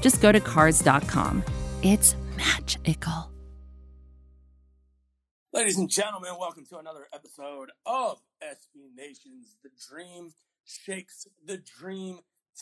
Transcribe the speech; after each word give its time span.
just 0.00 0.20
go 0.20 0.32
to 0.32 0.40
Cars.com. 0.40 1.42
It's 1.82 2.16
magical. 2.36 3.30
Ladies 5.52 5.78
and 5.78 5.88
gentlemen, 5.88 6.32
welcome 6.38 6.66
to 6.66 6.78
another 6.78 7.06
episode 7.14 7.70
of 7.86 8.18
SB 8.42 8.94
Nation's 8.94 9.56
The 9.62 9.70
Dream 9.88 10.32
Shakes 10.66 11.26
the 11.46 11.56
Dream 11.56 12.18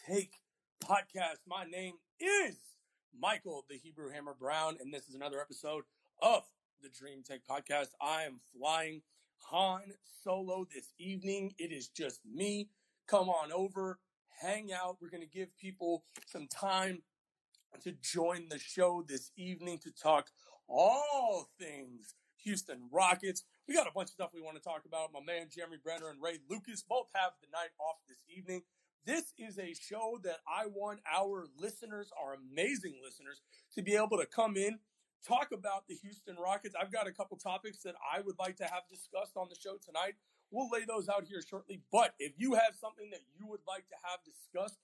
Take 0.08 0.34
podcast. 0.84 1.38
My 1.48 1.64
name 1.64 1.94
is 2.20 2.56
Michael 3.18 3.64
the 3.68 3.78
Hebrew 3.78 4.10
Hammer 4.10 4.34
Brown, 4.38 4.76
and 4.80 4.92
this 4.92 5.08
is 5.08 5.14
another 5.14 5.40
episode 5.40 5.84
of 6.22 6.42
the 6.82 6.88
Dream 6.88 7.22
Take 7.28 7.46
podcast. 7.46 7.88
I 8.00 8.22
am 8.22 8.40
flying 8.56 9.02
Han 9.50 9.80
solo 10.22 10.66
this 10.72 10.92
evening. 10.98 11.54
It 11.58 11.72
is 11.72 11.88
just 11.88 12.20
me. 12.30 12.68
Come 13.08 13.28
on 13.28 13.50
over, 13.52 13.98
hang 14.40 14.72
out. 14.72 14.98
We're 15.00 15.10
going 15.10 15.26
to 15.26 15.26
give 15.26 15.56
people 15.58 16.04
some 16.26 16.46
time 16.46 17.02
to 17.82 17.92
join 17.92 18.48
the 18.48 18.58
show 18.58 19.04
this 19.06 19.30
evening 19.36 19.78
to 19.78 19.90
talk 19.90 20.28
all 20.68 21.48
things 21.58 22.14
Houston 22.44 22.88
Rockets. 22.92 23.42
We 23.66 23.74
got 23.74 23.86
a 23.86 23.92
bunch 23.94 24.08
of 24.08 24.14
stuff 24.14 24.30
we 24.34 24.40
want 24.40 24.56
to 24.56 24.62
talk 24.62 24.82
about. 24.86 25.12
My 25.12 25.20
man 25.20 25.48
Jeremy 25.54 25.78
Brenner 25.82 26.10
and 26.10 26.22
Ray 26.22 26.38
Lucas 26.48 26.82
both 26.82 27.08
have 27.14 27.32
the 27.40 27.48
night 27.52 27.70
off 27.80 27.96
this 28.08 28.22
evening. 28.28 28.62
This 29.06 29.32
is 29.38 29.58
a 29.58 29.74
show 29.74 30.18
that 30.24 30.38
I 30.48 30.66
want 30.66 31.00
our 31.12 31.46
listeners, 31.58 32.10
our 32.22 32.34
amazing 32.34 32.94
listeners, 33.04 33.42
to 33.74 33.82
be 33.82 33.96
able 33.96 34.16
to 34.18 34.26
come 34.26 34.56
in, 34.56 34.78
talk 35.26 35.48
about 35.52 35.86
the 35.88 35.94
Houston 35.96 36.36
Rockets. 36.36 36.74
I've 36.80 36.92
got 36.92 37.06
a 37.06 37.12
couple 37.12 37.36
topics 37.36 37.82
that 37.82 37.94
I 38.00 38.20
would 38.20 38.38
like 38.38 38.56
to 38.56 38.64
have 38.64 38.88
discussed 38.88 39.36
on 39.36 39.48
the 39.50 39.56
show 39.60 39.76
tonight. 39.84 40.14
We'll 40.50 40.70
lay 40.70 40.84
those 40.86 41.08
out 41.08 41.24
here 41.24 41.42
shortly. 41.42 41.80
But 41.92 42.14
if 42.18 42.32
you 42.38 42.54
have 42.54 42.76
something 42.80 43.10
that 43.10 43.20
you 43.38 43.46
would 43.46 43.60
like 43.68 43.88
to 43.88 43.96
have 44.04 44.20
discussed, 44.24 44.78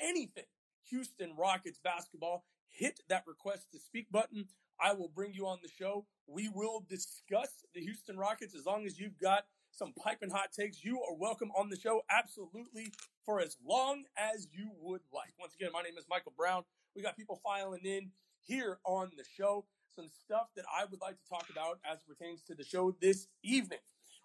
anything 0.00 0.44
Houston 0.90 1.34
Rockets 1.36 1.78
basketball, 1.82 2.44
hit 2.68 3.00
that 3.08 3.24
request 3.26 3.72
to 3.72 3.78
speak 3.78 4.10
button. 4.10 4.46
I 4.80 4.92
will 4.92 5.10
bring 5.14 5.32
you 5.32 5.46
on 5.46 5.58
the 5.62 5.68
show. 5.68 6.06
We 6.26 6.48
will 6.48 6.84
discuss 6.88 7.64
the 7.74 7.80
Houston 7.80 8.16
Rockets 8.16 8.54
as 8.54 8.66
long 8.66 8.86
as 8.86 8.98
you've 8.98 9.18
got 9.18 9.44
some 9.70 9.92
piping 9.92 10.30
hot 10.30 10.52
takes. 10.52 10.84
You 10.84 11.00
are 11.02 11.14
welcome 11.14 11.50
on 11.56 11.68
the 11.68 11.78
show 11.78 12.02
absolutely 12.10 12.92
for 13.24 13.40
as 13.40 13.56
long 13.66 14.04
as 14.16 14.48
you 14.52 14.70
would 14.80 15.02
like. 15.12 15.32
Once 15.38 15.54
again, 15.54 15.70
my 15.72 15.82
name 15.82 15.98
is 15.98 16.06
Michael 16.08 16.32
Brown. 16.36 16.64
We 16.94 17.02
got 17.02 17.16
people 17.16 17.40
filing 17.42 17.84
in 17.84 18.10
here 18.40 18.78
on 18.84 19.10
the 19.16 19.24
show. 19.36 19.64
Some 19.94 20.08
stuff 20.08 20.48
that 20.56 20.64
I 20.76 20.84
would 20.84 21.00
like 21.00 21.16
to 21.18 21.28
talk 21.28 21.46
about 21.50 21.78
as 21.88 21.98
it 21.98 22.08
pertains 22.08 22.42
to 22.44 22.54
the 22.54 22.64
show 22.64 22.96
this 23.00 23.28
evening. 23.42 23.78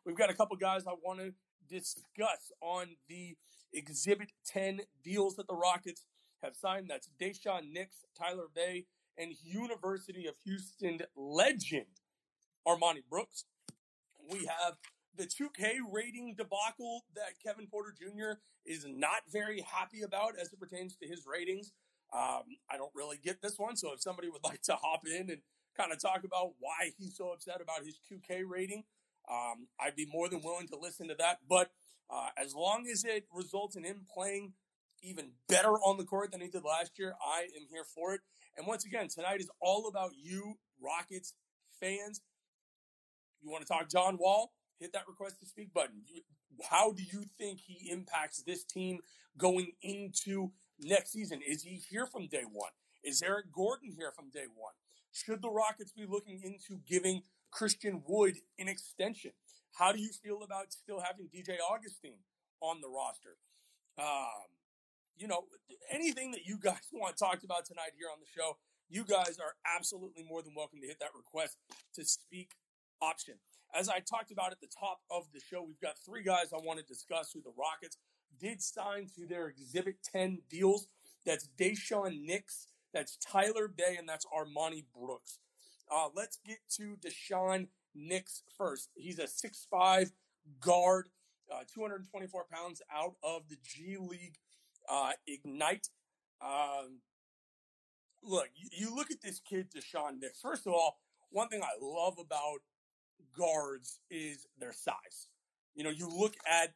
We've 0.05 0.17
got 0.17 0.29
a 0.29 0.33
couple 0.33 0.55
guys 0.57 0.87
I 0.87 0.93
want 1.03 1.19
to 1.19 1.33
discuss 1.69 2.51
on 2.61 2.87
the 3.07 3.35
Exhibit 3.73 4.31
10 4.47 4.81
deals 5.03 5.35
that 5.35 5.47
the 5.47 5.55
Rockets 5.55 6.03
have 6.43 6.55
signed. 6.55 6.89
That's 6.89 7.09
Daishen 7.21 7.71
Nix, 7.71 8.05
Tyler 8.17 8.47
Bey, 8.53 8.85
and 9.17 9.33
University 9.43 10.27
of 10.27 10.35
Houston 10.45 10.99
legend 11.15 11.85
Armoni 12.67 13.03
Brooks. 13.09 13.45
We 14.29 14.45
have 14.45 14.75
the 15.15 15.25
2K 15.25 15.79
rating 15.91 16.35
debacle 16.37 17.03
that 17.15 17.33
Kevin 17.43 17.67
Porter 17.67 17.93
Jr. 17.97 18.39
is 18.65 18.85
not 18.87 19.23
very 19.31 19.61
happy 19.61 20.01
about 20.01 20.33
as 20.39 20.53
it 20.53 20.59
pertains 20.59 20.95
to 20.97 21.07
his 21.07 21.25
ratings. 21.31 21.71
Um, 22.13 22.43
I 22.71 22.77
don't 22.77 22.91
really 22.95 23.17
get 23.23 23.41
this 23.41 23.57
one, 23.57 23.75
so 23.75 23.93
if 23.93 24.01
somebody 24.01 24.29
would 24.29 24.43
like 24.45 24.61
to 24.63 24.75
hop 24.75 25.01
in 25.05 25.29
and 25.29 25.41
kind 25.77 25.91
of 25.91 26.01
talk 26.01 26.23
about 26.23 26.53
why 26.59 26.91
he's 26.97 27.17
so 27.17 27.31
upset 27.31 27.61
about 27.61 27.85
his 27.85 27.99
2K 28.11 28.43
rating, 28.47 28.83
um, 29.29 29.67
I'd 29.79 29.95
be 29.95 30.07
more 30.11 30.29
than 30.29 30.41
willing 30.41 30.67
to 30.69 30.77
listen 30.77 31.07
to 31.09 31.15
that. 31.15 31.39
But 31.47 31.71
uh, 32.09 32.29
as 32.37 32.55
long 32.55 32.87
as 32.91 33.03
it 33.03 33.25
results 33.33 33.75
in 33.75 33.83
him 33.83 34.05
playing 34.11 34.53
even 35.01 35.31
better 35.47 35.73
on 35.73 35.97
the 35.97 36.03
court 36.03 36.31
than 36.31 36.41
he 36.41 36.47
did 36.47 36.63
last 36.63 36.97
year, 36.97 37.13
I 37.21 37.41
am 37.41 37.67
here 37.69 37.83
for 37.83 38.13
it. 38.13 38.21
And 38.57 38.67
once 38.67 38.85
again, 38.85 39.07
tonight 39.07 39.39
is 39.39 39.49
all 39.61 39.87
about 39.87 40.11
you, 40.21 40.55
Rockets 40.81 41.33
fans. 41.79 42.21
You 43.41 43.49
want 43.51 43.65
to 43.65 43.71
talk 43.71 43.89
John 43.89 44.17
Wall? 44.17 44.51
Hit 44.79 44.93
that 44.93 45.07
request 45.07 45.39
to 45.39 45.45
speak 45.45 45.73
button. 45.73 46.01
How 46.69 46.91
do 46.91 47.03
you 47.03 47.25
think 47.37 47.59
he 47.59 47.89
impacts 47.89 48.43
this 48.43 48.63
team 48.63 48.99
going 49.37 49.71
into 49.81 50.51
next 50.79 51.11
season? 51.11 51.39
Is 51.45 51.63
he 51.63 51.81
here 51.89 52.05
from 52.05 52.27
day 52.27 52.43
one? 52.51 52.71
Is 53.03 53.21
Eric 53.21 53.51
Gordon 53.53 53.91
here 53.97 54.11
from 54.11 54.29
day 54.29 54.45
one? 54.53 54.73
Should 55.11 55.41
the 55.41 55.49
Rockets 55.49 55.91
be 55.91 56.05
looking 56.07 56.41
into 56.43 56.81
giving 56.87 57.23
Christian 57.51 58.03
Wood 58.05 58.35
an 58.57 58.67
extension? 58.67 59.31
How 59.77 59.91
do 59.91 59.99
you 59.99 60.09
feel 60.11 60.43
about 60.43 60.73
still 60.73 61.01
having 61.01 61.27
DJ 61.27 61.57
Augustin 61.71 62.19
on 62.61 62.81
the 62.81 62.89
roster? 62.89 63.37
Um, 63.97 64.58
you 65.19 65.27
know, 65.27 65.43
anything 65.91 66.31
that 66.31 66.45
you 66.45 66.57
guys 66.57 66.79
want 66.93 67.17
talked 67.17 67.43
about 67.43 67.65
tonight 67.65 67.91
here 67.97 68.07
on 68.11 68.19
the 68.19 68.41
show, 68.41 68.57
you 68.89 69.03
guys 69.03 69.37
are 69.39 69.53
absolutely 69.75 70.23
more 70.23 70.41
than 70.41 70.53
welcome 70.55 70.79
to 70.81 70.87
hit 70.87 70.99
that 70.99 71.09
request 71.15 71.57
to 71.93 72.05
speak 72.05 72.51
option. 73.01 73.35
As 73.75 73.87
I 73.87 73.99
talked 73.99 74.31
about 74.31 74.51
at 74.51 74.61
the 74.61 74.67
top 74.79 75.01
of 75.11 75.25
the 75.31 75.39
show, 75.39 75.61
we've 75.61 75.79
got 75.79 75.93
three 76.03 76.23
guys 76.23 76.51
I 76.53 76.65
want 76.65 76.79
to 76.79 76.85
discuss 76.85 77.31
who 77.31 77.41
the 77.41 77.51
Rockets 77.55 77.97
did 78.39 78.61
sign 78.61 79.07
to 79.15 79.27
their 79.27 79.47
Exhibit 79.47 79.97
10 80.11 80.39
deals. 80.49 80.87
That's 81.25 81.49
Daishen 81.59 82.25
Nix, 82.25 82.67
that's 82.93 83.17
Tyler 83.17 83.67
Bey, 83.67 83.97
and 83.99 84.09
that's 84.09 84.25
Armoni 84.25 84.85
Brooks. 84.97 85.37
Uh, 85.91 86.07
let's 86.15 86.39
get 86.45 86.57
to 86.77 86.95
Daishen 86.97 87.67
Nix 87.93 88.41
first. 88.57 88.89
He's 88.95 89.19
a 89.19 89.27
6'5 89.27 90.11
guard, 90.59 91.09
uh, 91.51 91.63
224 91.71 92.45
pounds 92.51 92.81
out 92.91 93.15
of 93.23 93.49
the 93.49 93.57
G 93.63 93.97
League 93.99 94.37
uh, 94.89 95.11
Ignite. 95.27 95.89
Um, 96.41 96.99
look, 98.23 98.47
you, 98.55 98.69
you, 98.71 98.95
look 98.95 99.11
at 99.11 99.21
this 99.21 99.39
kid, 99.39 99.67
Daishen 99.71 100.19
Nix. 100.21 100.41
First 100.41 100.65
of 100.67 100.73
all, 100.73 100.99
one 101.29 101.47
thing 101.49 101.61
I 101.61 101.77
love 101.81 102.15
about 102.19 102.59
guards 103.37 103.99
is 104.09 104.47
their 104.59 104.73
size. 104.73 105.27
You 105.75 105.83
know, 105.83 105.89
you 105.89 106.09
look 106.09 106.35
at 106.49 106.73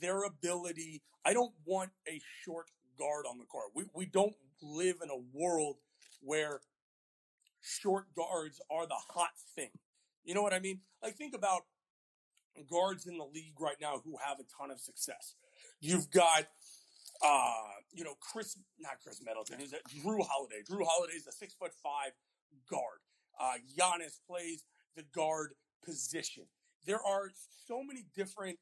their 0.00 0.24
ability. 0.24 1.02
I 1.24 1.32
don't 1.32 1.52
want 1.64 1.90
a 2.08 2.20
short 2.44 2.66
guard 2.98 3.24
on 3.28 3.38
the 3.38 3.44
court. 3.44 3.68
We, 3.74 3.84
we 3.94 4.06
don't 4.06 4.34
live 4.62 4.96
in 5.02 5.10
a 5.10 5.18
world 5.32 5.76
where 6.20 6.60
short 7.62 8.06
guards 8.14 8.60
are 8.70 8.86
the 8.86 8.94
hot 8.94 9.30
thing. 9.54 9.70
You 10.24 10.34
know 10.34 10.42
what 10.42 10.52
I 10.52 10.60
mean? 10.60 10.80
Like, 11.02 11.16
think 11.16 11.34
about 11.34 11.62
guards 12.70 13.06
in 13.06 13.16
the 13.16 13.24
league 13.24 13.58
right 13.58 13.76
now 13.80 14.00
who 14.04 14.16
have 14.24 14.38
a 14.38 14.44
ton 14.58 14.70
of 14.70 14.80
success. 14.80 15.34
You've 15.80 16.10
got 16.10 16.46
uh, 17.22 17.52
you 17.92 18.04
know, 18.04 18.14
Chris, 18.20 18.56
not 18.78 18.92
Khris 19.02 19.20
Middleton, 19.24 19.60
is 19.60 19.72
it 19.72 19.82
Jrue 19.88 20.24
Holiday? 20.26 20.62
Jrue 20.68 20.84
Holiday 20.86 21.14
is 21.14 21.26
a 21.26 21.32
six 21.32 21.54
foot 21.54 21.72
five 21.82 22.12
guard. 22.70 23.00
Uh, 23.38 23.54
Giannis 23.76 24.18
plays 24.26 24.64
the 24.96 25.02
guard 25.14 25.52
position. 25.84 26.44
There 26.86 27.00
are 27.04 27.30
so 27.66 27.82
many 27.82 28.06
different 28.14 28.58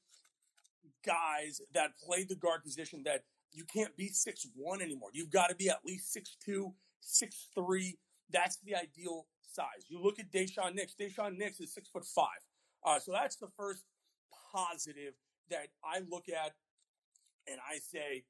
guys 1.05 1.61
that 1.73 1.93
play 2.05 2.25
the 2.25 2.35
guard 2.37 2.63
position 2.65 3.03
that 3.05 3.23
you 3.53 3.65
can't 3.65 3.97
be 3.97 4.09
six 4.09 4.47
one 4.55 4.83
anymore. 4.83 5.11
You've 5.13 5.31
got 5.31 5.49
to 5.49 5.55
be 5.55 5.69
at 5.69 5.81
least 5.85 6.13
six 6.13 6.37
two, 6.45 6.75
six 7.01 7.49
three. 7.55 7.99
That's 8.31 8.59
the 8.65 8.75
ideal 8.75 9.27
size. 9.41 9.87
You 9.89 10.03
look 10.03 10.19
at 10.19 10.31
Daishen 10.31 10.75
Nix. 10.75 10.95
Daishen 11.01 11.39
Nix 11.39 11.61
is 11.61 11.73
six 11.73 11.89
foot 11.89 12.05
five. 12.05 12.45
Uh, 12.85 12.99
so 12.99 13.13
that's 13.13 13.37
the 13.37 13.49
first 13.57 13.85
positive 14.53 15.15
that 15.51 15.69
I 15.85 16.01
look 16.11 16.29
at 16.29 16.53
and 17.51 17.59
I 17.67 17.79
say, 17.79 18.25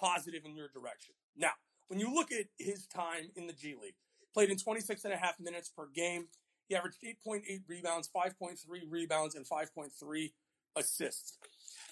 positive 0.00 0.44
in 0.44 0.56
your 0.56 0.68
direction. 0.68 1.14
Now, 1.36 1.52
when 1.88 2.00
you 2.00 2.12
look 2.14 2.32
at 2.32 2.46
his 2.58 2.86
time 2.86 3.30
in 3.36 3.46
the 3.46 3.52
G 3.52 3.74
League, 3.80 3.94
played 4.32 4.50
in 4.50 4.56
26 4.56 5.04
and 5.04 5.14
a 5.14 5.16
half 5.16 5.38
minutes 5.40 5.68
per 5.68 5.86
game. 5.86 6.28
He 6.68 6.76
averaged 6.76 6.98
8.8 7.02 7.42
rebounds, 7.66 8.08
5.3 8.14 8.56
rebounds, 8.88 9.34
and 9.34 9.46
5.3 9.46 10.32
assists. 10.76 11.38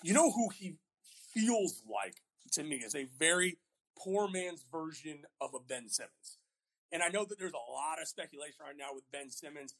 You 0.03 0.15
know 0.15 0.31
who 0.31 0.51
he 0.51 0.77
feels 1.35 1.83
like 1.89 2.23
to 2.53 2.63
me 2.63 2.77
is 2.77 2.95
a 2.95 3.07
very 3.19 3.59
poor 3.99 4.29
man's 4.29 4.65
version 4.71 5.23
of 5.41 5.55
a 5.55 5.59
Ben 5.59 5.89
Simmons. 5.89 6.39
And 6.93 7.03
I 7.03 7.09
know 7.09 7.25
that 7.25 7.39
there's 7.39 7.53
a 7.53 7.73
lot 7.73 8.01
of 8.01 8.09
speculation 8.09 8.65
right 8.65 8.77
now 8.79 8.95
with 8.95 9.05
Ben 9.13 9.31
Simmons. 9.31 9.75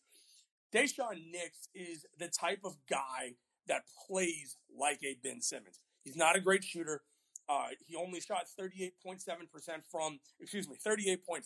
Daishen 0.75 1.31
Nix 1.31 1.69
is 1.75 2.05
the 2.19 2.29
type 2.29 2.61
of 2.65 2.77
guy 2.91 3.35
that 3.69 3.83
plays 4.07 4.57
like 4.77 5.01
a 5.03 5.17
Ben 5.23 5.41
Simmons. 5.41 5.81
He's 6.05 6.17
not 6.17 6.37
a 6.37 6.41
great 6.41 6.65
shooter. 6.65 7.03
Uh, 7.49 7.69
he 7.87 7.97
only 7.97 8.21
shot 8.21 8.45
38.7% 8.61 9.23
from, 9.91 10.21
excuse 10.41 10.69
me, 10.69 10.77
38.4% 10.85 11.45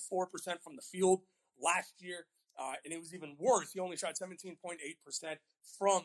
from 0.62 0.76
the 0.76 0.82
field 0.82 1.20
last 1.60 1.94
year. 1.98 2.26
Uh, 2.58 2.74
and 2.84 2.92
it 2.92 2.98
was 2.98 3.14
even 3.14 3.36
worse. 3.38 3.72
He 3.72 3.80
only 3.80 3.96
shot 3.96 4.14
17.8% 4.20 4.56
from 5.78 6.02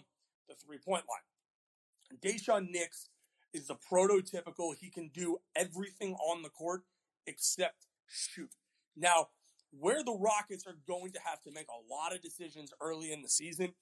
the 0.47 0.55
three 0.55 0.77
point 0.77 1.03
line. 1.09 2.19
Daishen 2.21 2.69
Nix 2.71 3.09
is 3.53 3.67
the 3.67 3.75
prototypical, 3.75 4.75
he 4.79 4.89
can 4.89 5.09
do 5.13 5.37
everything 5.55 6.13
on 6.15 6.43
the 6.43 6.49
court 6.49 6.83
except 7.25 7.87
shoot. 8.07 8.51
Now, 8.95 9.27
where 9.71 10.03
the 10.03 10.13
Rockets 10.13 10.65
are 10.65 10.77
going 10.87 11.11
to 11.11 11.19
have 11.25 11.41
to 11.41 11.51
make 11.51 11.67
a 11.67 11.93
lot 11.93 12.13
of 12.13 12.21
decisions 12.21 12.71
early 12.81 13.11
in 13.11 13.21
the 13.21 13.29
season 13.29 13.73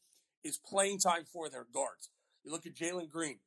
is 0.43 0.57
playing 0.57 0.99
time 0.99 1.25
for 1.31 1.49
their 1.49 1.65
guards. 1.73 2.09
You 2.43 2.51
look 2.51 2.65
at 2.65 2.75
Jalen 2.75 3.09
Green. 3.09 3.39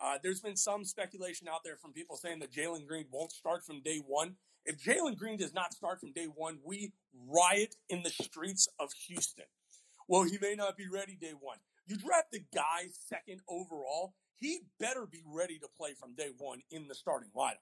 Uh, 0.00 0.18
there's 0.22 0.40
been 0.40 0.56
some 0.56 0.84
speculation 0.84 1.48
out 1.48 1.60
there 1.64 1.76
from 1.76 1.92
people 1.92 2.16
saying 2.16 2.40
that 2.40 2.52
Jalen 2.52 2.86
Green 2.86 3.06
won't 3.10 3.32
start 3.32 3.64
from 3.64 3.80
day 3.82 4.00
one. 4.06 4.36
If 4.66 4.82
Jalen 4.82 5.16
Green 5.16 5.36
does 5.36 5.54
not 5.54 5.72
start 5.72 6.00
from 6.00 6.12
day 6.12 6.26
one, 6.26 6.58
we 6.64 6.92
riot 7.28 7.76
in 7.88 8.02
the 8.02 8.10
streets 8.10 8.68
of 8.80 8.90
Houston. 9.08 9.44
Well, 10.08 10.24
he 10.24 10.38
may 10.40 10.54
not 10.54 10.76
be 10.76 10.88
ready 10.88 11.16
day 11.20 11.32
one. 11.38 11.58
You 11.86 11.96
draft 11.96 12.32
the 12.32 12.44
guy 12.54 12.88
second 13.08 13.40
overall, 13.48 14.14
he 14.36 14.60
better 14.80 15.06
be 15.06 15.22
ready 15.26 15.58
to 15.58 15.68
play 15.76 15.94
from 15.98 16.14
day 16.14 16.30
one 16.36 16.60
in 16.70 16.88
the 16.88 16.94
starting 16.94 17.30
lineup. 17.36 17.60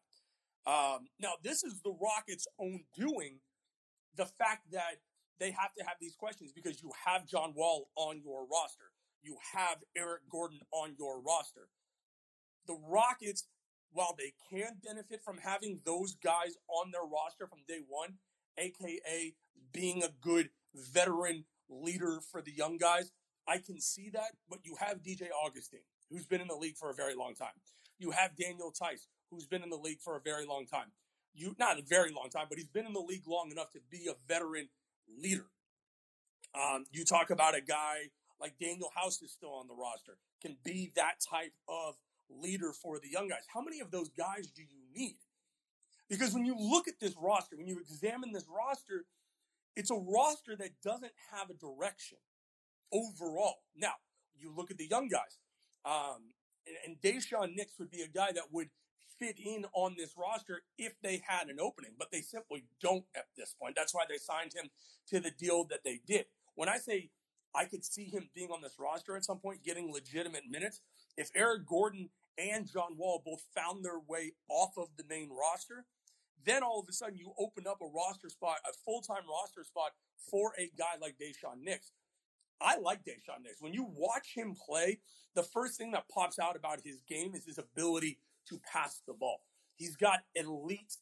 Um, 0.65 1.07
now, 1.21 1.33
this 1.43 1.65
is 1.65 1.81
the 1.83 1.93
Rockets' 1.93 2.47
own 2.59 2.85
doing. 2.97 3.41
The 4.17 4.27
fact 4.27 4.71
that 4.73 5.01
they 5.41 5.51
have 5.51 5.75
to 5.79 5.85
have 5.85 5.97
these 6.01 6.15
questions 6.15 6.53
because 6.53 6.83
you 6.83 6.93
have 7.07 7.27
John 7.27 7.53
Wall 7.57 7.89
on 7.97 8.21
your 8.23 8.47
roster, 8.47 8.93
you 9.23 9.37
have 9.55 9.79
Eric 9.97 10.23
Gordon 10.31 10.61
on 10.71 10.95
your 10.99 11.21
roster. 11.21 11.69
The 12.67 12.79
Rockets, 12.89 13.45
while 13.93 14.15
they 14.17 14.35
can 14.51 14.79
benefit 14.83 15.23
from 15.25 15.39
having 15.39 15.81
those 15.85 16.15
guys 16.15 16.57
on 16.69 16.91
their 16.91 17.03
roster 17.03 17.47
from 17.47 17.61
day 17.67 17.81
one, 17.87 18.15
aka 18.59 19.35
being 19.73 20.03
a 20.03 20.09
good 20.21 20.51
veteran 20.75 21.45
leader 21.69 22.21
for 22.31 22.43
the 22.43 22.53
young 22.53 22.79
guys, 22.79 23.13
I 23.47 23.59
can 23.59 23.81
see 23.81 24.11
that. 24.11 24.37
But 24.49 24.61
you 24.65 24.77
have 24.81 25.03
DJ 25.03 25.29
Augustin, 25.45 25.81
who's 26.11 26.27
been 26.27 26.41
in 26.41 26.49
the 26.49 26.55
league 26.55 26.77
for 26.77 26.91
a 26.91 26.95
very 26.95 27.15
long 27.15 27.35
time. 27.35 27.61
You 27.99 28.11
have 28.13 28.37
Daniel 28.37 28.73
Theis, 28.73 29.07
who's 29.31 29.47
been 29.47 29.63
in 29.63 29.71
the 29.71 29.77
league 29.77 30.01
for 30.01 30.17
a 30.17 30.21
very 30.21 30.47
long 30.47 30.67
time. 30.67 30.93
You 31.35 31.55
not 31.59 31.79
a 31.79 31.83
very 31.83 32.13
long 32.13 32.29
time, 32.31 32.47
but 32.49 32.59
he's 32.59 32.69
been 32.69 32.87
in 32.87 32.93
the 32.93 33.01
league 33.01 33.27
long 33.27 33.51
enough 33.51 33.71
to 33.73 33.81
be 33.91 34.09
a 34.09 34.15
veteran 34.29 34.69
leader. 35.09 35.47
Um, 36.55 36.85
you 36.93 37.05
talk 37.05 37.31
about 37.31 37.55
a 37.55 37.63
guy 37.63 38.11
like 38.41 38.59
Daniel 38.61 38.91
House 38.95 39.23
is 39.23 39.33
still 39.33 39.55
on 39.55 39.69
the 39.69 39.75
roster, 39.75 40.19
can 40.43 40.57
be 40.65 40.93
that 40.97 41.15
type 41.31 41.53
of 41.69 41.95
leader 42.31 42.73
for 42.73 42.99
the 42.99 43.09
young 43.09 43.29
guys. 43.29 43.45
How 43.53 43.61
many 43.61 43.81
of 43.81 43.91
those 43.91 44.11
guys 44.11 44.49
do 44.55 44.63
you 44.63 44.81
need? 44.95 45.17
Because 46.09 46.35
when 46.35 46.45
you 46.45 46.57
look 46.59 46.89
at 46.89 47.01
this 47.01 47.15
roster, 47.21 47.57
when 47.57 47.69
you 47.69 47.79
examine 47.79 48.33
this 48.33 48.47
roster, 48.49 49.05
it's 49.77 49.91
a 49.91 49.97
roster 49.97 50.57
that 50.57 50.71
doesn't 50.83 51.13
have 51.33 51.49
a 51.49 51.55
direction 51.55 52.19
overall. 52.93 53.57
Now, 53.77 53.95
you 54.39 54.53
look 54.55 54.71
at 54.71 54.79
the 54.79 54.87
young 54.87 55.09
guys, 55.09 55.39
um, 55.85 56.35
and, 56.67 56.77
and 56.87 57.01
Daishen 57.01 57.57
Nix 57.57 57.79
would 57.79 57.91
be 57.91 58.03
a 58.03 58.09
guy 58.09 58.33
that 58.33 58.53
would 58.53 58.69
fit 59.19 59.39
in 59.39 59.65
on 59.73 59.95
this 59.97 60.15
roster 60.17 60.63
if 60.77 60.95
they 61.03 61.23
had 61.27 61.49
an 61.49 61.59
opening, 61.61 61.93
but 61.99 62.11
they 62.11 62.21
simply 62.21 62.65
don't 62.81 63.05
at 63.17 63.27
this 63.37 63.55
point. 63.61 63.75
That's 63.77 63.95
why 63.95 64.05
they 64.09 64.19
signed 64.19 64.53
him 64.55 64.71
to 65.09 65.21
the 65.21 65.31
deal 65.31 65.65
that 65.71 65.85
they 65.85 66.01
did. 66.07 66.27
When 66.55 66.69
I 66.69 66.79
say 66.79 67.11
I 67.55 67.67
could 67.67 67.85
see 67.85 68.05
him 68.05 68.29
being 68.35 68.51
on 68.51 68.63
this 68.63 68.77
roster 68.79 69.17
at 69.17 69.25
some 69.25 69.39
point, 69.39 69.65
getting 69.65 69.93
legitimate 69.93 70.45
minutes, 70.49 70.81
if 71.17 71.31
Eric 71.35 71.67
Gordon 71.67 72.09
and 72.39 72.71
John 72.71 72.97
Wall 72.97 73.23
both 73.25 73.45
found 73.55 73.85
their 73.85 73.99
way 73.99 74.33
off 74.49 74.77
of 74.77 74.89
the 74.97 75.05
main 75.09 75.31
roster, 75.31 75.85
then 76.45 76.63
all 76.63 76.81
of 76.81 76.89
a 76.89 76.93
sudden 76.93 77.17
you 77.17 77.33
open 77.39 77.67
up 77.67 77.81
a 77.81 77.87
roster 77.87 78.29
spot, 78.29 78.57
a 78.69 78.73
full 78.85 79.01
time 79.01 79.23
roster 79.29 79.65
spot 79.65 79.93
for 80.31 80.53
a 80.59 80.71
guy 80.77 80.95
like 81.01 81.17
Daishen 81.19 81.63
Nix. 81.63 81.93
I 82.61 82.79
like 82.79 83.05
Daishen 83.05 83.43
Nix. 83.45 83.61
When 83.61 83.75
you 83.75 83.89
watch 83.95 84.35
him 84.35 84.55
play, 84.55 85.01
the 85.35 85.43
first 85.43 85.79
thing 85.79 85.93
that 85.93 86.09
pops 86.09 86.39
out 86.39 86.57
about 86.57 86.81
his 86.85 87.03
game 87.09 87.35
is 87.35 87.45
his 87.45 87.59
ability 87.59 88.19
to 88.49 88.61
pass 88.71 89.01
the 89.07 89.15
ball. 89.15 89.41
He's 89.77 89.97
got 89.97 90.21
elite 90.35 90.97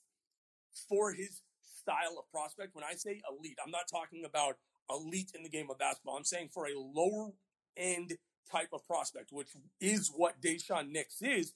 for 0.89 1.13
his 1.13 1.43
style 1.81 2.17
of 2.19 2.31
prospect. 2.31 2.75
When 2.75 2.85
I 2.85 2.95
say 2.95 3.21
elite, 3.31 3.59
I'm 3.65 3.71
not 3.71 3.89
talking 3.91 4.25
about 4.25 4.57
elite 4.89 5.33
in 5.35 5.43
the 5.43 5.49
game 5.49 5.71
of 5.71 5.79
basketball. 5.79 6.17
I'm 6.17 6.25
saying 6.25 6.51
for 6.53 6.67
a 6.67 6.79
lower 6.79 7.33
end 7.77 8.17
type 8.51 8.69
of 8.73 8.87
prospect, 8.87 9.33
which 9.33 9.51
is 9.81 10.11
what 10.15 10.41
Daishen 10.41 10.91
Nix 10.91 11.23
is. 11.23 11.55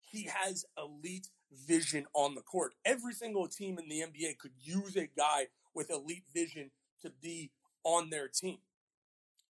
He 0.00 0.28
has 0.32 0.64
elite 0.78 1.28
vision 1.66 2.06
on 2.14 2.34
the 2.34 2.42
court. 2.42 2.74
Every 2.84 3.12
single 3.12 3.48
team 3.48 3.78
in 3.78 3.88
the 3.88 4.00
NBA 4.00 4.38
could 4.38 4.52
use 4.60 4.96
a 4.96 5.08
guy 5.16 5.46
with 5.74 5.90
elite 5.90 6.24
vision 6.32 6.70
to 7.02 7.10
be 7.22 7.50
on 7.84 8.10
their 8.10 8.28
team. 8.28 8.58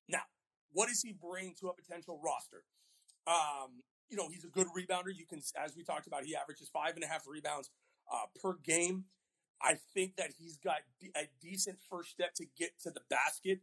Now, 0.07 0.21
what 0.71 0.87
does 0.87 1.01
he 1.01 1.13
bring 1.13 1.53
to 1.59 1.67
a 1.67 1.73
potential 1.73 2.19
roster? 2.23 2.63
Um, 3.27 3.83
you 4.09 4.17
know, 4.17 4.27
he's 4.29 4.43
a 4.43 4.47
good 4.47 4.67
rebounder. 4.67 5.15
You 5.15 5.25
can, 5.25 5.41
as 5.63 5.75
we 5.75 5.83
talked 5.83 6.07
about, 6.07 6.25
he 6.25 6.35
averages 6.35 6.69
five 6.69 6.95
and 6.95 7.03
a 7.03 7.07
half 7.07 7.23
rebounds 7.27 7.69
uh, 8.11 8.25
per 8.41 8.53
game. 8.63 9.05
I 9.61 9.75
think 9.93 10.17
that 10.17 10.31
he's 10.37 10.57
got 10.57 10.79
a 11.15 11.27
decent 11.41 11.77
first 11.89 12.11
step 12.11 12.33
to 12.35 12.45
get 12.57 12.71
to 12.83 12.91
the 12.91 12.99
basket. 13.09 13.61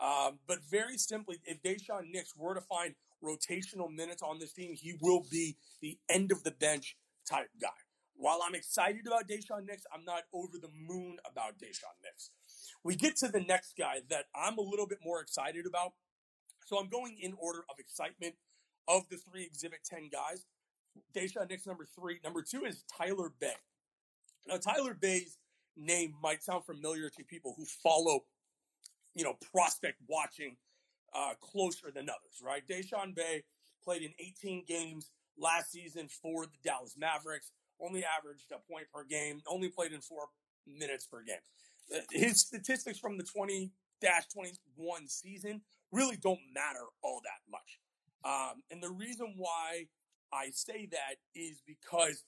Um, 0.00 0.38
but 0.46 0.58
very 0.70 0.98
simply, 0.98 1.40
if 1.44 1.62
Daishen 1.62 2.12
Nix 2.12 2.34
were 2.36 2.54
to 2.54 2.60
find 2.60 2.94
rotational 3.24 3.90
minutes 3.90 4.22
on 4.22 4.38
this 4.38 4.52
team, 4.52 4.74
he 4.74 4.94
will 5.00 5.24
be 5.30 5.56
the 5.80 5.98
end 6.08 6.32
of 6.32 6.44
the 6.44 6.50
bench 6.50 6.96
type 7.28 7.48
guy. 7.60 7.68
While 8.14 8.40
I'm 8.46 8.54
excited 8.54 9.06
about 9.06 9.28
Daishen 9.28 9.66
Nix, 9.66 9.82
I'm 9.92 10.04
not 10.04 10.22
over 10.32 10.58
the 10.60 10.70
moon 10.74 11.18
about 11.30 11.58
Daishen 11.58 11.96
Nix. 12.02 12.30
We 12.82 12.96
get 12.96 13.16
to 13.16 13.28
the 13.28 13.40
next 13.40 13.74
guy 13.78 13.96
that 14.08 14.26
I'm 14.34 14.58
a 14.58 14.62
little 14.62 14.86
bit 14.86 14.98
more 15.04 15.20
excited 15.20 15.66
about. 15.66 15.92
So 16.64 16.78
I'm 16.78 16.88
going 16.88 17.18
in 17.20 17.34
order 17.38 17.60
of 17.70 17.78
excitement 17.78 18.34
of 18.88 19.02
the 19.10 19.16
three 19.16 19.44
Exhibit 19.44 19.80
10 19.84 20.10
guys. 20.12 20.46
Daishen 21.14 21.48
Nix, 21.48 21.66
number 21.66 21.86
three. 21.94 22.18
Number 22.24 22.42
two 22.42 22.64
is 22.64 22.84
Tyler 22.96 23.32
Bey. 23.38 23.52
Now, 24.46 24.56
Tyler 24.56 24.94
Bey's 24.94 25.38
name 25.76 26.14
might 26.22 26.42
sound 26.42 26.64
familiar 26.64 27.10
to 27.10 27.24
people 27.24 27.54
who 27.56 27.64
follow, 27.64 28.20
you 29.16 29.24
know, 29.24 29.34
prospect 29.52 29.96
watching 30.06 30.56
uh, 31.14 31.32
closer 31.40 31.90
than 31.92 32.08
others, 32.08 32.42
right? 32.44 32.62
Daishen 32.68 33.14
Bey 33.14 33.42
played 33.82 34.02
in 34.02 34.12
18 34.20 34.64
games 34.68 35.10
last 35.38 35.72
season 35.72 36.08
for 36.08 36.44
the 36.44 36.58
Dallas 36.62 36.94
Mavericks, 36.98 37.50
only 37.80 38.04
averaged 38.04 38.52
a 38.52 38.58
point 38.70 38.86
per 38.92 39.04
game, 39.04 39.40
only 39.48 39.70
played 39.70 39.92
in 39.92 40.00
four 40.00 40.26
minutes 40.66 41.06
per 41.06 41.22
game. 41.22 41.36
Uh, 41.94 42.00
his 42.10 42.40
statistics 42.40 42.98
from 42.98 43.16
the 43.16 43.24
20 43.24 43.72
21 44.32 45.08
season 45.08 45.62
really 45.90 46.16
don't 46.16 46.40
matter 46.54 46.84
all 47.02 47.20
that 47.24 47.50
much. 47.50 47.80
Um, 48.24 48.62
and 48.70 48.82
the 48.82 48.90
reason 48.90 49.34
why 49.36 49.86
I 50.32 50.50
say 50.52 50.88
that 50.92 51.16
is 51.34 51.62
because 51.66 52.24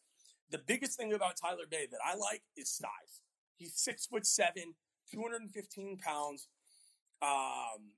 the 0.51 0.59
biggest 0.59 0.97
thing 0.97 1.13
about 1.13 1.37
Tyler 1.37 1.67
Bey 1.71 1.87
that 1.91 2.01
I 2.05 2.17
like 2.17 2.43
is 2.57 2.71
size. 2.71 3.21
He's 3.57 3.75
six 3.75 4.07
foot 4.07 4.27
seven, 4.27 4.75
215 5.13 5.99
pounds. 5.99 6.49
Um, 7.21 7.93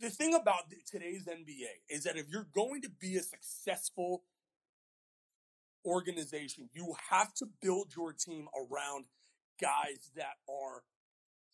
the 0.00 0.10
thing 0.10 0.34
about 0.34 0.64
today's 0.86 1.26
NBA 1.26 1.66
is 1.88 2.04
that 2.04 2.16
if 2.16 2.26
you're 2.28 2.48
going 2.54 2.82
to 2.82 2.90
be 3.00 3.16
a 3.16 3.22
successful 3.22 4.22
organization, 5.84 6.68
you 6.74 6.94
have 7.10 7.32
to 7.34 7.46
build 7.62 7.92
your 7.96 8.12
team 8.12 8.46
around 8.54 9.06
guys 9.60 10.10
that 10.16 10.36
are 10.48 10.82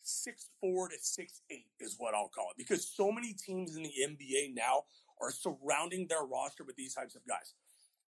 six 0.03 0.51
four 0.61 0.89
to 0.89 0.97
six 1.01 1.43
eight 1.51 1.69
is 1.79 1.95
what 1.99 2.15
I'll 2.15 2.29
call 2.35 2.49
it 2.51 2.59
because 2.59 2.89
so 2.89 3.13
many 3.13 3.33
teams 3.33 3.77
in 3.77 3.85
the 3.85 3.93
NBA 4.05 4.55
now 4.55 4.83
are 5.21 5.31
surrounding 5.31 6.09
their 6.09 6.25
roster 6.25 6.65
with 6.65 6.77
these 6.77 6.95
types 6.95 7.15
of 7.15 7.23
guys. 7.27 7.55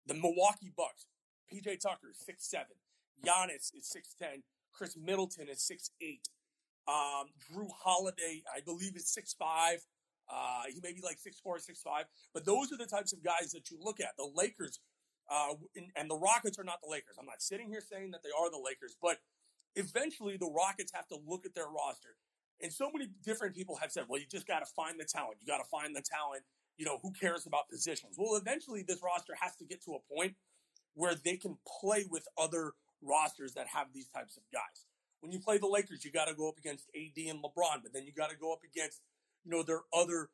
The 0.06 0.14
Milwaukee 0.14 0.72
Bucks, 0.74 1.04
PJ 1.52 1.80
Tucker 1.80 2.08
is 2.10 2.18
six 2.24 2.48
seven, 2.48 2.76
Giannis 3.24 3.74
is 3.76 3.86
six 3.86 4.14
ten, 4.18 4.42
Khris 4.72 4.96
Middleton 4.96 5.48
is 5.48 5.60
six 5.60 5.90
eight, 6.00 6.28
um, 6.88 7.28
Jrue 7.50 7.70
Holiday 7.82 8.42
I 8.54 8.60
believe 8.60 8.96
is 8.96 9.12
six 9.12 9.34
five. 9.34 9.78
Uh, 10.32 10.62
he 10.72 10.80
may 10.82 10.92
be 10.92 11.02
like 11.02 11.18
six 11.18 11.40
four, 11.40 11.58
six 11.58 11.82
five, 11.82 12.04
but 12.32 12.44
those 12.44 12.72
are 12.72 12.78
the 12.78 12.86
types 12.86 13.12
of 13.12 13.22
guys 13.22 13.52
that 13.52 13.70
you 13.70 13.78
look 13.80 14.00
at. 14.00 14.16
The 14.16 14.28
Lakers 14.34 14.80
uh, 15.30 15.54
and 15.96 16.10
the 16.10 16.16
Rockets 16.16 16.58
are 16.58 16.64
not 16.64 16.80
the 16.82 16.90
Lakers. 16.90 17.16
I'm 17.18 17.26
not 17.26 17.42
sitting 17.42 17.68
here 17.68 17.80
saying 17.80 18.10
that 18.12 18.22
they 18.22 18.30
are 18.30 18.50
the 18.50 18.62
Lakers, 18.62 18.96
but 19.00 19.18
eventually 19.76 20.36
the 20.36 20.50
Rockets 20.50 20.92
have 20.94 21.06
to 21.08 21.18
look 21.26 21.46
at 21.46 21.54
their 21.54 21.68
roster. 21.68 22.16
And 22.60 22.72
so 22.72 22.90
many 22.92 23.10
different 23.24 23.56
people 23.56 23.76
have 23.76 23.90
said, 23.90 24.04
well, 24.08 24.20
you 24.20 24.26
just 24.30 24.46
got 24.46 24.60
to 24.60 24.66
find 24.76 24.98
the 24.98 25.04
talent. 25.04 25.38
You 25.40 25.46
got 25.46 25.58
to 25.58 25.68
find 25.68 25.96
the 25.96 26.02
talent. 26.02 26.42
You 26.76 26.86
know, 26.86 26.98
who 27.02 27.12
cares 27.12 27.46
about 27.46 27.68
positions? 27.68 28.16
Well, 28.16 28.36
eventually 28.36 28.84
this 28.86 29.00
roster 29.02 29.34
has 29.40 29.56
to 29.56 29.64
get 29.64 29.82
to 29.84 29.92
a 29.92 30.14
point 30.14 30.34
where 30.94 31.14
they 31.14 31.36
can 31.36 31.58
play 31.80 32.04
with 32.08 32.26
other 32.38 32.72
rosters 33.02 33.54
that 33.54 33.66
have 33.68 33.88
these 33.92 34.08
types 34.08 34.36
of 34.36 34.44
guys. 34.52 34.86
When 35.22 35.30
you 35.30 35.38
play 35.38 35.56
the 35.58 35.68
Lakers, 35.68 36.04
you 36.04 36.10
got 36.10 36.26
to 36.26 36.34
go 36.34 36.48
up 36.48 36.58
against 36.58 36.90
AD 36.96 37.16
and 37.28 37.38
LeBron, 37.38 37.82
but 37.84 37.92
then 37.92 38.04
you 38.04 38.12
got 38.12 38.30
to 38.30 38.36
go 38.36 38.52
up 38.52 38.64
against, 38.64 39.00
you 39.44 39.52
know, 39.52 39.62
their 39.62 39.82
other 39.94 40.30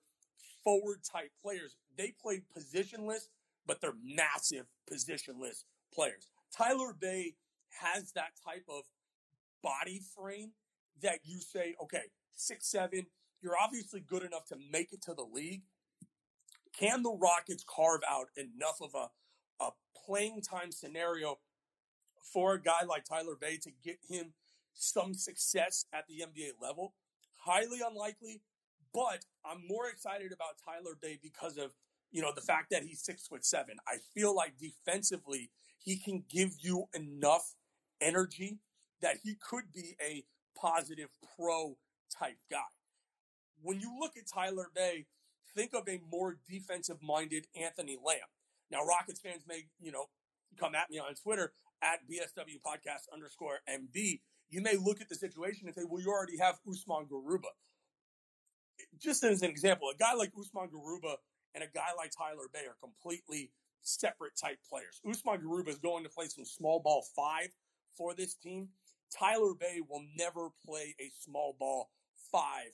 forward 0.64 1.00
type 1.04 1.30
players. 1.42 1.76
They 1.98 2.14
play 2.20 2.40
positionless, 2.56 3.28
but 3.66 3.82
they're 3.82 3.92
massive 4.02 4.64
positionless 4.90 5.64
players. 5.92 6.28
Tyler 6.56 6.96
Bey 6.98 7.34
has 7.82 8.12
that 8.12 8.30
type 8.42 8.64
of 8.66 8.84
body 9.62 10.00
frame 10.16 10.52
that 11.02 11.18
you 11.22 11.38
say, 11.38 11.74
okay, 11.82 12.04
six 12.34 12.70
seven, 12.70 13.06
you're 13.42 13.58
obviously 13.62 14.00
good 14.00 14.22
enough 14.22 14.46
to 14.46 14.56
make 14.72 14.94
it 14.94 15.02
to 15.02 15.12
the 15.12 15.26
league. 15.30 15.64
Can 16.78 17.02
the 17.02 17.12
Rockets 17.12 17.62
carve 17.68 18.00
out 18.08 18.28
enough 18.36 18.80
of 18.80 18.94
a, 18.94 19.64
a 19.64 19.70
playing 20.06 20.40
time 20.40 20.72
scenario 20.72 21.40
for 22.32 22.54
a 22.54 22.62
guy 22.62 22.84
like 22.88 23.04
Tyler 23.04 23.36
Bey 23.38 23.58
to 23.58 23.70
get 23.84 23.98
him 24.08 24.32
some 24.78 25.14
success 25.14 25.84
at 25.92 26.04
the 26.08 26.24
NBA 26.24 26.60
level? 26.60 26.94
Highly 27.44 27.80
unlikely, 27.86 28.42
but 28.92 29.24
I'm 29.44 29.66
more 29.66 29.88
excited 29.88 30.32
about 30.32 30.56
Tyler 30.64 30.96
Bey 31.00 31.18
because 31.22 31.56
of 31.56 31.72
you 32.10 32.22
know 32.22 32.32
the 32.34 32.40
fact 32.40 32.70
that 32.70 32.82
he's 32.82 33.02
six 33.02 33.26
foot 33.26 33.44
seven. 33.44 33.76
I 33.86 33.96
feel 34.14 34.34
like 34.34 34.54
defensively 34.58 35.50
he 35.78 35.96
can 35.96 36.24
give 36.28 36.52
you 36.60 36.86
enough 36.94 37.54
energy 38.00 38.58
that 39.00 39.18
he 39.22 39.34
could 39.34 39.72
be 39.72 39.96
a 40.04 40.24
positive 40.60 41.08
pro 41.36 41.76
type 42.16 42.38
guy. 42.50 42.58
When 43.62 43.80
you 43.80 43.96
look 43.98 44.12
at 44.16 44.24
Tyler 44.32 44.68
Bey, 44.74 45.06
think 45.54 45.72
of 45.74 45.88
a 45.88 46.00
more 46.10 46.38
defensive 46.48 46.98
minded 47.02 47.46
Anthony 47.60 47.96
Lamb. 48.04 48.18
Now, 48.70 48.84
Rockets 48.84 49.20
fans 49.20 49.42
may, 49.48 49.66
you 49.80 49.92
know, 49.92 50.06
come 50.58 50.74
at 50.74 50.90
me 50.90 50.98
on 50.98 51.14
Twitter 51.14 51.52
at 51.82 52.00
BSW 52.08 52.60
podcast 52.64 53.12
underscore 53.12 53.58
MB. 53.68 54.20
You 54.50 54.62
may 54.62 54.76
look 54.76 55.00
at 55.00 55.08
the 55.08 55.14
situation 55.14 55.66
and 55.66 55.74
say, 55.74 55.82
well, 55.88 56.00
you 56.00 56.08
already 56.08 56.38
have 56.38 56.58
Usman 56.68 57.06
Garuba. 57.06 57.52
Just 58.98 59.24
as 59.24 59.42
an 59.42 59.50
example, 59.50 59.88
a 59.92 59.96
guy 59.96 60.14
like 60.14 60.32
Usman 60.38 60.68
Garuba 60.68 61.16
and 61.54 61.62
a 61.62 61.66
guy 61.66 61.88
like 61.96 62.12
Tyler 62.16 62.48
Bey 62.52 62.66
are 62.66 62.76
completely 62.80 63.50
separate 63.82 64.32
type 64.40 64.58
players. 64.68 65.00
Usman 65.08 65.40
Garuba 65.40 65.68
is 65.68 65.78
going 65.78 66.04
to 66.04 66.10
play 66.10 66.28
some 66.28 66.44
small 66.44 66.80
ball 66.80 67.04
five 67.14 67.48
for 67.96 68.14
this 68.14 68.34
team. 68.34 68.68
Tyler 69.16 69.54
Bey 69.58 69.80
will 69.88 70.04
never 70.16 70.50
play 70.66 70.94
a 71.00 71.10
small 71.18 71.56
ball 71.58 71.90
five. 72.30 72.72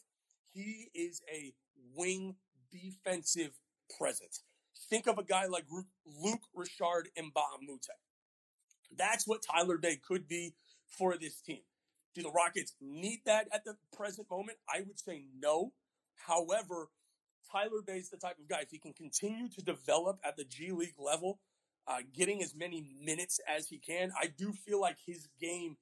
He 0.52 0.90
is 0.94 1.22
a 1.32 1.52
wing 1.94 2.36
defensive 2.70 3.52
presence. 3.98 4.42
Think 4.90 5.06
of 5.06 5.18
a 5.18 5.24
guy 5.24 5.46
like 5.46 5.64
Luke 6.06 6.42
Richard 6.54 7.08
Mbah 7.18 7.58
a 7.60 7.64
Moute. 7.64 7.86
That's 8.96 9.26
what 9.26 9.42
Tyler 9.42 9.78
Bey 9.78 9.96
could 9.96 10.28
be 10.28 10.54
for 10.96 11.16
this 11.16 11.40
team. 11.40 11.60
Do 12.14 12.22
the 12.22 12.30
Rockets 12.30 12.74
need 12.80 13.20
that 13.26 13.48
at 13.52 13.64
the 13.64 13.76
present 13.96 14.30
moment? 14.30 14.58
I 14.72 14.80
would 14.80 14.98
say 14.98 15.24
no. 15.38 15.72
However, 16.26 16.88
Tyler 17.50 17.82
Bey's 17.84 18.10
the 18.10 18.16
type 18.16 18.38
of 18.38 18.48
guy, 18.48 18.60
if 18.62 18.70
he 18.70 18.78
can 18.78 18.92
continue 18.92 19.48
to 19.48 19.62
develop 19.62 20.18
at 20.24 20.36
the 20.36 20.44
G 20.44 20.70
League 20.70 20.98
level, 20.98 21.40
uh, 21.86 21.98
getting 22.16 22.42
as 22.42 22.54
many 22.54 22.84
minutes 23.04 23.40
as 23.48 23.68
he 23.68 23.78
can, 23.78 24.12
I 24.20 24.26
do 24.26 24.52
feel 24.52 24.80
like 24.80 24.96
his 25.04 25.28
game 25.40 25.76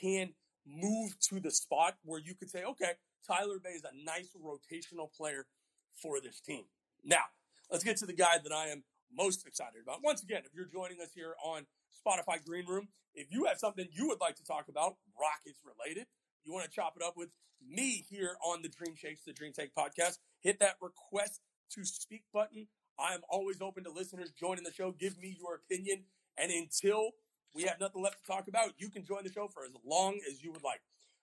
can 0.00 0.34
move 0.66 1.18
to 1.28 1.40
the 1.40 1.50
spot 1.50 1.96
where 2.02 2.20
you 2.20 2.34
could 2.34 2.50
say, 2.50 2.64
okay, 2.64 2.92
Tyler 3.26 3.58
Bey 3.62 3.70
is 3.70 3.84
a 3.84 4.04
nice 4.04 4.30
rotational 4.42 5.12
player 5.14 5.46
for 5.94 6.20
this 6.20 6.40
team. 6.40 6.64
Now, 7.04 7.24
let's 7.70 7.84
get 7.84 7.96
to 7.98 8.06
the 8.06 8.14
guy 8.14 8.38
that 8.42 8.52
I 8.52 8.68
am 8.68 8.84
most 9.12 9.46
excited 9.46 9.80
about. 9.82 10.00
Once 10.02 10.22
again, 10.22 10.42
if 10.44 10.54
you're 10.54 10.66
joining 10.66 11.00
us 11.00 11.10
here 11.14 11.34
on 11.44 11.66
Spotify 11.94 12.44
Green 12.44 12.66
Room, 12.66 12.88
if 13.14 13.28
you 13.30 13.44
have 13.46 13.58
something 13.58 13.86
you 13.92 14.08
would 14.08 14.20
like 14.20 14.36
to 14.36 14.44
talk 14.44 14.68
about, 14.68 14.96
Rockets 15.18 15.60
related, 15.64 16.06
you 16.44 16.52
want 16.52 16.64
to 16.64 16.70
chop 16.70 16.94
it 16.96 17.02
up 17.02 17.14
with 17.16 17.30
me 17.66 18.04
here 18.08 18.36
on 18.44 18.62
the 18.62 18.68
Dream 18.68 18.94
Shakes, 18.96 19.22
the 19.24 19.32
Dream 19.32 19.52
Take 19.52 19.74
podcast, 19.74 20.18
hit 20.40 20.60
that 20.60 20.76
request 20.80 21.40
to 21.70 21.84
speak 21.84 22.24
button. 22.32 22.66
I 22.98 23.14
am 23.14 23.20
always 23.28 23.60
open 23.60 23.84
to 23.84 23.90
listeners 23.90 24.30
joining 24.30 24.64
the 24.64 24.72
show. 24.72 24.92
Give 24.92 25.18
me 25.18 25.36
your 25.38 25.54
opinion. 25.56 26.04
And 26.36 26.50
until 26.50 27.10
we 27.54 27.62
have 27.62 27.80
nothing 27.80 28.02
left 28.02 28.24
to 28.24 28.32
talk 28.32 28.48
about, 28.48 28.72
you 28.78 28.90
can 28.90 29.04
join 29.04 29.24
the 29.24 29.32
show 29.32 29.48
for 29.48 29.64
as 29.64 29.72
long 29.84 30.20
as 30.30 30.42
you 30.42 30.52
would 30.52 30.62
like. 30.62 30.80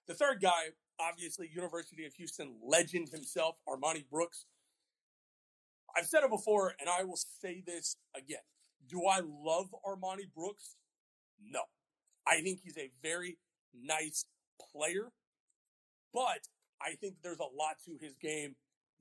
The 0.08 0.14
third 0.14 0.42
guy, 0.42 0.72
obviously, 1.00 1.50
University 1.54 2.06
of 2.06 2.14
Houston 2.14 2.56
legend 2.64 3.10
himself, 3.10 3.58
Armoni 3.68 4.04
Brooks. 4.10 4.46
I've 5.96 6.08
said 6.08 6.24
it 6.24 6.30
before, 6.30 6.74
and 6.80 6.90
I 6.90 7.04
will 7.04 7.18
say 7.18 7.62
this 7.66 7.98
again. 8.16 8.40
Do 8.88 9.06
I 9.06 9.22
love 9.24 9.74
Armoni 9.86 10.32
Brooks? 10.36 10.76
No. 11.44 11.62
I 12.28 12.42
think 12.42 12.60
he's 12.64 12.78
a 12.78 12.92
very 13.02 13.38
nice 13.74 14.26
player, 14.72 15.12
but 16.14 16.48
I 16.82 16.96
think 16.96 17.16
there's 17.24 17.40
a 17.40 17.44
lot 17.44 17.78
to 17.86 17.98
his 18.00 18.16
game 18.22 18.56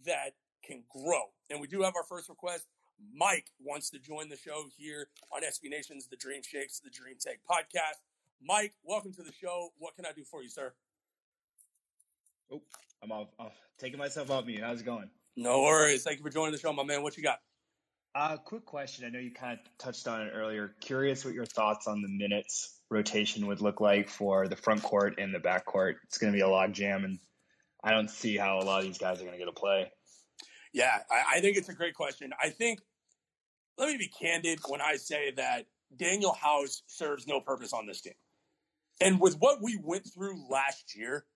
that 0.05 0.35
can 0.65 0.85
grow. 0.91 1.33
And 1.51 1.61
we 1.61 1.67
do 1.67 1.83
have 1.83 1.95
our 1.97 2.05
first 2.05 2.29
request. 2.29 2.67
Mike 3.15 3.51
wants 3.59 3.91
to 3.91 3.99
join 3.99 4.29
the 4.29 4.37
show 4.37 4.65
here 4.77 5.09
on 5.35 5.43
SB 5.43 5.71
Nation's 5.71 6.07
The 6.09 6.17
Dream 6.17 6.43
Shakes, 6.43 6.81
The 6.81 6.91
Dream 6.91 7.17
Take 7.19 7.41
podcast. 7.51 7.99
Mike, 8.43 8.75
welcome 8.83 9.13
to 9.15 9.23
the 9.23 9.33
show. 9.33 9.71
What 9.79 9.97
can 9.97 10.07
I 10.07 10.13
do 10.13 10.25
for 10.25 10.43
you, 10.43 10.49
sir? 10.49 10.73
Oh, 12.53 12.63
I'm 13.03 13.13
off, 13.13 13.29
off 13.39 13.53
taking 13.79 13.99
myself 13.99 14.31
off 14.31 14.47
mute. 14.47 14.61
How's 14.63 14.81
it 14.81 14.85
going? 14.85 15.11
No 15.37 15.63
worries. 15.63 16.03
Thank 16.03 16.19
you 16.19 16.25
for 16.25 16.31
joining 16.31 16.53
the 16.53 16.59
show, 16.59 16.73
my 16.73 16.83
man. 16.83 17.03
What 17.03 17.17
you 17.17 17.23
got? 17.23 17.39
Uh, 18.15 18.37
quick 18.37 18.67
question. 18.67 19.05
I 19.05 19.11
know 19.11 19.21
you 19.21 19.31
kind 19.31 19.53
of 19.53 19.79
touched 19.79 20.09
on 20.09 20.23
it 20.23 20.33
earlier. 20.35 20.75
Curious 20.81 21.25
what 21.25 21.35
your 21.35 21.47
thoughts 21.47 21.87
on 21.87 22.03
the 22.03 22.09
minutes 22.09 22.81
rotation 22.91 23.47
would 23.47 23.61
look 23.61 23.81
like 23.81 24.09
for 24.09 24.49
the 24.49 24.57
front 24.57 24.83
court 24.83 25.15
and 25.19 25.33
the 25.33 25.39
back 25.39 25.65
court. 25.65 25.99
It's 26.05 26.19
going 26.19 26.33
to 26.33 26.37
be 26.37 26.43
a 26.43 26.49
log 26.49 26.73
jam, 26.73 27.05
and 27.05 27.21
I 27.85 27.93
don't 27.93 28.11
see 28.11 28.37
how 28.37 28.59
a 28.59 28.65
lot 28.65 28.81
of 28.81 28.87
these 28.87 28.99
guys 28.99 29.21
are 29.21 29.25
going 29.25 29.35
to 29.35 29.39
get 29.39 29.47
a 29.47 29.53
play. 29.53 29.93
Yeah, 30.73 30.99
I, 31.09 31.37
I 31.37 31.41
think 31.41 31.57
it's 31.57 31.69
a 31.69 31.75
great 31.75 31.95
question. 31.95 32.33
I 32.43 32.49
think, 32.49 32.81
let 33.79 33.89
me 33.89 33.97
be 33.97 34.09
candid 34.09 34.59
when 34.67 34.81
I 34.81 34.97
say 34.97 35.33
that 35.37 35.67
Daniel 35.97 36.33
House 36.33 36.83
serves 36.89 37.29
no 37.29 37.41
purpose 37.41 37.73
on 37.73 37.87
this 37.87 38.01
team. 38.01 38.15
And 39.01 39.21
with 39.21 39.37
what 39.39 39.63
we 39.63 39.79
went 39.83 40.07
through 40.13 40.51
last 40.51 40.97
year, 40.97 41.27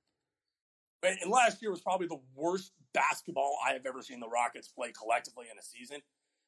and 1.04 1.30
last 1.30 1.62
year 1.62 1.70
was 1.70 1.80
probably 1.80 2.08
the 2.08 2.20
worst 2.34 2.72
basketball 2.92 3.58
I 3.64 3.74
have 3.74 3.86
ever 3.86 4.02
seen 4.02 4.20
the 4.20 4.28
Rockets 4.28 4.68
play 4.68 4.92
collectively 4.92 5.46
in 5.52 5.58
a 5.58 5.62
season. 5.62 6.00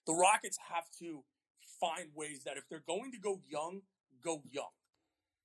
The 0.06 0.14
Rockets 0.14 0.58
have 0.72 0.84
to 1.00 1.22
find 1.80 2.08
ways 2.14 2.44
that 2.44 2.56
if 2.56 2.68
they're 2.68 2.84
going 2.86 3.12
to 3.12 3.18
go 3.18 3.40
young, 3.48 3.82
go 4.24 4.42
young. 4.50 4.70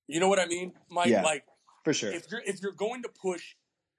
You 0.06 0.20
know 0.20 0.28
what 0.28 0.38
I 0.38 0.46
mean, 0.46 0.72
Mike? 0.90 1.08
Yeah, 1.08 1.22
like 1.22 1.44
for 1.84 1.92
sure. 1.92 2.12
If 2.12 2.30
you're 2.30 2.42
if 2.44 2.62
you're 2.62 2.72
going 2.72 3.02
to 3.02 3.08
push 3.08 3.54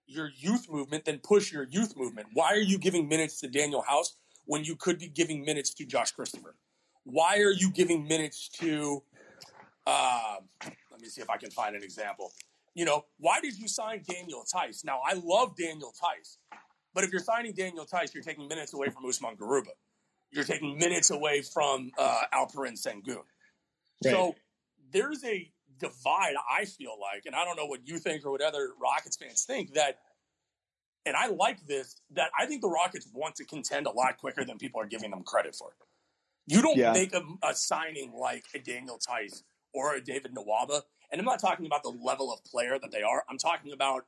your 0.06 0.30
youth 0.36 0.70
movement, 0.70 1.06
then 1.06 1.20
push 1.20 1.52
your 1.52 1.64
youth 1.64 1.96
movement. 1.98 2.28
Why 2.34 2.52
are 2.52 2.58
you 2.58 2.78
giving 2.78 3.08
minutes 3.08 3.40
to 3.42 3.48
Daniel 3.48 3.82
House 3.82 4.16
when 4.46 4.64
you 4.64 4.76
could 4.76 5.00
be 5.00 5.08
giving 5.08 5.44
minutes 5.46 5.74
to 5.76 5.86
Josh 5.86 6.12
Christopher? 6.12 6.56
Why 7.04 7.40
are 7.40 7.52
you 7.52 7.72
giving 7.72 8.08
minutes 8.08 8.50
to? 8.60 9.04
Uh, 9.86 10.38
let 10.92 11.02
me 11.02 11.08
see 11.08 11.22
if 11.22 11.30
I 11.30 11.38
can 11.38 11.52
find 11.52 11.76
an 11.76 11.84
example. 11.84 12.32
You 12.74 12.86
know, 12.86 13.06
why 13.18 13.40
did 13.40 13.58
you 13.58 13.68
sign 13.68 14.04
Daniel 14.10 14.44
Theis? 14.52 14.84
Now, 14.84 15.02
I 15.06 15.14
love 15.14 15.56
Daniel 15.56 15.94
Theis, 15.94 16.38
but 16.94 17.04
if 17.04 17.12
you're 17.12 17.22
signing 17.22 17.54
Daniel 17.54 17.86
Theis, 17.86 18.14
you're 18.14 18.24
taking 18.24 18.48
minutes 18.48 18.74
away 18.74 18.90
from 18.90 19.06
Usman 19.06 19.36
Garuba. 19.36 19.74
You're 20.34 20.44
taking 20.44 20.78
minutes 20.78 21.12
away 21.12 21.42
from 21.42 21.92
uh, 21.98 22.22
Alperen 22.34 22.74
Sengun. 22.74 23.18
Right. 24.04 24.12
So 24.12 24.36
there's 24.92 25.24
a 25.24 25.50
divide, 25.80 26.36
I 26.52 26.66
feel 26.66 26.96
like, 27.00 27.24
and 27.26 27.36
I 27.36 27.46
don't 27.46 27.56
know 27.56 27.66
what 27.66 27.88
you 27.88 28.00
think 28.00 28.26
or 28.26 28.32
what 28.32 28.42
other 28.42 28.70
Rockets 28.82 29.18
fans 29.18 29.44
think, 29.44 29.74
that, 29.74 30.00
and 31.06 31.16
I 31.16 31.28
like 31.28 31.66
this, 31.68 32.02
that 32.12 32.30
I 32.38 32.46
think 32.46 32.62
the 32.62 32.70
Rockets 32.70 33.08
want 33.14 33.36
to 33.36 33.46
contend 33.46 33.86
a 33.86 33.92
lot 33.92 34.18
quicker 34.18 34.44
than 34.46 34.58
people 34.58 34.82
are 34.82 34.88
giving 34.88 35.12
them 35.12 35.24
credit 35.24 35.56
for. 35.56 35.70
You 36.48 36.62
don't 36.62 36.78
yeah. 36.78 36.94
make 36.94 37.14
a, 37.14 37.22
a, 37.44 37.54
signing 37.54 38.14
like 38.14 38.46
a 38.54 38.60
Daniel 38.60 39.00
Theis 39.00 39.44
or 39.74 39.96
a 39.96 40.02
David 40.02 40.36
Nwaba, 40.36 40.82
and 41.12 41.20
I'm 41.20 41.26
not 41.26 41.40
talking 41.40 41.66
about 41.66 41.84
the 41.84 41.96
level 42.02 42.34
of 42.34 42.44
player 42.44 42.78
that 42.80 42.92
they 42.92 43.02
are. 43.02 43.24
I'm 43.30 43.38
talking 43.38 43.72
about 43.72 44.06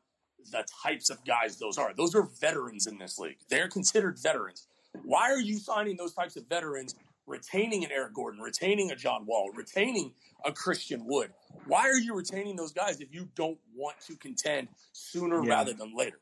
the 0.52 0.66
types 0.84 1.10
of 1.10 1.24
guys 1.26 1.58
those 1.60 1.78
are. 1.78 1.94
Those 1.96 2.14
are 2.14 2.28
veterans 2.40 2.88
in 2.88 2.98
this 2.98 3.18
league. 3.18 3.38
They're 3.50 3.70
considered 3.70 4.20
veterans. 4.22 4.68
Why 5.04 5.32
are 5.32 5.40
you 5.40 5.58
signing 5.58 5.98
those 5.98 6.14
types 6.14 6.36
of 6.36 6.48
veterans 6.48 6.96
retaining 7.28 7.84
an 7.84 7.92
Eric 7.92 8.14
Gordon, 8.14 8.42
retaining 8.42 8.92
a 8.92 8.96
John 8.96 9.26
Wall, 9.26 9.50
retaining 9.54 10.14
a 10.46 10.52
Christian 10.52 11.06
Wood. 11.06 11.32
Why 11.68 11.82
are 11.90 11.98
you 11.98 12.14
retaining 12.14 12.56
those 12.56 12.72
guys 12.72 13.02
if 13.02 13.14
you 13.14 13.28
don't 13.36 13.58
want 13.76 14.00
to 14.08 14.16
contend 14.16 14.68
sooner 14.92 15.44
yeah. 15.44 15.50
rather 15.50 15.74
than 15.74 15.96
later? 15.96 16.20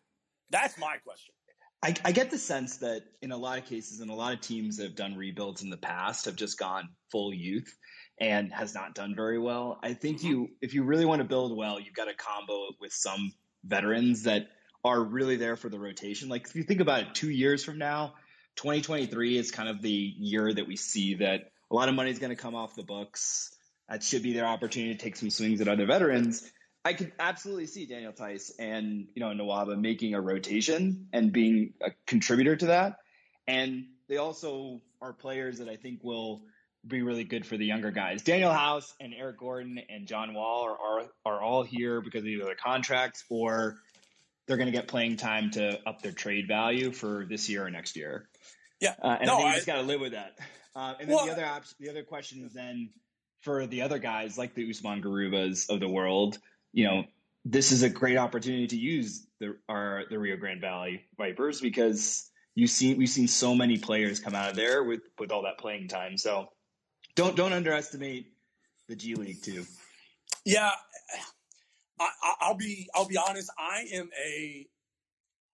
That's 0.49 0.77
my 0.77 0.97
question. 0.97 1.33
I, 1.83 1.93
I, 2.05 2.11
get 2.13 2.31
the 2.31 2.37
sense 2.37 2.77
that 2.77 3.03
in 3.21 3.33
a 3.33 3.37
lot 3.37 3.57
of 3.57 3.65
cases, 3.65 3.99
and 3.99 4.09
a 4.09 4.13
lot 4.13 4.33
of 4.33 4.39
teams 4.39 4.77
that 4.77 4.83
have 4.83 4.95
done 4.95 5.17
rebuilds 5.17 5.63
in 5.63 5.69
the 5.69 5.77
past 5.77 6.25
have 6.25 6.37
just 6.37 6.57
gone 6.57 6.87
full 7.11 7.33
youth 7.33 7.75
and 8.21 8.53
has 8.53 8.73
not 8.73 8.95
done 8.95 9.15
very 9.15 9.37
well. 9.37 9.79
I 9.83 9.93
think 9.93 10.19
mm-hmm. 10.19 10.27
you, 10.27 10.49
if 10.61 10.73
you 10.73 10.83
really 10.83 11.03
want 11.03 11.19
to 11.19 11.27
build 11.27 11.57
well, 11.57 11.81
you've 11.81 11.95
got 11.95 12.05
to 12.05 12.13
combo 12.13 12.69
it 12.69 12.75
with 12.79 12.93
some 12.93 13.33
veterans 13.65 14.23
that 14.23 14.47
are 14.85 15.03
really 15.03 15.35
there 15.35 15.57
for 15.57 15.67
the 15.67 15.79
rotation. 15.79 16.29
Like 16.29 16.47
if 16.47 16.55
you 16.55 16.63
think 16.63 16.79
about 16.79 17.01
it, 17.01 17.15
two 17.15 17.29
years 17.29 17.65
from 17.65 17.77
now, 17.77 18.13
2023 18.55 19.37
is 19.37 19.51
kind 19.51 19.69
of 19.69 19.81
the 19.81 19.89
year 19.91 20.53
that 20.53 20.67
we 20.67 20.75
see 20.75 21.15
that 21.15 21.51
a 21.71 21.75
lot 21.75 21.89
of 21.89 21.95
money 21.95 22.11
is 22.11 22.19
going 22.19 22.29
to 22.29 22.35
come 22.35 22.55
off 22.55 22.75
the 22.75 22.83
books. 22.83 23.55
That 23.89 24.03
should 24.03 24.23
be 24.23 24.33
their 24.33 24.45
opportunity 24.45 24.93
to 24.93 24.99
take 24.99 25.15
some 25.15 25.29
swings 25.29 25.61
at 25.61 25.67
other 25.67 25.85
veterans. 25.85 26.49
I 26.85 26.93
could 26.93 27.13
absolutely 27.17 27.67
see 27.67 27.85
Daniel 27.85 28.11
Theis 28.11 28.51
and 28.59 29.07
you 29.15 29.21
know 29.21 29.27
Nwaba 29.27 29.79
making 29.79 30.15
a 30.15 30.21
rotation 30.21 31.07
and 31.13 31.31
being 31.31 31.73
a 31.81 31.91
contributor 32.05 32.55
to 32.57 32.65
that. 32.67 32.97
And 33.47 33.85
they 34.07 34.17
also 34.17 34.81
are 35.01 35.13
players 35.13 35.59
that 35.59 35.69
I 35.69 35.77
think 35.77 36.03
will 36.03 36.43
be 36.85 37.01
really 37.01 37.23
good 37.23 37.45
for 37.45 37.55
the 37.55 37.65
younger 37.65 37.91
guys. 37.91 38.21
Daniel 38.21 38.51
House 38.51 38.93
and 38.99 39.13
Eric 39.13 39.39
Gordon 39.39 39.79
and 39.89 40.07
John 40.07 40.33
Wall 40.33 40.63
are 40.63 40.77
are, 40.77 41.05
are 41.25 41.41
all 41.41 41.63
here 41.63 42.01
because 42.01 42.21
of 42.21 42.27
either 42.27 42.45
their 42.45 42.55
contracts 42.55 43.23
or 43.29 43.77
they're 44.45 44.57
going 44.57 44.71
to 44.71 44.77
get 44.77 44.87
playing 44.87 45.15
time 45.15 45.51
to 45.51 45.79
up 45.87 46.01
their 46.01 46.11
trade 46.11 46.47
value 46.47 46.91
for 46.91 47.25
this 47.29 47.49
year 47.49 47.65
or 47.65 47.69
next 47.69 47.95
year. 47.95 48.27
Yeah, 48.83 48.95
uh, 49.01 49.17
and 49.19 49.27
no, 49.27 49.39
you 49.39 49.45
I 49.45 49.55
just 49.55 49.65
got 49.65 49.75
to 49.75 49.81
live 49.81 50.01
with 50.01 50.11
that. 50.11 50.37
Uh, 50.75 50.95
and 50.99 51.07
then 51.07 51.15
well, 51.15 51.25
the 51.25 51.31
other 51.31 51.45
op- 51.45 51.77
the 51.79 51.89
other 51.89 52.03
question 52.03 52.43
is 52.45 52.53
then 52.53 52.89
for 53.41 53.65
the 53.65 53.81
other 53.81 53.97
guys 53.97 54.37
like 54.37 54.55
the 54.55 54.69
Usman 54.69 55.01
Garubas 55.01 55.69
of 55.69 55.79
the 55.79 55.87
world, 55.87 56.37
you 56.73 56.85
know, 56.85 57.03
this 57.45 57.71
is 57.71 57.83
a 57.83 57.89
great 57.89 58.17
opportunity 58.17 58.67
to 58.67 58.77
use 58.77 59.25
the 59.39 59.55
our 59.69 60.03
the 60.09 60.19
Rio 60.19 60.35
Grande 60.35 60.61
Valley 60.61 61.03
Vipers 61.17 61.61
because 61.61 62.29
you 62.55 62.67
see 62.67 62.93
we've 62.93 63.09
seen 63.09 63.27
so 63.27 63.55
many 63.55 63.77
players 63.77 64.19
come 64.19 64.35
out 64.35 64.49
of 64.49 64.55
there 64.55 64.83
with 64.83 65.01
with 65.17 65.31
all 65.31 65.43
that 65.43 65.57
playing 65.57 65.87
time. 65.87 66.17
So 66.17 66.49
don't 67.15 67.35
don't 67.35 67.53
underestimate 67.53 68.33
the 68.87 68.95
G 68.95 69.15
League 69.15 69.41
too. 69.41 69.65
Yeah, 70.45 70.71
I, 71.99 72.49
will 72.49 72.57
be 72.57 72.89
I'll 72.93 73.07
be 73.07 73.17
honest. 73.17 73.49
I 73.57 73.85
am 73.93 74.09
a 74.25 74.67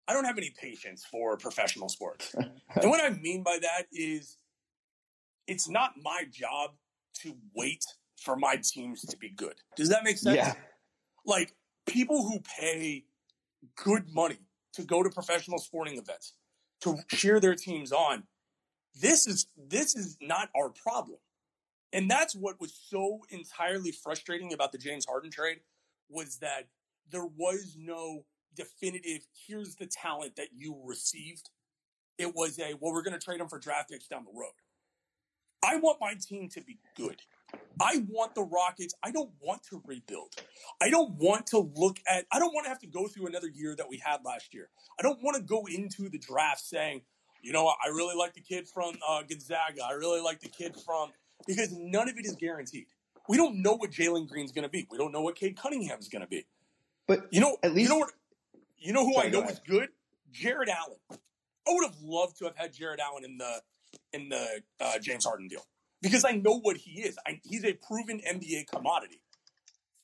I 0.09 0.13
don't 0.13 0.25
have 0.25 0.39
any 0.39 0.51
patience 0.59 1.05
for 1.05 1.37
professional 1.37 1.87
sports, 1.87 2.35
and 2.81 2.89
what 2.89 2.99
I 2.99 3.11
mean 3.11 3.43
by 3.43 3.59
that 3.61 3.83
is 3.91 4.37
it's 5.47 5.69
not 5.69 5.93
my 6.01 6.23
job 6.31 6.71
to 7.21 7.35
wait 7.55 7.85
for 8.17 8.35
my 8.35 8.55
teams 8.61 9.01
to 9.01 9.17
be 9.17 9.29
good. 9.29 9.53
Does 9.75 9.89
that 9.89 10.03
make 10.03 10.17
sense? 10.17 10.35
Yeah. 10.35 10.53
Like 11.25 11.53
people 11.85 12.27
who 12.27 12.39
pay 12.59 13.05
good 13.75 14.05
money 14.13 14.39
to 14.73 14.83
go 14.83 15.03
to 15.03 15.09
professional 15.09 15.59
sporting 15.59 15.97
events 15.97 16.33
to 16.81 16.97
cheer 17.09 17.39
their 17.39 17.55
teams 17.55 17.91
on. 17.91 18.23
This 18.99 19.27
is 19.27 19.47
this 19.57 19.95
is 19.95 20.17
not 20.21 20.49
our 20.55 20.69
problem. 20.69 21.19
And 21.91 22.09
that's 22.09 22.35
what 22.35 22.59
was 22.59 22.73
so 22.89 23.21
entirely 23.29 23.91
frustrating 23.91 24.53
about 24.53 24.71
the 24.71 24.77
James 24.77 25.05
Harden 25.05 25.31
trade 25.31 25.59
was 26.09 26.37
that 26.37 26.67
there 27.11 27.25
was 27.25 27.75
no 27.77 28.25
definitive 28.55 29.25
here's 29.47 29.75
the 29.75 29.85
talent 29.87 30.35
that 30.35 30.49
you 30.55 30.79
received. 30.85 31.49
It 32.17 32.35
was 32.35 32.59
a 32.59 32.73
well 32.79 32.93
we're 32.93 33.03
going 33.03 33.17
to 33.17 33.23
trade 33.23 33.39
him 33.39 33.47
for 33.47 33.59
draft 33.59 33.89
picks 33.89 34.07
down 34.07 34.25
the 34.25 34.37
road. 34.37 34.51
I 35.63 35.77
want 35.77 35.99
my 35.99 36.15
team 36.15 36.49
to 36.49 36.61
be 36.61 36.79
good. 36.95 37.21
I 37.81 38.03
want 38.09 38.35
the 38.35 38.43
Rockets. 38.43 38.93
I 39.03 39.11
don't 39.11 39.31
want 39.41 39.63
to 39.69 39.81
rebuild. 39.85 40.35
I 40.81 40.89
don't 40.89 41.13
want 41.15 41.47
to 41.47 41.71
look 41.75 41.97
at, 42.07 42.25
I 42.31 42.39
don't 42.39 42.53
want 42.53 42.65
to 42.65 42.69
have 42.69 42.79
to 42.79 42.87
go 42.87 43.07
through 43.07 43.27
another 43.27 43.47
year 43.47 43.75
that 43.75 43.89
we 43.89 43.97
had 43.97 44.19
last 44.23 44.53
year. 44.53 44.69
I 44.99 45.03
don't 45.03 45.21
want 45.23 45.37
to 45.37 45.43
go 45.43 45.65
into 45.65 46.09
the 46.09 46.17
draft 46.17 46.61
saying, 46.61 47.01
you 47.41 47.53
know, 47.53 47.67
I 47.67 47.89
really 47.89 48.15
like 48.15 48.33
the 48.33 48.41
kid 48.41 48.67
from 48.67 48.95
uh, 49.07 49.23
Gonzaga. 49.27 49.83
I 49.89 49.93
really 49.93 50.21
like 50.21 50.39
the 50.39 50.49
kid 50.49 50.75
from, 50.85 51.09
because 51.47 51.71
none 51.71 52.09
of 52.09 52.17
it 52.17 52.25
is 52.25 52.35
guaranteed. 52.35 52.85
We 53.27 53.37
don't 53.37 53.61
know 53.61 53.75
what 53.75 53.91
Jalen 53.91 54.27
Green's 54.27 54.51
going 54.51 54.63
to 54.63 54.69
be. 54.69 54.87
We 54.91 54.97
don't 54.97 55.11
know 55.11 55.21
what 55.21 55.35
Cade 55.35 55.55
Cunningham's 55.55 56.09
going 56.09 56.21
to 56.21 56.27
be. 56.27 56.45
But 57.07 57.27
you 57.31 57.39
know, 57.39 57.57
at 57.63 57.73
least 57.73 57.89
you 57.89 57.95
know 57.95 57.99
what, 57.99 58.11
you 58.79 58.93
know 58.93 59.05
who 59.05 59.13
sorry, 59.13 59.27
I 59.27 59.29
know 59.31 59.43
is 59.43 59.59
good? 59.67 59.89
Jarrett 60.31 60.69
Allen. 60.69 60.99
I 61.67 61.73
would 61.73 61.85
have 61.85 62.01
loved 62.01 62.37
to 62.39 62.45
have 62.45 62.55
had 62.55 62.73
Jarrett 62.73 62.99
Allen 62.99 63.23
in 63.23 63.37
the 63.37 63.61
in 64.13 64.29
the 64.29 64.61
uh, 64.79 64.99
James 64.99 65.25
Harden 65.25 65.47
deal 65.47 65.65
because 66.01 66.25
I 66.25 66.31
know 66.31 66.59
what 66.59 66.77
he 66.77 67.01
is. 67.01 67.17
I, 67.27 67.39
he's 67.43 67.65
a 67.65 67.73
proven 67.73 68.21
NBA 68.27 68.67
commodity. 68.67 69.21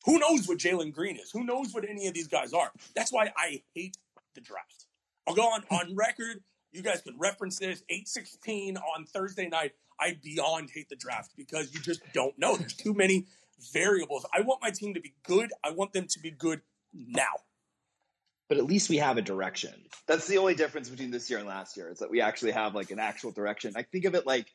Who 0.06 0.20
knows 0.20 0.48
what 0.48 0.60
Jalen 0.60 0.94
Green 0.94 1.16
is? 1.16 1.32
Who 1.32 1.44
knows 1.44 1.74
what 1.74 1.88
any 1.88 2.08
of 2.08 2.14
these 2.14 2.28
guys 2.28 2.54
are? 2.54 2.72
That's 2.96 3.12
why 3.12 3.32
I 3.36 3.64
hate 3.74 3.98
the 4.36 4.42
draft. 4.42 4.86
I'll 5.28 5.34
go 5.36 5.44
on 5.44 5.64
on 5.72 5.96
record. 5.96 6.42
You 6.72 6.84
guys 6.84 7.02
can 7.02 7.18
reference 7.18 7.58
this. 7.58 7.84
Eight 7.90 8.08
sixteen 8.08 8.78
on 8.78 9.06
Thursday 9.06 9.48
night. 9.48 9.72
I 10.00 10.18
beyond 10.22 10.70
hate 10.74 10.90
the 10.90 10.96
draft 10.96 11.32
because 11.38 11.74
you 11.74 11.80
just 11.80 12.02
don't 12.14 12.38
know. 12.38 12.56
There's 12.58 12.74
too 12.74 12.94
many 12.94 13.28
variables. 13.74 14.26
I 14.34 14.42
want 14.42 14.62
my 14.62 14.72
team 14.72 14.94
to 14.94 15.00
be 15.00 15.14
good. 15.24 15.52
I 15.64 15.72
want 15.72 15.94
them 15.94 16.08
to 16.08 16.20
be 16.20 16.32
good 16.32 16.62
now. 16.94 17.32
But 18.48 18.58
at 18.58 18.66
least 18.66 18.90
we 18.90 18.98
have 18.98 19.18
a 19.18 19.22
direction. 19.22 19.74
That's 20.08 20.28
the 20.28 20.38
only 20.38 20.56
difference 20.56 20.90
between 20.90 21.12
this 21.12 21.30
year 21.30 21.40
and 21.40 21.48
last 21.48 21.78
year. 21.78 21.90
Is 21.90 22.00
that 22.00 22.12
we 22.12 22.22
actually 22.22 22.52
have 22.52 22.76
like 22.76 22.92
an 22.92 23.00
actual 23.00 23.32
direction. 23.32 23.74
I 23.76 23.82
think 23.84 24.06
of 24.06 24.16
it 24.16 24.28
like 24.28 24.48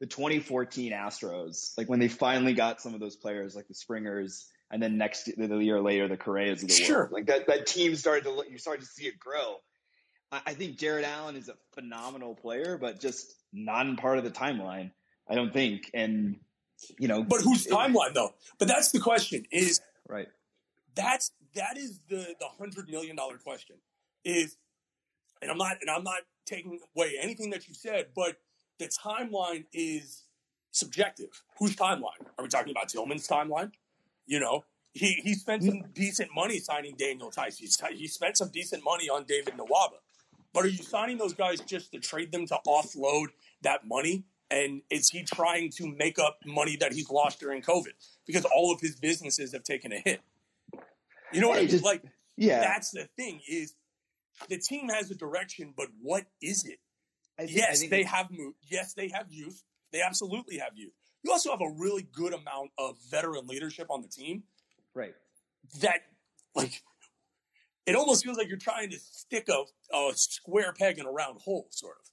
the 0.00 0.06
2014 0.06 0.92
Astros, 0.92 1.76
like 1.76 1.88
when 1.88 1.98
they 1.98 2.08
finally 2.08 2.54
got 2.54 2.80
some 2.80 2.94
of 2.94 3.00
those 3.00 3.16
players 3.16 3.54
like 3.54 3.68
the 3.68 3.74
Springers, 3.74 4.46
and 4.70 4.82
then 4.82 4.98
next 4.98 5.30
the 5.36 5.58
year 5.58 5.80
later 5.80 6.08
the 6.08 6.16
Correas 6.16 6.62
of 6.62 6.68
the 6.68 6.74
sure. 6.74 6.98
world, 6.98 7.12
like 7.12 7.26
that 7.26 7.46
that 7.46 7.66
team 7.66 7.94
started 7.96 8.24
to 8.24 8.30
look, 8.30 8.50
you 8.50 8.58
started 8.58 8.80
to 8.82 8.86
see 8.86 9.06
it 9.06 9.18
grow. 9.18 9.56
I, 10.32 10.40
I 10.46 10.54
think 10.54 10.78
Jarrett 10.78 11.04
Allen 11.04 11.36
is 11.36 11.48
a 11.48 11.54
phenomenal 11.74 12.34
player, 12.34 12.78
but 12.78 13.00
just 13.00 13.34
not 13.52 13.96
part 13.96 14.18
of 14.18 14.24
the 14.24 14.30
timeline. 14.30 14.90
I 15.28 15.34
don't 15.34 15.52
think, 15.52 15.90
and 15.94 16.36
you 16.98 17.08
know, 17.08 17.22
but 17.22 17.40
whose 17.40 17.66
timeline 17.66 18.14
though? 18.14 18.34
But 18.58 18.68
that's 18.68 18.92
the 18.92 19.00
question. 19.00 19.46
Is 19.50 19.80
right. 20.08 20.28
That's 20.94 21.30
that 21.56 21.76
is 21.76 22.00
the 22.08 22.34
the 22.38 22.46
hundred 22.58 22.88
million 22.88 23.16
dollar 23.16 23.38
question. 23.38 23.76
Is 24.24 24.56
and 25.42 25.50
I'm 25.50 25.58
not 25.58 25.76
and 25.80 25.90
I'm 25.90 26.04
not 26.04 26.22
taking 26.46 26.78
away 26.96 27.14
anything 27.20 27.50
that 27.50 27.68
you 27.68 27.74
said, 27.74 28.08
but 28.14 28.36
the 28.78 28.88
timeline 28.88 29.64
is 29.72 30.22
subjective. 30.70 31.42
Whose 31.58 31.74
timeline? 31.74 32.20
Are 32.38 32.42
we 32.42 32.48
talking 32.48 32.70
about 32.70 32.88
Tilman's 32.88 33.26
timeline? 33.26 33.72
You 34.26 34.40
know, 34.40 34.64
he, 34.92 35.18
he 35.22 35.34
spent 35.34 35.62
some 35.62 35.84
decent 35.92 36.30
money 36.34 36.58
signing 36.58 36.94
Daniel 36.96 37.30
Theis. 37.30 37.58
He, 37.58 37.68
he 37.96 38.08
spent 38.08 38.36
some 38.36 38.48
decent 38.48 38.82
money 38.84 39.08
on 39.08 39.24
David 39.24 39.54
Nwaba. 39.54 39.98
But 40.52 40.64
are 40.64 40.68
you 40.68 40.82
signing 40.82 41.18
those 41.18 41.34
guys 41.34 41.60
just 41.60 41.92
to 41.92 41.98
trade 41.98 42.32
them 42.32 42.46
to 42.46 42.58
offload 42.66 43.26
that 43.62 43.86
money? 43.86 44.24
And 44.50 44.82
is 44.90 45.10
he 45.10 45.22
trying 45.22 45.70
to 45.72 45.86
make 45.86 46.18
up 46.18 46.38
money 46.46 46.76
that 46.76 46.92
he's 46.92 47.10
lost 47.10 47.40
during 47.40 47.60
COVID? 47.62 47.92
Because 48.26 48.46
all 48.46 48.72
of 48.72 48.80
his 48.80 48.96
businesses 48.96 49.52
have 49.52 49.64
taken 49.64 49.92
a 49.92 49.98
hit. 49.98 50.22
You 51.32 51.40
know 51.40 51.48
what 51.48 51.58
I 51.58 51.62
mean? 51.62 51.70
Just, 51.70 51.84
like, 51.84 52.02
yeah. 52.36 52.60
That's 52.60 52.90
the 52.90 53.08
thing 53.16 53.40
is 53.48 53.74
the 54.48 54.58
team 54.58 54.88
has 54.88 55.10
a 55.10 55.14
direction, 55.14 55.74
but 55.76 55.88
what 56.00 56.24
is 56.42 56.64
it? 56.64 56.78
Think, 57.38 57.50
yes, 57.52 57.86
they 57.88 58.02
have 58.02 58.30
moved. 58.30 58.56
Yes, 58.70 58.94
they 58.94 59.08
have 59.08 59.26
youth. 59.30 59.62
They 59.92 60.02
absolutely 60.02 60.58
have 60.58 60.72
youth. 60.74 60.92
You 61.22 61.32
also 61.32 61.50
have 61.50 61.60
a 61.60 61.70
really 61.76 62.02
good 62.02 62.32
amount 62.32 62.70
of 62.78 62.96
veteran 63.10 63.46
leadership 63.46 63.88
on 63.90 64.02
the 64.02 64.08
team. 64.08 64.44
Right. 64.94 65.14
That, 65.80 66.00
like, 66.54 66.82
it 67.86 67.94
almost 67.94 68.24
feels 68.24 68.38
like 68.38 68.48
you're 68.48 68.58
trying 68.58 68.90
to 68.90 68.98
stick 68.98 69.48
a, 69.48 69.96
a 69.96 70.12
square 70.14 70.72
peg 70.72 70.98
in 70.98 71.06
a 71.06 71.10
round 71.10 71.40
hole, 71.40 71.66
sort 71.70 71.96
of. 72.00 72.06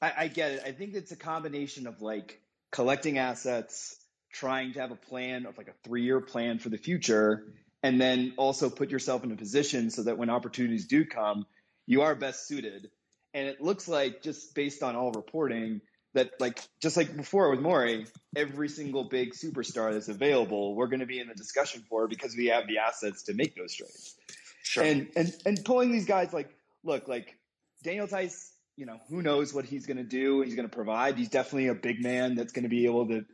I, 0.00 0.24
I 0.24 0.28
get 0.28 0.52
it. 0.52 0.62
I 0.64 0.72
think 0.72 0.94
it's 0.94 1.12
a 1.12 1.16
combination 1.16 1.86
of 1.86 2.02
like 2.02 2.40
collecting 2.70 3.18
assets, 3.18 3.96
trying 4.32 4.74
to 4.74 4.80
have 4.80 4.90
a 4.90 4.96
plan 4.96 5.46
of 5.46 5.56
like 5.56 5.68
a 5.68 5.74
three 5.84 6.02
year 6.02 6.20
plan 6.20 6.58
for 6.58 6.68
the 6.68 6.78
future, 6.78 7.54
and 7.86 8.00
then 8.00 8.34
also 8.36 8.68
put 8.68 8.90
yourself 8.90 9.24
in 9.24 9.32
a 9.32 9.36
position 9.36 9.90
so 9.90 10.02
that 10.02 10.18
when 10.18 10.30
opportunities 10.30 10.86
do 10.86 11.04
come, 11.04 11.46
you 11.86 12.02
are 12.02 12.14
best 12.14 12.48
suited 12.48 12.90
and 13.36 13.48
it 13.48 13.60
looks 13.60 13.86
like 13.86 14.22
just 14.22 14.54
based 14.54 14.82
on 14.82 14.96
all 14.96 15.12
reporting 15.12 15.82
that 16.14 16.30
like 16.40 16.58
just 16.80 16.96
like 16.96 17.14
before 17.14 17.50
with 17.50 17.60
Morey, 17.60 18.06
every 18.34 18.70
single 18.70 19.04
big 19.04 19.34
superstar 19.34 19.92
that's 19.92 20.08
available, 20.08 20.74
we're 20.74 20.86
going 20.86 21.00
to 21.00 21.06
be 21.06 21.20
in 21.20 21.28
the 21.28 21.34
discussion 21.34 21.84
for 21.88 22.08
because 22.08 22.34
we 22.34 22.46
have 22.46 22.66
the 22.66 22.78
assets 22.78 23.24
to 23.24 23.34
make 23.34 23.54
those 23.54 23.74
trades. 23.74 24.14
Sure. 24.62 24.82
And 24.82 25.08
and 25.14 25.36
and 25.44 25.64
pulling 25.66 25.92
these 25.92 26.06
guys 26.06 26.32
like 26.32 26.48
look 26.82 27.08
like 27.08 27.36
Daniel 27.82 28.06
Theis, 28.06 28.52
you 28.76 28.86
know, 28.86 28.98
who 29.10 29.20
knows 29.20 29.52
what 29.52 29.66
he's 29.66 29.84
going 29.84 29.98
to 29.98 30.02
do? 30.02 30.40
He's 30.40 30.54
going 30.54 30.68
to 30.68 30.74
provide. 30.74 31.18
He's 31.18 31.28
definitely 31.28 31.68
a 31.68 31.74
big 31.74 32.02
man 32.02 32.36
that's 32.36 32.52
going 32.52 32.62
to 32.62 32.70
be 32.70 32.86
able 32.86 33.06
to 33.08 33.26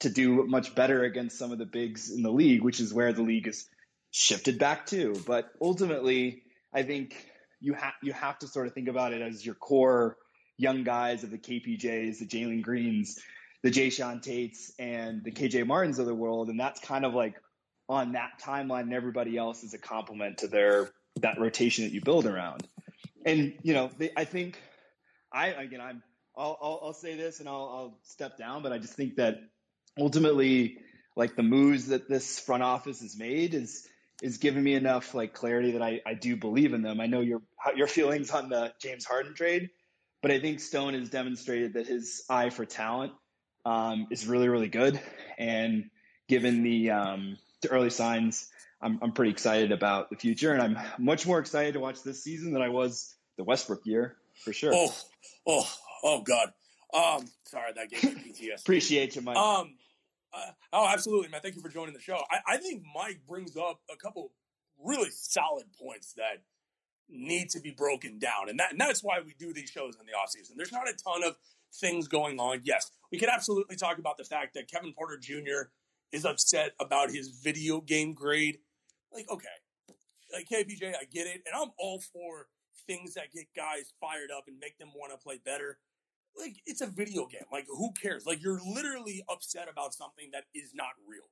to 0.00 0.08
do 0.08 0.46
much 0.46 0.74
better 0.74 1.04
against 1.04 1.36
some 1.38 1.52
of 1.52 1.58
the 1.58 1.66
bigs 1.66 2.10
in 2.10 2.22
the 2.22 2.32
league, 2.32 2.62
which 2.62 2.80
is 2.80 2.94
where 2.94 3.12
the 3.12 3.22
league 3.22 3.46
is 3.46 3.68
shifted 4.10 4.58
back 4.58 4.86
to. 4.86 5.20
But 5.26 5.50
ultimately, 5.60 6.42
I 6.72 6.82
think 6.82 7.14
you 7.60 7.74
have 7.74 7.94
you 8.02 8.12
have 8.12 8.38
to 8.40 8.48
sort 8.48 8.66
of 8.66 8.74
think 8.74 8.88
about 8.88 9.12
it 9.12 9.22
as 9.22 9.44
your 9.44 9.54
core 9.54 10.16
young 10.56 10.84
guys 10.84 11.24
of 11.24 11.30
the 11.30 11.38
KPJs, 11.38 12.18
the 12.18 12.26
Jalen 12.26 12.62
Greens, 12.62 13.18
the 13.62 13.70
Jae'Sean 13.70 14.22
Tates, 14.22 14.72
and 14.78 15.24
the 15.24 15.30
KJ 15.30 15.66
Martins 15.66 15.98
of 15.98 16.06
the 16.06 16.14
world, 16.14 16.48
and 16.48 16.58
that's 16.58 16.80
kind 16.80 17.04
of 17.04 17.14
like 17.14 17.34
on 17.88 18.12
that 18.12 18.40
timeline, 18.42 18.82
and 18.82 18.94
everybody 18.94 19.36
else 19.36 19.64
is 19.64 19.74
a 19.74 19.78
complement 19.78 20.38
to 20.38 20.48
their 20.48 20.90
that 21.16 21.40
rotation 21.40 21.84
that 21.84 21.92
you 21.92 22.00
build 22.00 22.26
around. 22.26 22.66
And 23.24 23.54
you 23.62 23.74
know, 23.74 23.90
they, 23.98 24.10
I 24.16 24.24
think 24.24 24.58
I 25.32 25.48
again 25.48 25.80
I'm 25.80 26.02
I'll, 26.36 26.58
I'll, 26.62 26.80
I'll 26.84 26.92
say 26.92 27.16
this 27.16 27.40
and 27.40 27.48
I'll, 27.48 27.54
I'll 27.54 27.98
step 28.04 28.38
down, 28.38 28.62
but 28.62 28.72
I 28.72 28.78
just 28.78 28.94
think 28.94 29.16
that 29.16 29.40
ultimately, 29.98 30.78
like 31.16 31.36
the 31.36 31.42
moves 31.42 31.88
that 31.88 32.08
this 32.08 32.38
front 32.38 32.62
office 32.62 33.00
has 33.00 33.18
made 33.18 33.52
is 33.54 33.86
is 34.22 34.38
giving 34.38 34.62
me 34.62 34.74
enough 34.74 35.14
like 35.14 35.32
clarity 35.32 35.72
that 35.72 35.82
I, 35.82 36.00
I 36.06 36.14
do 36.14 36.36
believe 36.36 36.74
in 36.74 36.82
them. 36.82 37.00
I 37.00 37.06
know 37.06 37.20
your 37.20 37.42
your 37.74 37.86
feelings 37.86 38.30
on 38.30 38.48
the 38.48 38.72
James 38.80 39.04
Harden 39.04 39.34
trade, 39.34 39.70
but 40.22 40.30
I 40.30 40.40
think 40.40 40.60
Stone 40.60 40.94
has 40.94 41.10
demonstrated 41.10 41.74
that 41.74 41.86
his 41.86 42.24
eye 42.28 42.50
for 42.50 42.64
talent 42.64 43.12
um, 43.64 44.06
is 44.10 44.26
really 44.26 44.48
really 44.48 44.68
good, 44.68 45.00
and 45.38 45.90
given 46.28 46.62
the, 46.62 46.90
um, 46.90 47.36
the 47.60 47.68
early 47.70 47.90
signs, 47.90 48.48
I'm 48.80 48.98
I'm 49.02 49.12
pretty 49.12 49.32
excited 49.32 49.72
about 49.72 50.10
the 50.10 50.16
future, 50.16 50.52
and 50.52 50.62
I'm 50.62 50.78
much 50.98 51.26
more 51.26 51.38
excited 51.38 51.74
to 51.74 51.80
watch 51.80 52.02
this 52.02 52.22
season 52.22 52.52
than 52.52 52.62
I 52.62 52.68
was 52.68 53.14
the 53.36 53.44
Westbrook 53.44 53.84
year 53.84 54.16
for 54.44 54.52
sure. 54.52 54.72
Oh, 54.74 54.94
oh, 55.46 55.72
oh 56.02 56.22
God! 56.22 56.52
Um, 56.94 57.26
sorry, 57.44 57.72
that 57.74 57.90
gave 57.90 58.16
me 58.16 58.32
PTSD. 58.32 58.60
Appreciate 58.60 59.16
you, 59.16 59.22
Mike. 59.22 59.36
Um, 59.36 59.74
uh, 60.32 60.50
oh, 60.72 60.86
absolutely, 60.88 61.28
man. 61.28 61.40
Thank 61.40 61.56
you 61.56 61.62
for 61.62 61.68
joining 61.68 61.94
the 61.94 62.00
show. 62.00 62.18
I, 62.30 62.54
I 62.54 62.56
think 62.58 62.82
Mike 62.94 63.20
brings 63.26 63.56
up 63.56 63.80
a 63.92 63.96
couple 63.96 64.32
really 64.82 65.10
solid 65.10 65.66
points 65.80 66.14
that 66.14 66.42
need 67.08 67.50
to 67.50 67.60
be 67.60 67.70
broken 67.70 68.18
down. 68.18 68.48
And, 68.48 68.58
that, 68.60 68.72
and 68.72 68.80
that's 68.80 69.02
why 69.02 69.20
we 69.24 69.34
do 69.38 69.52
these 69.52 69.70
shows 69.70 69.96
in 69.98 70.06
the 70.06 70.12
offseason. 70.12 70.56
There's 70.56 70.72
not 70.72 70.88
a 70.88 70.92
ton 70.92 71.24
of 71.24 71.36
things 71.74 72.08
going 72.08 72.38
on. 72.38 72.60
Yes, 72.64 72.90
we 73.10 73.18
can 73.18 73.28
absolutely 73.28 73.76
talk 73.76 73.98
about 73.98 74.16
the 74.16 74.24
fact 74.24 74.54
that 74.54 74.70
Kevin 74.70 74.92
Porter 74.92 75.18
Jr. 75.18 75.70
is 76.12 76.24
upset 76.24 76.72
about 76.80 77.10
his 77.10 77.28
video 77.42 77.80
game 77.80 78.14
grade. 78.14 78.58
Like, 79.12 79.26
okay, 79.30 79.48
like 80.32 80.48
KPJ, 80.48 80.94
I 80.94 81.04
get 81.10 81.26
it. 81.26 81.42
And 81.46 81.54
I'm 81.54 81.70
all 81.78 82.00
for 82.00 82.46
things 82.86 83.14
that 83.14 83.32
get 83.32 83.46
guys 83.56 83.92
fired 84.00 84.30
up 84.36 84.44
and 84.46 84.58
make 84.58 84.78
them 84.78 84.90
want 84.94 85.12
to 85.12 85.18
play 85.18 85.40
better. 85.44 85.78
Like, 86.38 86.56
it's 86.66 86.80
a 86.80 86.86
video 86.86 87.26
game. 87.26 87.46
Like, 87.52 87.66
who 87.68 87.92
cares? 87.92 88.26
Like, 88.26 88.42
you're 88.42 88.60
literally 88.64 89.22
upset 89.28 89.68
about 89.70 89.94
something 89.94 90.30
that 90.32 90.44
is 90.54 90.72
not 90.74 90.94
real. 91.06 91.28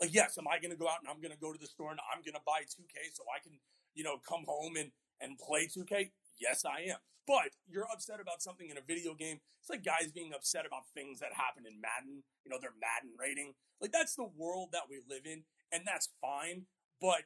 Like, 0.00 0.12
yes, 0.12 0.36
am 0.38 0.48
I 0.48 0.58
going 0.58 0.72
to 0.72 0.76
go 0.76 0.88
out 0.88 0.98
and 1.00 1.08
I'm 1.08 1.20
going 1.20 1.32
to 1.32 1.38
go 1.38 1.52
to 1.52 1.58
the 1.58 1.70
store 1.70 1.90
and 1.90 2.00
I'm 2.12 2.22
going 2.22 2.34
to 2.34 2.44
buy 2.44 2.66
2K 2.66 3.14
so 3.14 3.22
I 3.30 3.38
can, 3.42 3.58
you 3.94 4.02
know, 4.02 4.18
come 4.26 4.44
home 4.46 4.76
and 4.76 4.90
and 5.20 5.38
play 5.38 5.66
2K? 5.66 6.10
Yes, 6.40 6.64
I 6.64 6.90
am. 6.90 6.98
But 7.26 7.56
you're 7.66 7.88
upset 7.90 8.20
about 8.20 8.42
something 8.42 8.68
in 8.68 8.76
a 8.76 8.84
video 8.86 9.14
game. 9.14 9.40
It's 9.60 9.70
like 9.70 9.84
guys 9.84 10.12
being 10.12 10.32
upset 10.34 10.66
about 10.66 10.82
things 10.92 11.20
that 11.20 11.32
happen 11.32 11.64
in 11.66 11.80
Madden, 11.80 12.22
you 12.44 12.50
know, 12.50 12.58
their 12.60 12.76
Madden 12.76 13.16
rating. 13.18 13.54
Like 13.80 13.92
that's 13.92 14.14
the 14.14 14.28
world 14.36 14.70
that 14.72 14.90
we 14.90 15.00
live 15.08 15.24
in, 15.24 15.44
and 15.72 15.82
that's 15.86 16.10
fine. 16.20 16.66
But 17.00 17.24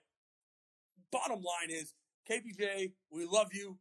bottom 1.10 1.42
line 1.42 1.70
is, 1.70 1.94
KPJ, 2.30 2.92
we 3.10 3.26
love 3.26 3.48
you. 3.52 3.78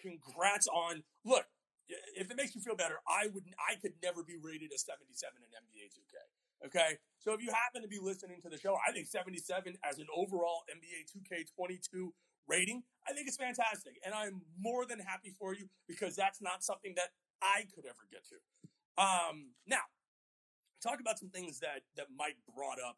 Congrats 0.00 0.66
on 0.68 1.02
look. 1.24 1.46
If 1.88 2.30
it 2.30 2.36
makes 2.36 2.54
you 2.54 2.60
feel 2.60 2.76
better, 2.76 3.00
I 3.08 3.28
would 3.32 3.44
I 3.56 3.76
could 3.80 3.96
never 4.02 4.22
be 4.22 4.36
rated 4.36 4.72
a 4.72 4.78
77 4.78 5.08
in 5.40 5.48
NBA 5.56 5.88
2K. 5.96 6.16
Okay, 6.66 6.98
so 7.18 7.32
if 7.32 7.40
you 7.40 7.50
happen 7.54 7.82
to 7.82 7.88
be 7.88 8.02
listening 8.02 8.42
to 8.42 8.48
the 8.48 8.58
show, 8.58 8.76
I 8.86 8.90
think 8.90 9.06
77 9.06 9.78
as 9.88 9.98
an 9.98 10.06
overall 10.14 10.66
NBA 10.66 11.06
2K22 11.06 12.10
rating, 12.48 12.82
I 13.06 13.12
think 13.12 13.28
it's 13.28 13.36
fantastic. 13.36 13.94
And 14.04 14.12
I'm 14.12 14.42
more 14.58 14.84
than 14.84 14.98
happy 14.98 15.34
for 15.38 15.54
you 15.54 15.68
because 15.86 16.16
that's 16.16 16.42
not 16.42 16.64
something 16.64 16.94
that 16.96 17.14
I 17.40 17.66
could 17.72 17.84
ever 17.86 18.08
get 18.10 18.26
to. 18.34 18.36
Um, 18.98 19.54
now, 19.66 19.86
talk 20.82 20.98
about 21.00 21.18
some 21.18 21.28
things 21.28 21.60
that, 21.60 21.82
that 21.96 22.06
Mike 22.16 22.38
brought 22.52 22.78
up 22.82 22.96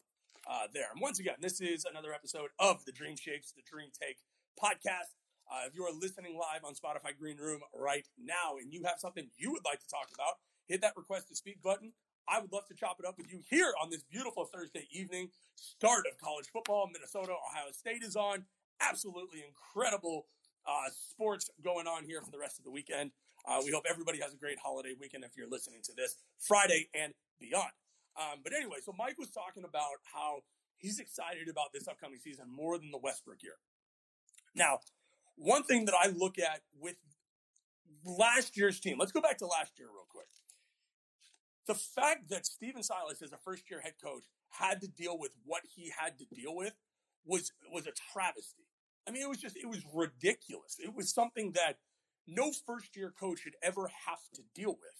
uh, 0.48 0.66
there. 0.72 0.88
And 0.92 1.00
once 1.00 1.20
again, 1.20 1.36
this 1.40 1.60
is 1.60 1.84
another 1.84 2.14
episode 2.14 2.50
of 2.58 2.84
the 2.86 2.92
Dream 2.92 3.16
Shakes, 3.16 3.52
the 3.52 3.62
Dream 3.62 3.90
Take 3.92 4.18
podcast. 4.56 5.19
Uh, 5.50 5.66
if 5.66 5.74
you 5.74 5.82
are 5.82 5.90
listening 5.92 6.38
live 6.38 6.62
on 6.62 6.74
Spotify 6.74 7.10
Green 7.18 7.36
Room 7.36 7.60
right 7.74 8.06
now 8.16 8.54
and 8.62 8.72
you 8.72 8.84
have 8.84 9.00
something 9.00 9.26
you 9.36 9.50
would 9.50 9.64
like 9.64 9.80
to 9.80 9.88
talk 9.88 10.06
about, 10.14 10.38
hit 10.68 10.80
that 10.80 10.96
request 10.96 11.26
to 11.28 11.34
speak 11.34 11.60
button. 11.60 11.92
I 12.28 12.40
would 12.40 12.52
love 12.52 12.68
to 12.68 12.74
chop 12.74 12.98
it 13.00 13.06
up 13.06 13.18
with 13.18 13.26
you 13.32 13.40
here 13.50 13.72
on 13.82 13.90
this 13.90 14.04
beautiful 14.04 14.44
Thursday 14.44 14.86
evening. 14.92 15.30
Start 15.56 16.06
of 16.06 16.16
college 16.22 16.46
football. 16.52 16.88
Minnesota, 16.92 17.32
Ohio 17.32 17.72
State 17.72 18.04
is 18.04 18.14
on 18.14 18.44
absolutely 18.80 19.42
incredible 19.42 20.26
uh, 20.68 20.88
sports 20.94 21.50
going 21.64 21.88
on 21.88 22.04
here 22.04 22.22
for 22.22 22.30
the 22.30 22.38
rest 22.38 22.58
of 22.58 22.64
the 22.64 22.70
weekend. 22.70 23.10
Uh, 23.48 23.60
we 23.64 23.72
hope 23.72 23.84
everybody 23.90 24.20
has 24.20 24.32
a 24.32 24.36
great 24.36 24.58
holiday 24.62 24.94
weekend 25.00 25.24
if 25.24 25.32
you're 25.36 25.50
listening 25.50 25.80
to 25.82 25.92
this 25.96 26.16
Friday 26.38 26.88
and 26.94 27.12
beyond. 27.40 27.72
Um, 28.14 28.38
but 28.44 28.52
anyway, 28.52 28.78
so 28.84 28.94
Mike 28.96 29.18
was 29.18 29.30
talking 29.30 29.64
about 29.64 29.98
how 30.04 30.42
he's 30.78 31.00
excited 31.00 31.48
about 31.48 31.72
this 31.72 31.88
upcoming 31.88 32.20
season 32.22 32.46
more 32.48 32.78
than 32.78 32.92
the 32.92 32.98
Westbrook 32.98 33.42
year. 33.42 33.58
Now, 34.54 34.78
one 35.40 35.62
thing 35.64 35.86
that 35.86 35.94
I 35.94 36.08
look 36.08 36.38
at 36.38 36.60
with 36.78 36.96
last 38.04 38.56
year's 38.56 38.78
team, 38.78 38.98
let's 38.98 39.12
go 39.12 39.20
back 39.20 39.38
to 39.38 39.46
last 39.46 39.78
year 39.78 39.88
real 39.88 40.06
quick. 40.08 40.26
The 41.66 41.74
fact 41.74 42.28
that 42.28 42.46
Stephen 42.46 42.82
Silas, 42.82 43.22
as 43.22 43.32
a 43.32 43.38
first 43.38 43.70
year 43.70 43.80
head 43.80 43.94
coach, 44.02 44.24
had 44.50 44.80
to 44.82 44.88
deal 44.88 45.18
with 45.18 45.30
what 45.44 45.62
he 45.74 45.92
had 45.96 46.18
to 46.18 46.24
deal 46.26 46.54
with 46.54 46.74
was 47.24 47.52
was 47.72 47.86
a 47.86 47.92
travesty. 48.12 48.64
I 49.08 49.12
mean, 49.12 49.22
it 49.22 49.28
was 49.28 49.38
just, 49.38 49.56
it 49.56 49.68
was 49.68 49.80
ridiculous. 49.94 50.76
It 50.78 50.94
was 50.94 51.12
something 51.12 51.52
that 51.52 51.78
no 52.26 52.52
first 52.66 52.96
year 52.96 53.12
coach 53.18 53.40
should 53.40 53.56
ever 53.62 53.90
have 54.06 54.20
to 54.34 54.42
deal 54.54 54.70
with. 54.72 54.98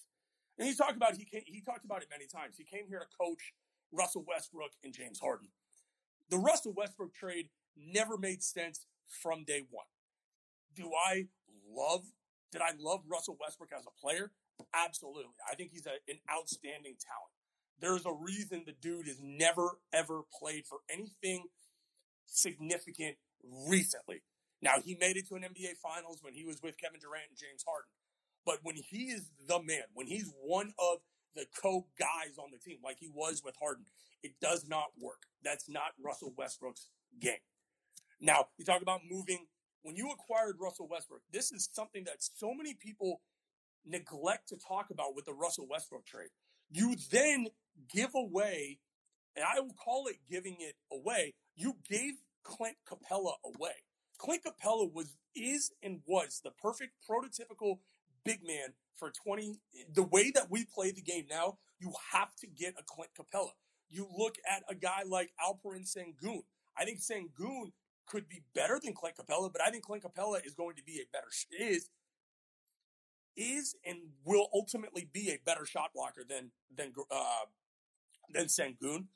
And 0.59 0.68
he 0.68 0.74
talked 0.74 0.96
about, 0.96 1.14
he 1.16 1.24
came, 1.24 1.42
he 1.46 1.61
talked 1.61 1.85
about 1.85 2.03
it 2.03 2.09
many 2.11 2.26
times. 2.26 2.57
He 2.57 2.64
came 2.64 2.87
here 2.88 3.00
to 3.00 3.07
coach 3.16 3.53
Russell 3.92 4.24
Westbrook 4.26 4.72
and 4.83 4.94
James 4.94 5.20
Harden. 5.20 5.48
The 6.31 6.38
Russell 6.38 6.72
Westbrook 6.72 7.14
trade 7.14 7.50
never 7.76 8.16
made 8.16 8.42
sense 8.42 8.87
from 9.07 9.44
day 9.44 9.64
one. 9.70 9.89
Do 10.74 10.90
I 10.94 11.26
love, 11.68 12.04
did 12.52 12.62
I 12.62 12.70
love 12.78 13.00
Russell 13.09 13.37
Westbrook 13.40 13.70
as 13.76 13.85
a 13.87 14.00
player? 14.00 14.33
Absolutely. 14.74 15.24
I 15.50 15.54
think 15.54 15.70
he's 15.72 15.87
a, 15.87 15.98
an 16.11 16.18
outstanding 16.30 16.96
talent. 17.00 17.35
There's 17.80 18.04
a 18.04 18.12
reason 18.12 18.64
the 18.66 18.72
dude 18.72 19.06
has 19.06 19.20
never, 19.22 19.78
ever 19.92 20.22
played 20.38 20.66
for 20.66 20.78
anything 20.92 21.44
significant 22.26 23.16
recently. 23.42 24.22
Now, 24.62 24.74
he 24.85 24.96
made 25.00 25.16
it 25.16 25.26
to 25.28 25.37
an 25.37 25.42
NBA 25.42 25.78
Finals 25.83 26.18
when 26.20 26.35
he 26.35 26.44
was 26.44 26.61
with 26.62 26.76
Kevin 26.78 27.00
Durant 27.00 27.30
and 27.30 27.38
James 27.38 27.64
Harden. 27.66 27.88
But 28.44 28.59
when 28.62 28.76
he 28.76 29.04
is 29.11 29.30
the 29.48 29.62
man, 29.62 29.85
when 29.94 30.06
he's 30.06 30.30
one 30.42 30.72
of 30.78 30.98
the 31.35 31.46
co 31.62 31.87
guys 31.98 32.37
on 32.38 32.50
the 32.52 32.59
team, 32.59 32.78
like 32.85 32.96
he 32.98 33.11
was 33.12 33.42
with 33.44 33.54
Harden, 33.61 33.87
it 34.22 34.33
does 34.40 34.66
not 34.68 34.88
work. 35.00 35.22
That's 35.42 35.68
not 35.68 35.92
Russell 36.02 36.35
Westbrook's 36.37 36.88
game. 37.20 37.44
Now, 38.20 38.48
you 38.59 38.64
talk 38.64 38.83
about 38.83 39.00
moving. 39.09 39.46
When 39.82 39.96
you 39.96 40.10
acquired 40.10 40.56
Russell 40.60 40.88
Westbrook, 40.88 41.22
this 41.32 41.52
is 41.52 41.68
something 41.72 42.04
that 42.04 42.16
so 42.18 42.52
many 42.54 42.74
people 42.74 43.20
neglect 43.86 44.48
to 44.48 44.56
talk 44.56 44.90
about 44.90 45.14
with 45.14 45.24
the 45.24 45.32
Russell 45.32 45.66
Westbrook 45.68 46.04
trade. 46.04 46.28
You 46.70 46.96
then 47.10 47.48
give 47.92 48.10
away, 48.14 48.78
and 49.34 49.44
I 49.44 49.60
will 49.60 49.74
call 49.74 50.06
it 50.06 50.16
giving 50.30 50.56
it 50.60 50.74
away. 50.92 51.34
You 51.56 51.76
gave 51.88 52.14
Clint 52.42 52.76
Capela 52.88 53.34
away. 53.44 53.84
Clint 54.18 54.42
Capela 54.44 54.92
was, 54.92 55.16
is, 55.34 55.72
and 55.82 56.00
was 56.06 56.40
the 56.44 56.50
perfect 56.50 56.92
prototypical 57.08 57.78
big 58.24 58.40
man 58.46 58.74
for 58.96 59.10
20. 59.24 59.60
The 59.94 60.02
way 60.02 60.30
that 60.32 60.50
we 60.50 60.66
play 60.66 60.90
the 60.92 61.00
game 61.00 61.24
now, 61.28 61.58
you 61.78 61.92
have 62.12 62.34
to 62.36 62.46
get 62.46 62.74
a 62.78 62.82
Clint 62.86 63.12
Capela. 63.18 63.52
You 63.88 64.06
look 64.16 64.36
at 64.48 64.62
a 64.68 64.74
guy 64.74 65.02
like 65.06 65.32
Alperen 65.42 65.88
Sengun. 65.88 66.42
I 66.76 66.84
think 66.84 67.00
Sengun 67.00 67.72
could 68.06 68.28
be 68.28 68.42
better 68.54 68.80
than 68.82 68.94
Clint 68.94 69.16
Capela, 69.16 69.52
but 69.52 69.62
I 69.62 69.70
think 69.70 69.84
Clint 69.84 70.04
Capela 70.04 70.44
is 70.44 70.54
going 70.54 70.76
to 70.76 70.82
be 70.82 71.00
a 71.00 71.06
better 71.12 71.28
is 71.58 71.90
is 73.36 73.76
and 73.86 73.98
will 74.24 74.48
ultimately 74.52 75.08
be 75.12 75.30
a 75.30 75.38
better 75.44 75.64
shot 75.64 75.90
blocker 75.94 76.24
than 76.28 76.50
than 76.74 76.92
uh, 77.10 77.46
than 78.32 78.46
Sengun. 78.46 79.06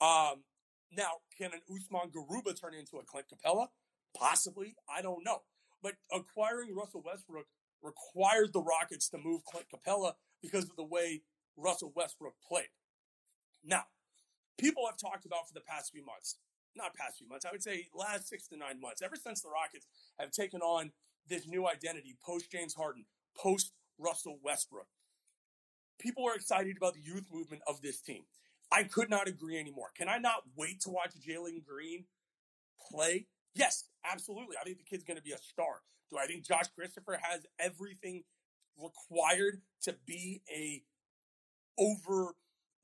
Um, 0.00 0.44
now, 0.92 1.20
can 1.36 1.50
an 1.52 1.60
Usman 1.68 2.10
Garuba 2.10 2.58
turn 2.58 2.74
into 2.74 2.96
a 2.98 3.04
Clint 3.04 3.26
Capela? 3.28 3.68
Possibly. 4.16 4.76
I 4.88 5.02
don't 5.02 5.24
know. 5.24 5.42
But 5.82 5.94
acquiring 6.12 6.74
Russell 6.74 7.02
Westbrook 7.04 7.46
required 7.82 8.52
the 8.52 8.62
Rockets 8.62 9.08
to 9.10 9.18
move 9.18 9.44
Clint 9.44 9.66
Capela 9.74 10.12
because 10.40 10.64
of 10.64 10.76
the 10.76 10.84
way 10.84 11.22
Russell 11.56 11.92
Westbrook 11.94 12.34
played. 12.46 12.70
Now, 13.64 13.84
people 14.58 14.86
have 14.86 14.98
talked 14.98 15.26
about 15.26 15.46
for 15.46 15.54
the 15.54 15.60
past 15.60 15.92
few 15.92 16.04
months, 16.04 16.38
not 16.78 16.94
past 16.94 17.18
few 17.18 17.28
months, 17.28 17.44
I 17.44 17.52
would 17.52 17.62
say 17.62 17.88
last 17.94 18.28
six 18.28 18.48
to 18.48 18.56
nine 18.56 18.80
months, 18.80 19.02
ever 19.02 19.16
since 19.16 19.42
the 19.42 19.50
Rockets 19.50 19.86
have 20.18 20.30
taken 20.30 20.60
on 20.60 20.92
this 21.28 21.46
new 21.46 21.68
identity 21.68 22.16
post 22.24 22.50
James 22.50 22.74
Harden, 22.74 23.04
post 23.36 23.72
Russell 23.98 24.38
Westbrook. 24.42 24.86
People 25.98 26.24
are 26.26 26.34
excited 26.34 26.76
about 26.76 26.94
the 26.94 27.02
youth 27.02 27.26
movement 27.32 27.62
of 27.66 27.82
this 27.82 28.00
team. 28.00 28.22
I 28.70 28.84
could 28.84 29.10
not 29.10 29.28
agree 29.28 29.58
anymore. 29.58 29.90
Can 29.96 30.08
I 30.08 30.18
not 30.18 30.42
wait 30.56 30.80
to 30.82 30.90
watch 30.90 31.12
Jalen 31.26 31.64
Green 31.66 32.04
play? 32.90 33.26
Yes, 33.54 33.84
absolutely. 34.04 34.56
I 34.60 34.64
think 34.64 34.78
the 34.78 34.84
kid's 34.84 35.04
going 35.04 35.16
to 35.16 35.22
be 35.22 35.32
a 35.32 35.38
star. 35.38 35.82
Do 36.10 36.18
I 36.18 36.26
think 36.26 36.46
Josh 36.46 36.68
Christopher 36.74 37.18
has 37.22 37.46
everything 37.58 38.24
required 38.76 39.62
to 39.82 39.96
be 40.06 40.42
a 40.54 40.82
over 41.78 42.34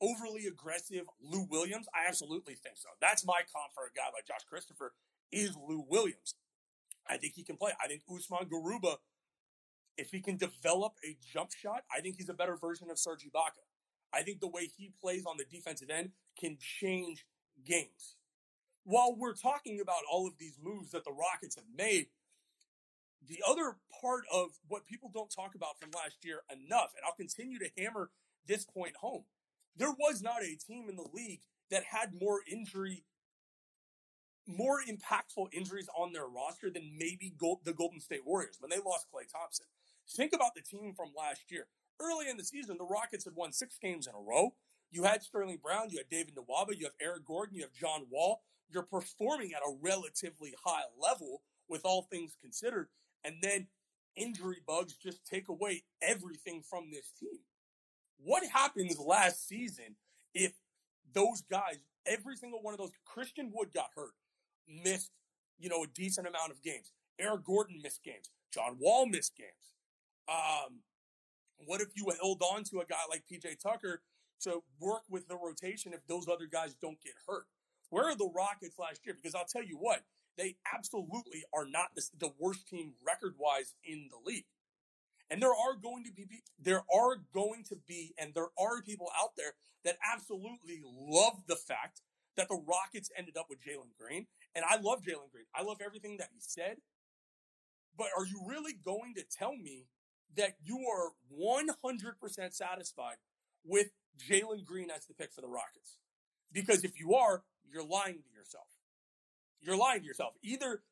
overly 0.01 0.47
aggressive 0.47 1.05
Lou 1.21 1.47
Williams? 1.51 1.87
I 1.95 2.09
absolutely 2.09 2.55
think 2.55 2.77
so. 2.77 2.89
That's 3.01 3.25
my 3.25 3.41
comp 3.53 3.73
for 3.75 3.85
a 3.85 3.93
guy 3.97 4.07
like 4.15 4.27
Josh 4.27 4.45
Christopher 4.49 4.93
is 5.33 5.57
Lou 5.57 5.85
Williams. 5.89 6.35
I 7.07 7.17
think 7.17 7.35
he 7.35 7.43
can 7.43 7.57
play. 7.57 7.73
I 7.83 7.87
think 7.87 8.03
Usman 8.09 8.49
Garuba, 8.49 8.97
if 9.97 10.11
he 10.11 10.21
can 10.21 10.37
develop 10.37 10.95
a 11.05 11.17
jump 11.33 11.51
shot, 11.53 11.85
I 11.95 12.01
think 12.01 12.17
he's 12.17 12.29
a 12.29 12.35
better 12.35 12.57
version 12.57 12.91
of 12.91 12.99
Serge 12.99 13.25
Ibaka. 13.25 13.63
I 14.13 14.23
think 14.23 14.41
the 14.41 14.49
way 14.49 14.69
he 14.77 14.93
plays 15.01 15.25
on 15.27 15.37
the 15.37 15.45
defensive 15.45 15.91
end 15.91 16.11
can 16.39 16.57
change 16.61 17.27
games. 17.65 18.17
While 18.85 19.17
we're 19.17 19.35
talking 19.35 19.81
about 19.81 20.03
all 20.11 20.27
of 20.27 20.39
these 20.39 20.59
moves 20.63 20.91
that 20.93 21.05
the 21.05 21.13
Rockets 21.13 21.57
have 21.57 21.65
made, 21.77 22.09
the 23.27 23.43
other 23.49 23.77
part 24.01 24.25
of 24.33 24.51
what 24.69 24.87
people 24.87 25.11
don't 25.13 25.31
talk 25.35 25.55
about 25.55 25.81
from 25.81 25.91
last 25.95 26.25
year 26.25 26.43
enough, 26.53 26.93
and 26.97 27.05
I'll 27.07 27.15
continue 27.15 27.59
to 27.59 27.71
hammer 27.79 28.11
this 28.47 28.65
point 28.65 28.97
home, 28.97 29.25
there 29.77 29.95
was 29.99 30.23
not 30.23 30.43
a 30.43 30.57
team 30.57 30.89
in 30.89 30.97
the 30.97 31.09
league 31.13 31.41
that 31.71 31.85
had 31.85 32.15
more 32.21 32.41
injury, 32.51 33.05
more 34.47 34.81
impactful 34.83 35.53
injuries 35.53 35.89
on 35.97 36.13
their 36.13 36.27
roster 36.27 36.71
than 36.71 36.97
maybe 36.99 37.33
the 37.65 37.73
Golden 37.73 38.01
State 38.01 38.27
Warriors 38.27 38.59
when 38.61 38.71
they 38.71 38.79
lost 38.85 39.07
Klay 39.13 39.31
Thompson. 39.31 39.67
Think 40.09 40.33
about 40.35 40.55
the 40.55 40.63
team 40.63 40.95
from 40.95 41.09
last 41.17 41.51
year. 41.51 41.67
early 42.01 42.29
in 42.29 42.37
the 42.37 42.45
season, 42.45 42.77
the 42.77 42.85
Rockets 42.85 43.25
had 43.25 43.37
won 43.37 43.53
six 43.53 43.79
games 43.79 44.07
in 44.07 44.15
a 44.15 44.19
row. 44.19 44.55
You 44.91 45.05
had 45.05 45.23
Sterling 45.23 45.59
Brown, 45.63 45.91
you 45.91 45.99
had 45.99 46.11
David 46.11 46.35
Nwaba, 46.37 46.77
you 46.77 46.85
have 46.87 46.95
Eric 47.01 47.25
Gordon, 47.25 47.55
you 47.57 47.63
have 47.63 47.73
John 47.73 48.07
Wall. 48.11 48.43
You're 48.69 48.83
performing 48.83 49.53
at 49.55 49.63
a 49.63 49.77
relatively 49.81 50.55
high 50.65 50.85
level 51.01 51.43
with 51.69 51.83
all 51.85 52.03
things 52.03 52.37
considered. 52.41 52.89
And 53.25 53.37
then 53.43 53.69
injury 54.17 54.59
bugs 54.67 54.95
just 54.95 55.25
take 55.27 55.49
away 55.49 55.85
everything 56.03 56.63
from 56.69 56.91
this 56.91 57.11
team. 57.19 57.41
What 58.25 58.43
happens 58.47 58.99
last 58.99 59.47
season 59.47 59.97
if 60.35 60.53
those 61.13 61.43
guys, 61.43 61.77
every 62.07 62.37
single 62.37 62.63
one 62.63 62.73
of 62.73 62.79
those, 62.79 62.93
Christian 63.05 63.53
Wood 63.53 63.69
got 63.75 63.89
hurt, 63.95 64.15
missed, 64.67 65.11
you 65.59 65.69
know, 65.69 65.85
a 65.85 65.87
decent 65.87 66.27
amount 66.27 66.51
of 66.51 66.63
games. 66.63 66.93
Eric 67.19 67.45
Gordon 67.45 67.81
missed 67.83 68.03
games. 68.03 68.31
John 68.53 68.77
Wall 68.81 69.07
missed 69.07 69.37
games. 69.37 69.75
Um, 70.27 70.81
what 71.67 71.83
if 71.83 71.89
you 71.95 72.11
held 72.21 72.43
on 72.43 72.65
to 72.65 72.81
a 72.81 72.87
guy 72.87 73.03
like 73.11 73.25
PJ 73.31 73.61
Tucker 73.61 74.03
to 74.41 74.63
work 74.81 75.03
with 75.11 75.29
the 75.29 75.37
rotation 75.37 75.93
if 75.93 76.07
those 76.07 76.27
other 76.27 76.47
guys 76.51 76.75
don't 76.81 77.01
get 77.03 77.15
hurt? 77.29 77.45
Where 77.91 78.07
are 78.07 78.17
the 78.17 78.31
Rockets 78.35 78.79
last 78.79 79.05
year? 79.05 79.15
Because 79.15 79.35
I'll 79.35 79.45
tell 79.45 79.63
you 79.63 79.77
what, 79.77 80.03
they 80.39 80.57
absolutely 80.75 81.45
are 81.53 81.67
not 81.67 81.89
the, 81.95 82.03
the 82.19 82.33
worst 82.39 82.69
team 82.69 82.95
record 83.07 83.35
wise 83.39 83.75
in 83.85 84.09
the 84.11 84.19
league. 84.25 84.47
And 85.31 85.43
there 85.43 85.51
are 85.51 85.75
going 85.81 86.05
to 86.05 86.13
be 86.13 86.43
there 86.59 86.83
are 86.95 87.17
going 87.33 87.65
to 87.69 87.77
be 87.89 88.15
and 88.19 88.35
there 88.35 88.51
are 88.59 88.83
people 88.83 89.09
out 89.21 89.31
there 89.37 89.55
that 89.85 89.97
absolutely 90.13 90.83
love 90.85 91.43
the 91.47 91.57
fact 91.57 92.01
that 92.37 92.49
the 92.49 92.63
Rockets 92.67 93.11
ended 93.17 93.37
up 93.37 93.47
with 93.49 93.61
Jalen 93.61 93.97
Green. 93.99 94.27
And 94.55 94.65
I 94.69 94.77
love 94.77 95.01
Jalen 95.01 95.31
Green. 95.33 95.47
I 95.55 95.63
love 95.63 95.79
everything 95.85 96.17
that 96.19 96.29
he 96.33 96.41
said. 96.41 96.79
But 97.97 98.09
are 98.17 98.27
you 98.27 98.43
really 98.47 98.73
going 98.73 99.15
to 99.17 99.23
tell 99.23 99.57
me 99.57 99.87
that 100.37 100.57
you 100.63 100.79
are 100.79 101.13
100% 101.33 102.53
satisfied 102.53 103.17
with 103.65 103.91
Jalen 104.19 104.65
Green 104.65 104.91
as 104.91 105.07
the 105.07 105.15
pick 105.15 105.33
for 105.33 105.41
the 105.41 105.49
Rockets? 105.49 105.99
Because 106.53 106.85
if 106.85 106.99
you 106.99 107.15
are, 107.15 107.43
you're 107.71 107.87
lying 107.87 108.23
to 108.23 108.37
yourself. 108.37 108.67
You're 109.61 109.77
lying 109.77 110.01
to 110.01 110.07
yourself. 110.07 110.35
Either 110.43 110.83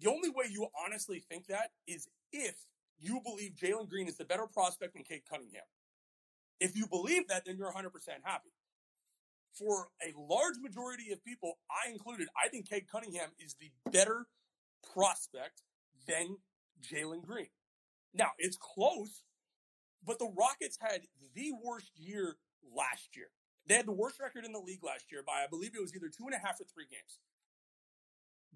the 0.00 0.10
only 0.10 0.28
way 0.28 0.46
you 0.50 0.66
honestly 0.84 1.24
think 1.26 1.46
that 1.46 1.70
is 1.86 2.08
if 2.32 2.56
you 2.98 3.20
believe 3.24 3.52
Jalen 3.60 3.88
Green 3.88 4.08
is 4.08 4.16
the 4.16 4.24
better 4.24 4.46
prospect 4.46 4.94
than 4.94 5.02
Cade 5.02 5.22
Cunningham. 5.28 5.62
If 6.60 6.76
you 6.76 6.86
believe 6.86 7.28
that, 7.28 7.44
then 7.44 7.56
you're 7.56 7.72
100% 7.72 7.90
happy. 8.22 8.52
For 9.58 9.88
a 10.00 10.12
large 10.16 10.56
majority 10.62 11.12
of 11.12 11.22
people, 11.24 11.58
I 11.70 11.90
included, 11.90 12.28
I 12.42 12.48
think 12.48 12.68
Cade 12.68 12.86
Cunningham 12.90 13.30
is 13.38 13.56
the 13.60 13.70
better 13.90 14.26
prospect 14.94 15.62
than 16.06 16.38
Jalen 16.80 17.22
Green. 17.22 17.48
Now, 18.14 18.30
it's 18.38 18.56
close, 18.56 19.24
but 20.04 20.18
the 20.18 20.32
Rockets 20.36 20.78
had 20.80 21.02
the 21.34 21.52
worst 21.62 21.90
year 21.96 22.36
last 22.74 23.16
year. 23.16 23.28
They 23.66 23.74
had 23.74 23.86
the 23.86 23.92
worst 23.92 24.20
record 24.20 24.44
in 24.44 24.52
the 24.52 24.58
league 24.58 24.82
last 24.82 25.10
year 25.10 25.22
by, 25.26 25.44
I 25.44 25.46
believe 25.48 25.72
it 25.74 25.80
was 25.80 25.94
either 25.94 26.08
two 26.08 26.26
and 26.26 26.34
a 26.34 26.38
half 26.38 26.60
or 26.60 26.64
three 26.64 26.86
games. 26.90 27.18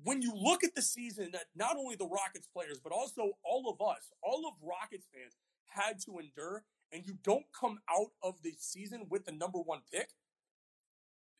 When 0.03 0.23
you 0.23 0.33
look 0.35 0.63
at 0.63 0.75
the 0.75 0.83
season 0.83 1.31
that 1.33 1.45
not 1.55 1.77
only 1.77 1.97
the 1.97 2.07
Rockets 2.07 2.49
players, 2.53 2.79
but 2.83 2.93
also 2.93 3.33
all 3.45 3.69
of 3.71 3.81
us, 3.81 4.13
all 4.23 4.47
of 4.47 4.55
Rockets 4.63 5.07
fans 5.13 5.37
had 5.69 6.01
to 6.05 6.19
endure, 6.19 6.65
and 6.93 7.07
you 7.07 7.15
don't 7.23 7.47
come 7.59 7.79
out 7.91 8.13
of 8.23 8.43
the 8.43 8.55
season 8.59 9.07
with 9.11 9.25
the 9.25 9.33
number 9.33 9.59
one 9.59 9.81
pick, 9.93 10.11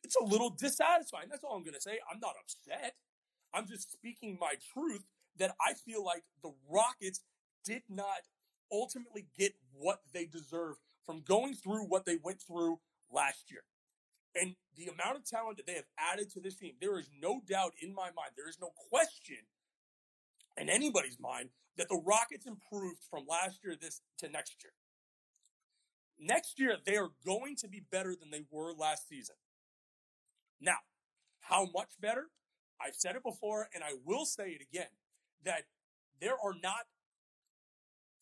it's 0.03 0.15
a 0.15 0.23
little 0.23 0.49
dissatisfying. 0.49 1.27
That's 1.29 1.43
all 1.43 1.55
I'm 1.55 1.63
going 1.63 1.73
to 1.73 1.81
say. 1.81 1.99
I'm 2.11 2.19
not 2.19 2.35
upset. 2.41 2.95
I'm 3.53 3.67
just 3.67 3.91
speaking 3.91 4.37
my 4.39 4.53
truth 4.73 5.05
that 5.37 5.55
I 5.61 5.73
feel 5.73 6.03
like 6.03 6.23
the 6.41 6.53
Rockets 6.69 7.21
did 7.63 7.83
not 7.89 8.27
ultimately 8.71 9.27
get 9.37 9.53
what 9.73 10.01
they 10.13 10.25
deserve 10.25 10.75
from 11.05 11.21
going 11.21 11.55
through 11.55 11.85
what 11.85 12.05
they 12.05 12.17
went 12.21 12.41
through 12.41 12.79
last 13.11 13.51
year. 13.51 13.61
And 14.39 14.55
the 14.75 14.87
amount 14.87 15.17
of 15.17 15.25
talent 15.25 15.57
that 15.57 15.65
they 15.65 15.73
have 15.73 15.89
added 15.97 16.29
to 16.33 16.39
this 16.39 16.55
team, 16.55 16.73
there 16.79 16.99
is 16.99 17.09
no 17.21 17.41
doubt 17.47 17.73
in 17.81 17.93
my 17.93 18.09
mind, 18.15 18.31
there 18.35 18.49
is 18.49 18.57
no 18.61 18.71
question 18.89 19.47
in 20.55 20.69
anybody's 20.69 21.17
mind 21.19 21.49
that 21.77 21.87
the 21.89 22.01
Rockets 22.05 22.45
improved 22.45 23.01
from 23.09 23.25
last 23.27 23.59
year 23.63 23.75
this 23.79 24.01
to 24.19 24.29
next 24.29 24.63
year. 24.63 24.73
Next 26.19 26.59
year, 26.59 26.77
they 26.85 26.97
are 26.97 27.09
going 27.25 27.55
to 27.57 27.67
be 27.67 27.83
better 27.91 28.15
than 28.19 28.31
they 28.31 28.45
were 28.49 28.73
last 28.73 29.07
season. 29.07 29.35
Now, 30.59 30.77
how 31.41 31.67
much 31.73 31.89
better? 32.01 32.27
I've 32.81 32.95
said 32.95 33.15
it 33.15 33.23
before 33.23 33.69
and 33.73 33.83
I 33.83 33.93
will 34.05 34.25
say 34.25 34.49
it 34.49 34.61
again 34.61 34.89
that 35.43 35.63
there 36.19 36.33
are 36.33 36.53
not 36.61 36.85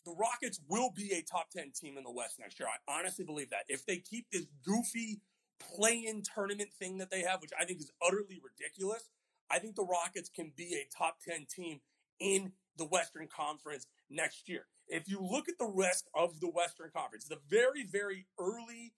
the 0.06 0.12
Rockets 0.12 0.62
will 0.70 0.92
be 0.96 1.12
a 1.14 1.24
top 1.24 1.50
10 1.50 1.72
team 1.76 1.98
in 1.98 2.04
the 2.04 2.12
West 2.12 2.38
next 2.40 2.60
year. 2.60 2.70
I 2.70 3.00
honestly 3.00 3.26
believe 3.26 3.50
that. 3.50 3.64
If 3.68 3.86
they 3.86 3.98
keep 3.98 4.28
this 4.32 4.46
goofy 4.64 5.22
play-in 5.60 6.24
tournament 6.24 6.70
thing 6.78 6.98
that 6.98 7.10
they 7.12 7.22
have, 7.22 7.42
which 7.42 7.52
I 7.60 7.66
think 7.66 7.80
is 7.80 7.92
utterly 8.06 8.42
ridiculous, 8.44 9.10
I 9.50 9.60
think 9.60 9.76
the 9.76 9.86
Rockets 9.86 10.30
can 10.30 10.52
be 10.56 10.76
a 10.76 10.88
top 10.96 11.18
10 11.28 11.48
team 11.50 11.82
in 12.20 12.54
the 12.78 12.86
Western 12.86 13.28
Conference 13.28 13.88
next 14.10 14.50
year. 14.50 14.66
If 14.88 15.08
you 15.08 15.20
look 15.22 15.50
at 15.50 15.58
the 15.58 15.72
rest 15.72 16.08
of 16.14 16.40
the 16.40 16.50
Western 16.50 16.92
Conference, 16.96 17.26
the 17.26 17.40
very, 17.50 17.86
very 17.86 18.28
early 18.40 18.94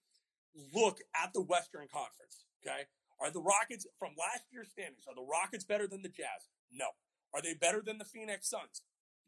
look 0.74 1.00
at 1.15 1.34
the 1.34 1.41
Western 1.41 1.88
Conference, 1.91 2.46
okay? 2.65 2.88
Are 3.20 3.32
the 3.32 3.41
Rockets 3.41 3.88
from 3.98 4.12
last 4.17 4.46
year's 4.52 4.70
standings, 4.70 5.06
are 5.08 5.15
the 5.15 5.22
Rockets 5.22 5.63
better 5.63 5.88
than 5.88 6.02
the 6.02 6.10
Jazz? 6.10 6.50
No. 6.72 6.88
Are 7.34 7.41
they 7.41 7.54
better 7.54 7.82
than 7.86 7.98
the 7.98 8.06
Phoenix 8.06 8.50
Suns? 8.50 8.82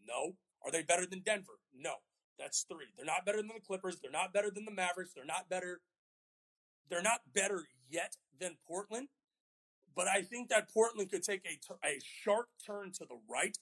No. 0.05 0.35
Are 0.63 0.71
they 0.71 0.83
better 0.83 1.05
than 1.05 1.21
Denver? 1.21 1.59
No. 1.73 1.95
That's 2.37 2.63
three. 2.63 2.87
They're 2.95 3.05
not 3.05 3.25
better 3.25 3.39
than 3.39 3.47
the 3.47 3.59
Clippers. 3.65 3.99
They're 3.99 4.11
not 4.11 4.33
better 4.33 4.49
than 4.49 4.65
the 4.65 4.71
Mavericks. 4.71 5.11
They're 5.13 5.25
not 5.25 5.49
better. 5.49 5.81
They're 6.89 7.01
not 7.01 7.21
better 7.33 7.63
yet 7.89 8.17
than 8.39 8.57
Portland. 8.67 9.09
But 9.95 10.07
I 10.07 10.21
think 10.21 10.49
that 10.49 10.71
Portland 10.71 11.11
could 11.11 11.23
take 11.23 11.45
a, 11.45 11.87
a 11.87 11.99
sharp 12.23 12.47
turn 12.65 12.91
to 12.93 13.05
the 13.05 13.19
right. 13.29 13.57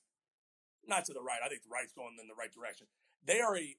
Not 0.88 1.06
to 1.06 1.14
the 1.14 1.22
right. 1.22 1.40
I 1.44 1.50
think 1.50 1.64
the 1.64 1.74
right's 1.74 1.94
going 1.94 2.16
in 2.22 2.28
the 2.28 2.38
right 2.38 2.54
direction. 2.54 2.88
They 3.26 3.40
are 3.40 3.58
a 3.58 3.76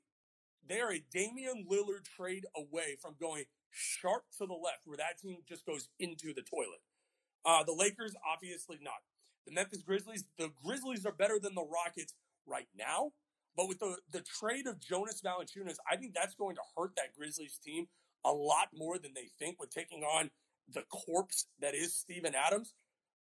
they 0.67 0.81
are 0.81 0.93
a 0.93 1.05
Damian 1.11 1.67
Lillard 1.71 2.05
trade 2.05 2.45
away 2.55 2.97
from 3.01 3.15
going 3.19 3.45
sharp 3.71 4.25
to 4.39 4.47
the 4.47 4.55
left, 4.55 4.87
where 4.87 4.99
that 4.99 5.19
team 5.19 5.39
just 5.49 5.65
goes 5.65 5.89
into 5.99 6.35
the 6.35 6.43
toilet. 6.43 6.83
Uh, 7.45 7.65
the 7.65 7.73
Lakers, 7.73 8.15
obviously 8.27 8.79
not. 8.83 9.01
The 9.47 9.53
Memphis 9.53 9.83
Grizzlies, 9.83 10.25
the 10.37 10.51
Grizzlies 10.63 11.07
are 11.07 11.13
better 11.13 11.39
than 11.39 11.55
the 11.55 11.65
Rockets 11.65 12.13
right 12.47 12.69
now. 12.77 13.13
But 13.57 13.69
with 13.69 13.79
the, 13.79 13.97
the 14.13 14.21
trade 14.21 14.67
of 14.67 14.79
Jonas 14.79 15.23
Valanciunas, 15.25 15.77
I 15.91 15.97
think 15.97 16.15
that's 16.15 16.35
going 16.35 16.57
to 16.57 16.63
hurt 16.77 16.95
that 16.97 17.17
Grizzlies 17.17 17.59
team 17.59 17.89
a 18.25 18.33
lot 18.33 18.69
more 18.75 18.99
than 18.99 19.13
they 19.15 19.31
think 19.39 19.61
with 19.61 19.71
taking 19.71 20.03
on 20.03 20.31
the 20.73 20.83
corpse 20.91 21.47
that 21.61 21.75
is 21.75 21.95
Steven 21.95 22.35
Adams. 22.35 22.75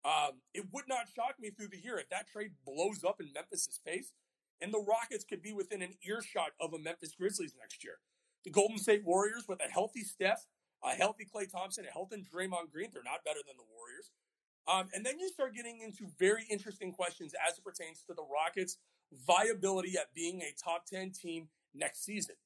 Um, 0.04 0.40
it 0.54 0.64
would 0.72 0.88
not 0.88 1.06
shock 1.14 1.34
me 1.40 1.50
through 1.50 1.68
the 1.68 1.82
year 1.82 1.98
if 1.98 2.08
that 2.10 2.28
trade 2.28 2.52
blows 2.64 3.02
up 3.04 3.20
in 3.20 3.32
Memphis' 3.32 3.80
face 3.84 4.12
and 4.60 4.72
the 4.72 4.84
Rockets 4.86 5.24
could 5.24 5.42
be 5.42 5.52
within 5.52 5.82
an 5.82 5.94
earshot 6.06 6.52
of 6.60 6.72
a 6.72 6.78
Memphis 6.78 7.14
Grizzlies 7.18 7.54
next 7.58 7.84
year. 7.84 7.98
The 8.44 8.50
Golden 8.50 8.78
State 8.78 9.04
Warriors 9.04 9.44
with 9.48 9.60
a 9.60 9.70
healthy 9.70 10.02
Steph, 10.02 10.46
a 10.84 10.90
healthy 10.90 11.26
Klay 11.26 11.50
Thompson, 11.50 11.84
a 11.84 11.92
healthy 11.92 12.24
Draymond 12.32 12.70
Green, 12.72 12.90
they're 12.92 13.02
not 13.02 13.24
better 13.24 13.40
than 13.46 13.56
the 13.56 13.66
Warriors. 13.74 14.10
Um, 14.68 14.88
and 14.94 15.04
then 15.04 15.18
you 15.18 15.28
start 15.28 15.54
getting 15.54 15.80
into 15.80 16.06
very 16.18 16.44
interesting 16.50 16.92
questions 16.92 17.34
as 17.46 17.58
it 17.58 17.64
pertains 17.64 18.02
to 18.06 18.14
the 18.14 18.22
Rockets' 18.22 18.78
viability 19.26 19.96
at 19.96 20.14
being 20.14 20.42
a 20.42 20.54
top 20.62 20.86
10 20.86 21.12
team 21.12 21.48
next 21.74 22.04
season. 22.04 22.36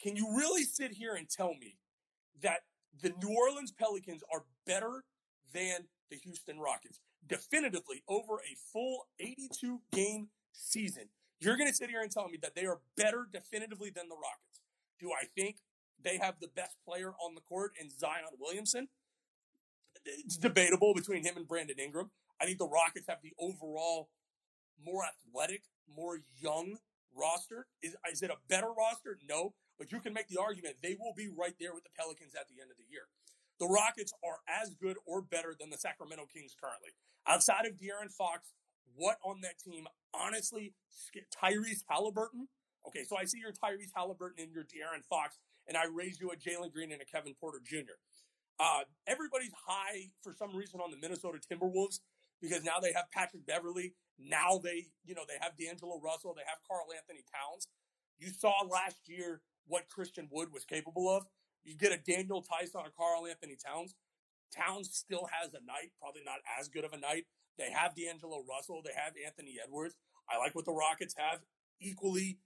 Can 0.00 0.16
you 0.16 0.36
really 0.36 0.64
sit 0.64 0.92
here 0.92 1.14
and 1.14 1.28
tell 1.28 1.54
me 1.54 1.76
that 2.42 2.60
the 3.00 3.12
New 3.22 3.34
Orleans 3.34 3.72
Pelicans 3.72 4.22
are 4.32 4.44
better 4.66 5.04
than 5.52 5.88
the 6.10 6.16
Houston 6.16 6.58
Rockets? 6.58 7.00
Definitively 7.26 8.02
over 8.08 8.34
a 8.34 8.56
full 8.72 9.08
82 9.18 9.80
game 9.92 10.28
season. 10.52 11.08
You're 11.40 11.56
going 11.56 11.68
to 11.68 11.74
sit 11.74 11.90
here 11.90 12.00
and 12.00 12.10
tell 12.10 12.28
me 12.28 12.38
that 12.42 12.54
they 12.54 12.66
are 12.66 12.80
better 12.96 13.28
definitively 13.32 13.90
than 13.90 14.08
the 14.08 14.16
Rockets. 14.16 14.60
Do 15.00 15.10
I 15.10 15.26
think 15.36 15.58
they 16.02 16.18
have 16.18 16.36
the 16.40 16.48
best 16.48 16.76
player 16.84 17.12
on 17.24 17.34
the 17.34 17.40
court 17.40 17.72
in 17.80 17.90
Zion 17.90 18.24
Williamson? 18.38 18.88
it's 20.04 20.36
debatable 20.36 20.94
between 20.94 21.24
him 21.24 21.36
and 21.36 21.46
Brandon 21.46 21.78
Ingram. 21.78 22.10
I 22.40 22.44
think 22.44 22.58
the 22.58 22.68
Rockets 22.68 23.06
have 23.08 23.18
the 23.22 23.32
overall 23.38 24.10
more 24.84 25.02
athletic, 25.04 25.62
more 25.94 26.18
young 26.40 26.78
roster. 27.14 27.66
Is, 27.82 27.96
is 28.10 28.22
it 28.22 28.30
a 28.30 28.36
better 28.48 28.68
roster? 28.68 29.18
No, 29.28 29.54
but 29.78 29.92
you 29.92 30.00
can 30.00 30.12
make 30.12 30.28
the 30.28 30.40
argument 30.40 30.76
they 30.82 30.96
will 30.98 31.14
be 31.16 31.30
right 31.30 31.54
there 31.60 31.72
with 31.72 31.84
the 31.84 31.94
Pelicans 31.96 32.34
at 32.34 32.50
the 32.50 32.60
end 32.60 32.70
of 32.70 32.76
the 32.76 32.90
year. 32.90 33.06
The 33.58 33.66
Rockets 33.66 34.12
are 34.22 34.38
as 34.46 34.74
good 34.74 34.96
or 35.06 35.22
better 35.22 35.54
than 35.58 35.70
the 35.70 35.78
Sacramento 35.78 36.26
Kings 36.32 36.54
currently. 36.54 36.90
Outside 37.26 37.66
of 37.66 37.74
De'Aaron 37.74 38.10
Fox, 38.10 38.54
what 38.94 39.18
on 39.24 39.40
that 39.42 39.58
team? 39.58 39.86
Honestly, 40.14 40.74
Tyrese 41.34 41.82
Halliburton. 41.88 42.48
Okay, 42.86 43.04
so 43.04 43.18
I 43.18 43.24
see 43.24 43.38
your 43.38 43.52
Tyrese 43.52 43.90
Halliburton 43.94 44.42
and 44.42 44.52
your 44.52 44.64
De'Aaron 44.64 45.04
Fox, 45.04 45.38
and 45.66 45.76
I 45.76 45.84
raise 45.92 46.20
you 46.20 46.30
a 46.30 46.36
Jalen 46.36 46.72
Green 46.72 46.92
and 46.92 47.02
a 47.02 47.04
Kevin 47.04 47.34
Porter 47.38 47.60
Jr. 47.64 47.98
Uh, 48.58 48.82
everybody's 49.06 49.54
high 49.66 50.10
for 50.22 50.34
some 50.34 50.54
reason 50.54 50.80
on 50.80 50.90
the 50.90 50.96
Minnesota 50.96 51.38
Timberwolves 51.38 52.00
because 52.40 52.64
now 52.64 52.78
they 52.80 52.92
have 52.92 53.10
Patrick 53.12 53.46
Beverley. 53.46 53.94
Now 54.18 54.58
they, 54.62 54.90
you 55.04 55.14
know, 55.14 55.22
they 55.28 55.38
have 55.40 55.56
D'Angelo 55.56 56.00
Russell. 56.02 56.34
They 56.34 56.46
have 56.46 56.58
Karl-Anthony 56.66 57.22
Towns. 57.30 57.68
You 58.18 58.30
saw 58.30 58.66
last 58.66 59.06
year 59.06 59.42
what 59.68 59.88
Christian 59.88 60.28
Wood 60.30 60.52
was 60.52 60.64
capable 60.64 61.08
of. 61.08 61.24
You 61.64 61.76
get 61.76 61.92
a 61.92 61.98
Daniel 61.98 62.42
Tyson 62.42 62.80
on 62.80 62.86
a 62.86 62.90
Karl-Anthony 62.90 63.56
Towns. 63.56 63.94
Towns 64.54 64.90
still 64.92 65.28
has 65.30 65.52
a 65.52 65.64
night, 65.64 65.92
probably 66.00 66.22
not 66.24 66.40
as 66.58 66.68
good 66.68 66.84
of 66.84 66.92
a 66.92 66.98
night. 66.98 67.26
They 67.58 67.70
have 67.70 67.94
D'Angelo 67.94 68.44
Russell. 68.48 68.82
They 68.84 68.94
have 68.96 69.12
Anthony 69.24 69.56
Edwards. 69.62 69.96
I 70.30 70.38
like 70.38 70.54
what 70.54 70.64
the 70.64 70.72
Rockets 70.72 71.14
have 71.18 71.40
equally 71.80 72.38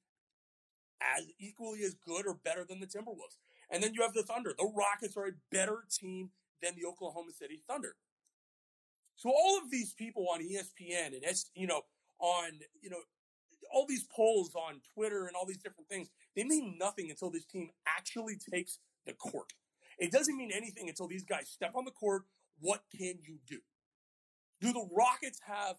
as 1.01 1.27
equally 1.39 1.83
as 1.83 1.95
good 1.95 2.27
or 2.27 2.35
better 2.35 2.65
than 2.69 2.81
the 2.81 2.87
Timberwolves. 2.87 3.39
And 3.71 3.83
then 3.83 3.95
you 3.95 4.03
have 4.03 4.15
the 4.15 4.23
Thunder. 4.23 4.55
The 4.57 4.71
Rockets 4.75 5.17
are 5.17 5.27
a 5.27 5.33
better 5.51 5.85
team 5.91 6.31
than 6.63 6.75
the 6.77 6.87
Oklahoma 6.87 7.33
City 7.33 7.63
Thunder. 7.69 7.97
So 9.17 9.31
all 9.31 9.59
of 9.59 9.71
these 9.71 9.93
people 9.93 10.29
on 10.33 10.41
ESPN 10.41 11.15
and 11.15 11.25
you 11.55 11.67
know 11.67 11.83
on 12.19 12.61
you 12.81 12.91
know 12.91 12.99
all 13.73 13.87
these 13.87 14.05
polls 14.05 14.55
on 14.55 14.81
Twitter 14.95 15.27
and 15.27 15.37
all 15.37 15.47
these 15.47 15.59
different 15.59 15.89
things, 15.89 16.09
they 16.37 16.45
mean 16.45 16.77
nothing 16.79 17.11
until 17.11 17.31
this 17.31 17.45
team 17.45 17.71
actually 17.87 18.37
takes 18.53 18.79
the 19.07 19.13
court. 19.13 19.53
It 19.99 20.11
doesn't 20.11 20.37
mean 20.37 20.51
anything 20.53 20.89
until 20.89 21.09
these 21.09 21.25
guys 21.25 21.49
step 21.49 21.73
on 21.75 21.85
the 21.85 21.91
court. 21.91 22.23
What 22.61 22.83
can 22.97 23.19
you 23.23 23.39
do? 23.47 23.59
Do 24.61 24.73
the 24.73 24.89
Rockets 24.97 25.41
have 25.47 25.77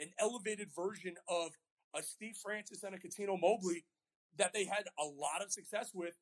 an 0.00 0.08
elevated 0.18 0.68
version 0.74 1.14
of 1.28 1.52
a 1.94 2.02
Steve 2.02 2.36
Francis 2.42 2.82
and 2.82 2.94
a 2.94 2.98
Cuttino 2.98 3.40
Mobley 3.40 3.84
that 4.38 4.52
they 4.52 4.64
had 4.64 4.84
a 4.98 5.04
lot 5.04 5.42
of 5.42 5.52
success 5.52 5.90
with 5.94 6.14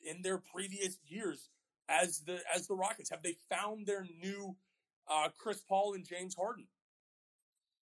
in 0.00 0.22
their 0.22 0.38
previous 0.38 0.98
years 1.06 1.50
as 1.88 2.20
the 2.20 2.40
as 2.54 2.66
the 2.66 2.74
Rockets? 2.74 3.10
Have 3.10 3.22
they 3.22 3.36
found 3.50 3.86
their 3.86 4.06
new 4.22 4.56
uh, 5.08 5.28
Chris 5.38 5.60
Paul 5.68 5.94
and 5.94 6.06
James 6.06 6.34
Harden? 6.34 6.66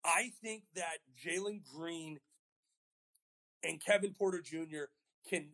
I 0.05 0.31
think 0.43 0.63
that 0.75 0.99
Jalen 1.25 1.63
Green 1.65 2.19
and 3.63 3.85
Kevin 3.85 4.15
Porter 4.15 4.41
Jr. 4.41 4.85
can 5.29 5.51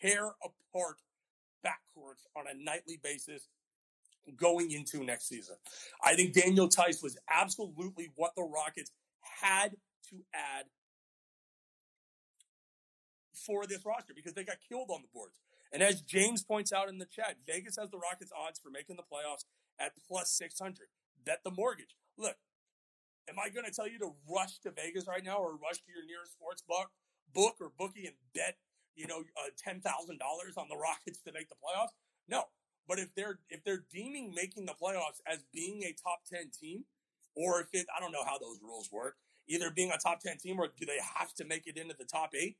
tear 0.00 0.32
apart 0.44 0.96
backcourts 1.64 2.26
on 2.36 2.44
a 2.50 2.54
nightly 2.54 2.98
basis 3.02 3.48
going 4.36 4.70
into 4.70 5.04
next 5.04 5.28
season. 5.28 5.56
I 6.02 6.14
think 6.14 6.32
Daniel 6.32 6.68
Theis 6.68 7.02
was 7.02 7.16
absolutely 7.30 8.10
what 8.16 8.32
the 8.36 8.42
Rockets 8.42 8.90
had 9.40 9.76
to 10.10 10.16
add 10.34 10.66
for 13.34 13.66
this 13.66 13.84
roster 13.84 14.14
because 14.14 14.34
they 14.34 14.44
got 14.44 14.58
killed 14.68 14.90
on 14.90 15.02
the 15.02 15.08
boards. 15.12 15.38
And 15.72 15.82
as 15.82 16.02
James 16.02 16.44
points 16.44 16.72
out 16.72 16.88
in 16.88 16.98
the 16.98 17.06
chat, 17.06 17.36
Vegas 17.46 17.76
has 17.78 17.90
the 17.90 17.98
Rockets 17.98 18.30
odds 18.36 18.60
for 18.62 18.70
making 18.70 18.96
the 18.96 19.02
playoffs 19.02 19.44
at 19.80 19.92
plus 20.06 20.30
600. 20.30 20.88
Bet 21.24 21.40
the 21.44 21.50
mortgage. 21.50 21.96
Look, 22.18 22.36
am 23.28 23.36
I 23.38 23.48
going 23.48 23.64
to 23.64 23.72
tell 23.72 23.88
you 23.88 23.98
to 24.00 24.12
rush 24.28 24.58
to 24.60 24.70
Vegas 24.70 25.06
right 25.08 25.24
now 25.24 25.38
or 25.38 25.52
rush 25.52 25.78
to 25.78 25.92
your 25.94 26.04
nearest 26.04 26.32
sports 26.32 26.62
book, 26.62 26.90
book 27.32 27.56
or 27.60 27.72
bookie 27.76 28.06
and 28.06 28.16
bet, 28.34 28.56
you 28.94 29.06
know, 29.06 29.20
uh, 29.36 29.50
$10,000 29.68 29.82
on 29.82 30.68
the 30.68 30.76
Rockets 30.80 31.20
to 31.26 31.32
make 31.32 31.48
the 31.48 31.56
playoffs? 31.56 31.94
No. 32.28 32.44
But 32.88 32.98
if 32.98 33.14
they're 33.14 33.38
if 33.48 33.62
they're 33.62 33.84
deeming 33.92 34.34
making 34.34 34.66
the 34.66 34.74
playoffs 34.74 35.22
as 35.26 35.38
being 35.52 35.84
a 35.84 35.92
top 35.92 36.22
10 36.32 36.50
team 36.50 36.84
or 37.36 37.60
if 37.60 37.68
it 37.72 37.86
I 37.96 38.00
don't 38.00 38.10
know 38.10 38.24
how 38.24 38.38
those 38.38 38.58
rules 38.60 38.90
work, 38.90 39.16
either 39.46 39.70
being 39.70 39.92
a 39.92 39.98
top 39.98 40.20
10 40.20 40.38
team 40.38 40.58
or 40.58 40.68
do 40.76 40.84
they 40.84 40.98
have 41.16 41.32
to 41.34 41.44
make 41.44 41.68
it 41.68 41.76
into 41.76 41.94
the 41.96 42.04
top 42.04 42.30
8? 42.34 42.56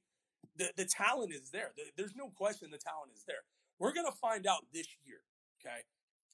the, 0.57 0.71
the 0.77 0.85
talent 0.85 1.33
is 1.33 1.51
there. 1.51 1.73
The, 1.77 1.85
there's 1.97 2.15
no 2.17 2.29
question 2.37 2.71
the 2.71 2.79
talent 2.79 3.13
is 3.15 3.25
there. 3.27 3.45
We're 3.79 3.93
going 3.93 4.07
to 4.07 4.17
find 4.21 4.47
out 4.47 4.67
this 4.73 4.87
year, 5.05 5.21
okay? 5.61 5.83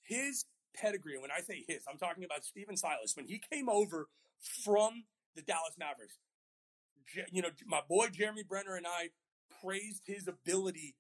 His 0.03 0.45
pedigree, 0.75 1.19
when 1.19 1.31
I 1.31 1.41
say 1.41 1.65
his, 1.67 1.83
I'm 1.91 1.99
talking 1.99 2.25
about 2.25 2.45
Stephen 2.45 2.77
Silas. 2.77 3.15
When 3.17 3.27
he 3.27 3.41
came 3.53 3.69
over 3.69 4.09
from 4.65 5.05
the 5.35 5.43
Dallas 5.43 5.75
Mavericks, 5.79 6.19
you 7.33 7.43
know, 7.43 7.49
my 7.67 7.81
boy 7.89 8.09
Jeremy 8.09 8.43
Brener 8.43 8.77
and 8.77 8.87
I 8.87 9.11
praised 9.63 10.03
his 10.07 10.29
ability 10.29 10.95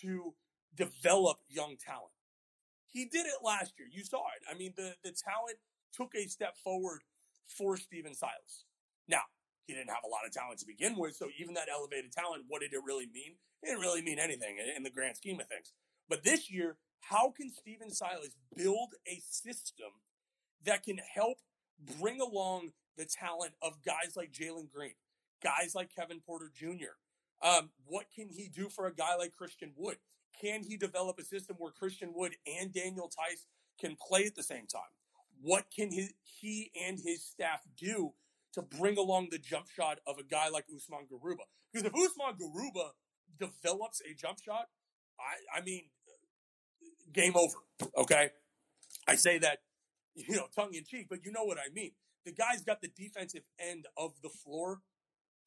to 0.00 0.34
develop 0.74 1.38
young 1.48 1.76
talent. 1.76 2.12
He 2.86 3.06
did 3.06 3.26
it 3.26 3.42
last 3.42 3.72
year. 3.78 3.88
You 3.90 4.04
saw 4.04 4.24
it. 4.36 4.42
I 4.50 4.56
mean, 4.56 4.74
the, 4.76 4.94
the 5.02 5.12
talent 5.12 5.56
took 5.94 6.14
a 6.14 6.28
step 6.28 6.56
forward 6.56 7.00
for 7.46 7.76
Stephen 7.76 8.14
Silas. 8.14 8.64
Now, 9.08 9.22
he 9.66 9.74
didn't 9.74 9.90
have 9.90 10.04
a 10.04 10.08
lot 10.08 10.26
of 10.26 10.32
talent 10.32 10.58
to 10.60 10.66
begin 10.66 10.96
with. 10.96 11.14
So 11.16 11.28
even 11.38 11.54
that 11.54 11.68
elevated 11.72 12.12
talent, 12.12 12.44
what 12.48 12.60
did 12.60 12.72
it 12.72 12.80
really 12.84 13.06
mean? 13.06 13.36
It 13.62 13.66
didn't 13.66 13.80
really 13.80 14.02
mean 14.02 14.18
anything 14.18 14.56
in 14.76 14.82
the 14.82 14.90
grand 14.90 15.16
scheme 15.16 15.40
of 15.40 15.48
things. 15.48 15.72
But 16.08 16.24
this 16.24 16.50
year, 16.50 16.76
how 17.00 17.30
can 17.30 17.50
Stephen 17.50 17.90
Silas 17.90 18.36
build 18.56 18.94
a 19.06 19.20
system 19.28 19.90
that 20.64 20.82
can 20.82 20.98
help 20.98 21.38
bring 22.00 22.20
along 22.20 22.70
the 22.96 23.06
talent 23.06 23.52
of 23.62 23.82
guys 23.84 24.16
like 24.16 24.32
Jalen 24.32 24.70
Green, 24.70 24.94
guys 25.42 25.74
like 25.74 25.94
Kevin 25.94 26.20
Porter 26.20 26.50
Jr.? 26.54 26.96
Um, 27.42 27.70
what 27.86 28.06
can 28.14 28.28
he 28.28 28.48
do 28.48 28.68
for 28.68 28.86
a 28.86 28.94
guy 28.94 29.16
like 29.16 29.32
Christian 29.36 29.72
Wood? 29.76 29.96
Can 30.40 30.62
he 30.62 30.76
develop 30.76 31.18
a 31.18 31.24
system 31.24 31.56
where 31.58 31.72
Christian 31.72 32.12
Wood 32.14 32.34
and 32.46 32.72
Daniel 32.72 33.10
Theis 33.10 33.46
can 33.80 33.96
play 33.96 34.24
at 34.24 34.34
the 34.34 34.42
same 34.42 34.66
time? 34.66 34.82
What 35.40 35.66
can 35.74 35.90
his, 35.90 36.12
he 36.22 36.70
and 36.86 36.98
his 36.98 37.24
staff 37.24 37.62
do 37.76 38.12
to 38.54 38.62
bring 38.62 38.98
along 38.98 39.28
the 39.30 39.38
jump 39.38 39.66
shot 39.68 39.98
of 40.06 40.18
a 40.18 40.22
guy 40.22 40.48
like 40.48 40.66
Usman 40.74 41.06
Garuba. 41.10 41.44
Because 41.72 41.86
if 41.86 41.94
Usman 41.94 42.36
Garuba 42.40 42.90
develops 43.38 44.00
a 44.02 44.14
jump 44.14 44.38
shot, 44.42 44.68
I, 45.18 45.58
I 45.58 45.62
mean, 45.62 45.84
game 47.12 47.34
over. 47.36 47.56
Okay. 47.96 48.30
I 49.08 49.16
say 49.16 49.38
that, 49.38 49.58
you 50.14 50.36
know, 50.36 50.46
tongue 50.54 50.74
in 50.74 50.84
cheek, 50.84 51.06
but 51.08 51.24
you 51.24 51.32
know 51.32 51.44
what 51.44 51.58
I 51.58 51.72
mean. 51.72 51.92
The 52.24 52.32
guy's 52.32 52.62
got 52.62 52.80
the 52.82 52.88
defensive 52.88 53.42
end 53.58 53.86
of 53.96 54.12
the 54.22 54.28
floor 54.28 54.80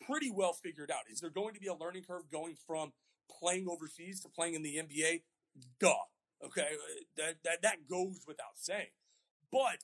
pretty 0.05 0.31
well 0.31 0.53
figured 0.53 0.91
out. 0.91 1.01
Is 1.11 1.19
there 1.19 1.29
going 1.29 1.53
to 1.53 1.59
be 1.59 1.67
a 1.67 1.73
learning 1.73 2.03
curve 2.03 2.29
going 2.31 2.55
from 2.67 2.93
playing 3.39 3.67
overseas 3.69 4.21
to 4.21 4.29
playing 4.29 4.55
in 4.55 4.63
the 4.63 4.77
NBA? 4.77 5.21
Duh. 5.79 5.93
Okay. 6.43 6.75
That, 7.17 7.35
that, 7.43 7.61
that 7.61 7.87
goes 7.89 8.21
without 8.27 8.55
saying. 8.55 8.89
But 9.51 9.83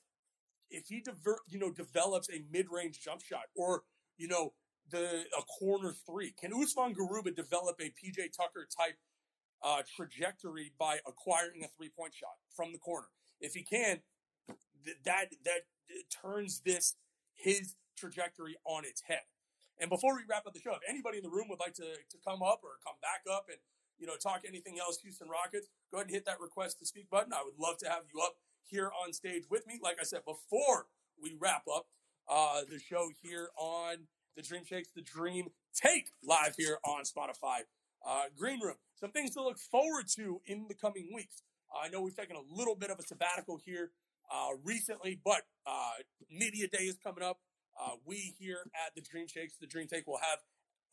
if 0.69 0.88
he 0.88 1.04
you 1.50 1.60
know 1.60 1.71
develops 1.71 2.30
a 2.30 2.43
mid-range 2.52 3.00
jump 3.02 3.21
shot 3.21 3.43
or 3.56 3.84
you 4.17 4.28
know 4.28 4.54
the 4.89 5.24
a 5.38 5.43
corner 5.60 5.93
three, 6.06 6.34
can 6.39 6.52
Usman 6.54 6.95
Garuba 6.95 7.36
develop 7.36 7.80
a 7.80 7.86
PJ 7.86 8.36
Tucker 8.36 8.67
type 8.78 8.97
uh, 9.63 9.82
trajectory 9.95 10.74
by 10.80 11.00
acquiring 11.08 11.63
a 11.63 11.67
three-point 11.67 12.13
shot 12.13 12.36
from 12.56 12.71
the 12.71 12.80
corner? 12.80 13.08
If 13.39 13.54
he 13.54 13.63
can, 13.63 14.00
th- 14.86 14.97
that 15.06 15.28
that 15.45 15.62
turns 16.10 16.62
this 16.65 16.95
his 17.34 17.76
trajectory 17.97 18.58
on 18.65 18.86
its 18.86 19.04
head. 19.08 19.21
And 19.82 19.89
before 19.89 20.15
we 20.15 20.22
wrap 20.30 20.46
up 20.46 20.54
the 20.54 20.62
show, 20.62 20.78
if 20.78 20.86
anybody 20.88 21.17
in 21.17 21.24
the 21.24 21.34
room 21.34 21.50
would 21.50 21.60
like 21.60 21.74
to, 21.82 21.98
to 21.98 22.17
come 22.24 22.46
up 22.46 22.62
or 22.62 22.78
come 22.86 23.02
back 23.02 23.26
up 23.26 23.50
and 23.50 23.58
you 23.98 24.06
know 24.06 24.13
talk 24.15 24.46
anything 24.48 24.78
else 24.78 25.02
Houston 25.02 25.28
Rockets, 25.28 25.67
go 25.91 25.98
ahead 25.98 26.08
and 26.08 26.13
hit 26.13 26.26
that 26.26 26.39
request 26.39 26.78
to 26.80 26.86
speak 26.86 27.10
button. 27.10 27.34
I 27.34 27.41
would 27.44 27.58
love 27.58 27.78
to 27.80 27.89
have 27.89 28.06
you 28.13 28.22
up 28.22 28.38
here 28.62 28.91
on 29.04 29.12
stage 29.12 29.50
with 29.50 29.65
me. 29.65 29.80
Like 29.82 29.98
I 30.00 30.04
said 30.04 30.22
before 30.22 30.86
we 31.22 31.36
wrap 31.41 31.63
up 31.65 31.88
uh, 32.30 32.62
the 32.70 32.78
show 32.78 33.10
here 33.22 33.50
on 33.58 34.06
the 34.38 34.44
Dream 34.44 34.63
Shakes 34.63 34.89
the 34.96 35.02
Dream 35.02 35.50
Take 35.74 36.12
live 36.24 36.56
here 36.58 36.78
on 36.86 37.04
Spotify. 37.04 37.62
Uh, 38.06 38.24
Green 38.38 38.60
Room. 38.60 38.76
Some 39.00 39.12
things 39.12 39.32
to 39.32 39.44
look 39.44 39.58
forward 39.58 40.06
to 40.15 40.41
in 40.46 40.65
the 40.67 40.76
coming 40.76 41.10
weeks. 41.13 41.44
Uh, 41.74 41.86
I 41.86 41.89
know 41.89 42.02
we've 42.02 42.15
taken 42.15 42.36
a 42.36 42.56
little 42.56 42.76
bit 42.76 42.89
of 42.91 43.00
a 43.00 43.04
sabbatical 43.04 43.60
here 43.63 43.91
uh, 44.34 44.50
recently, 44.63 45.20
but 45.24 45.41
uh, 45.65 46.04
Media 46.30 46.67
Day 46.67 46.84
is 46.84 46.98
coming 47.04 47.24
up. 47.24 47.38
Uh, 47.79 47.95
we 48.05 48.36
here 48.39 48.69
at 48.75 48.93
the 48.95 49.01
Dream 49.01 49.27
Shakes, 49.27 49.55
the 49.60 49.67
Dream 49.67 49.88
Take, 49.88 50.07
will 50.07 50.19
have 50.21 50.39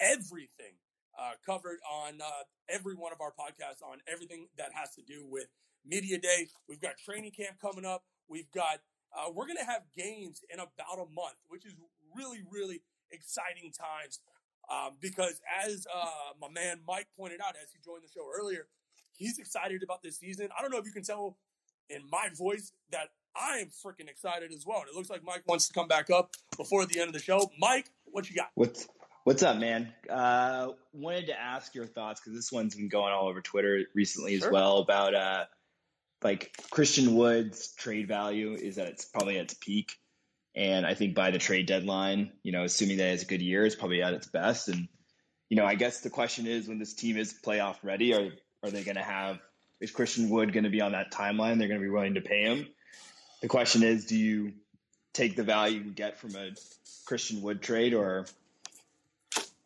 everything 0.00 0.78
uh, 1.18 1.32
covered 1.44 1.78
on 1.90 2.20
every 2.68 2.94
one 2.94 3.12
of 3.12 3.20
our 3.20 3.32
podcasts 3.32 3.82
on 3.82 3.98
everything 4.06 4.46
that 4.56 4.70
has 4.74 4.94
to 4.94 5.02
do 5.02 5.26
with 5.28 5.48
media 5.84 6.18
day. 6.18 6.48
We've 6.68 6.80
got 6.80 6.98
training 6.98 7.32
camp 7.32 7.56
coming 7.60 7.84
up. 7.84 8.04
We've 8.28 8.50
got 8.52 8.80
uh, 9.12 9.30
we're 9.32 9.46
going 9.46 9.58
to 9.58 9.64
have 9.64 9.82
games 9.96 10.42
in 10.52 10.60
about 10.60 11.00
a 11.00 11.08
month, 11.10 11.40
which 11.48 11.64
is 11.64 11.74
really 12.14 12.40
really 12.50 12.82
exciting 13.10 13.72
times. 13.72 14.20
Um, 14.70 14.96
because 15.00 15.40
as 15.64 15.86
uh, 15.88 16.36
my 16.40 16.48
man 16.52 16.80
Mike 16.86 17.08
pointed 17.16 17.40
out 17.40 17.54
as 17.56 17.72
he 17.72 17.78
joined 17.82 18.04
the 18.04 18.12
show 18.12 18.26
earlier, 18.28 18.68
he's 19.16 19.38
excited 19.38 19.82
about 19.82 20.02
this 20.02 20.18
season. 20.18 20.48
I 20.56 20.60
don't 20.60 20.70
know 20.70 20.78
if 20.78 20.84
you 20.84 20.92
can 20.92 21.05
tell 21.05 21.38
in 21.88 22.03
my 22.11 22.28
voice 22.36 22.72
that 22.92 23.09
I 23.37 23.59
am 23.59 23.68
freaking 23.68 24.09
excited 24.09 24.53
as 24.53 24.64
well. 24.66 24.81
And 24.81 24.89
it 24.89 24.95
looks 24.95 25.11
like 25.11 25.22
Mike 25.24 25.43
wants 25.47 25.68
to 25.68 25.74
come 25.74 25.89
back 25.89 26.11
up 26.11 26.31
before 26.57 26.87
the 26.87 27.01
end 27.01 27.09
of 27.09 27.14
the 27.14 27.20
show. 27.20 27.51
Mike, 27.59 27.91
what 28.07 28.29
you 28.29 28.37
got? 28.37 28.51
What's 28.55 28.89
What's 29.29 29.43
up, 29.43 29.59
man? 29.59 29.93
Uh, 30.09 30.68
wanted 30.95 31.26
to 31.26 31.39
ask 31.39 31.74
your 31.74 31.85
thoughts 31.87 32.18
because 32.18 32.35
this 32.35 32.51
one's 32.51 32.74
been 32.74 32.89
going 32.89 33.12
all 33.12 33.29
over 33.29 33.43
Twitter 33.43 33.85
recently 33.95 34.39
sure. 34.39 34.49
as 34.49 34.51
well 34.51 34.79
about 34.79 35.14
uh, 35.14 35.45
like 36.22 36.57
Christian 36.70 37.14
Wood's 37.14 37.74
trade 37.74 38.09
value 38.09 38.55
is 38.55 38.76
that 38.76 38.87
its 38.87 39.05
probably 39.05 39.37
at 39.37 39.45
its 39.45 39.55
peak. 39.55 39.93
And 40.57 40.87
I 40.87 40.95
think 40.95 41.14
by 41.14 41.31
the 41.31 41.37
trade 41.37 41.66
deadline, 41.66 42.33
you 42.43 42.53
know, 42.53 42.64
assuming 42.64 42.97
that 42.97 43.12
it's 43.12 43.22
a 43.22 43.26
good 43.26 43.43
year, 43.43 43.66
it's 43.66 43.76
probably 43.76 44.03
at 44.03 44.14
its 44.14 44.29
best. 44.29 44.68
And, 44.68 44.89
you 45.51 45.59
know, 45.59 45.66
I 45.66 45.74
guess 45.74 46.01
the 46.01 46.09
question 46.09 46.47
is 46.47 46.66
when 46.66 46.79
this 46.79 46.95
team 46.95 47.18
is 47.18 47.35
playoff 47.45 47.76
ready, 47.83 48.14
are 48.14 48.31
are 48.62 48.70
they 48.70 48.83
gonna 48.83 49.03
have 49.03 49.39
is 49.79 49.91
Christian 49.91 50.31
Wood 50.31 50.55
gonna 50.55 50.70
be 50.70 50.81
on 50.81 50.93
that 50.93 51.12
timeline? 51.12 51.59
They're 51.59 51.68
gonna 51.68 51.81
be 51.81 51.91
willing 51.91 52.14
to 52.14 52.22
pay 52.22 52.45
him. 52.45 52.66
The 53.41 53.49
question 53.49 53.82
is, 53.82 54.07
do 54.07 54.16
you 54.16 54.53
take 55.12 55.36
the 55.36 55.45
value 55.45 55.80
you 55.80 55.91
get 55.91 56.18
from 56.18 56.34
a 56.34 56.51
Christian 57.07 57.43
Wood 57.43 57.62
trade 57.62 57.95
or 57.95 58.26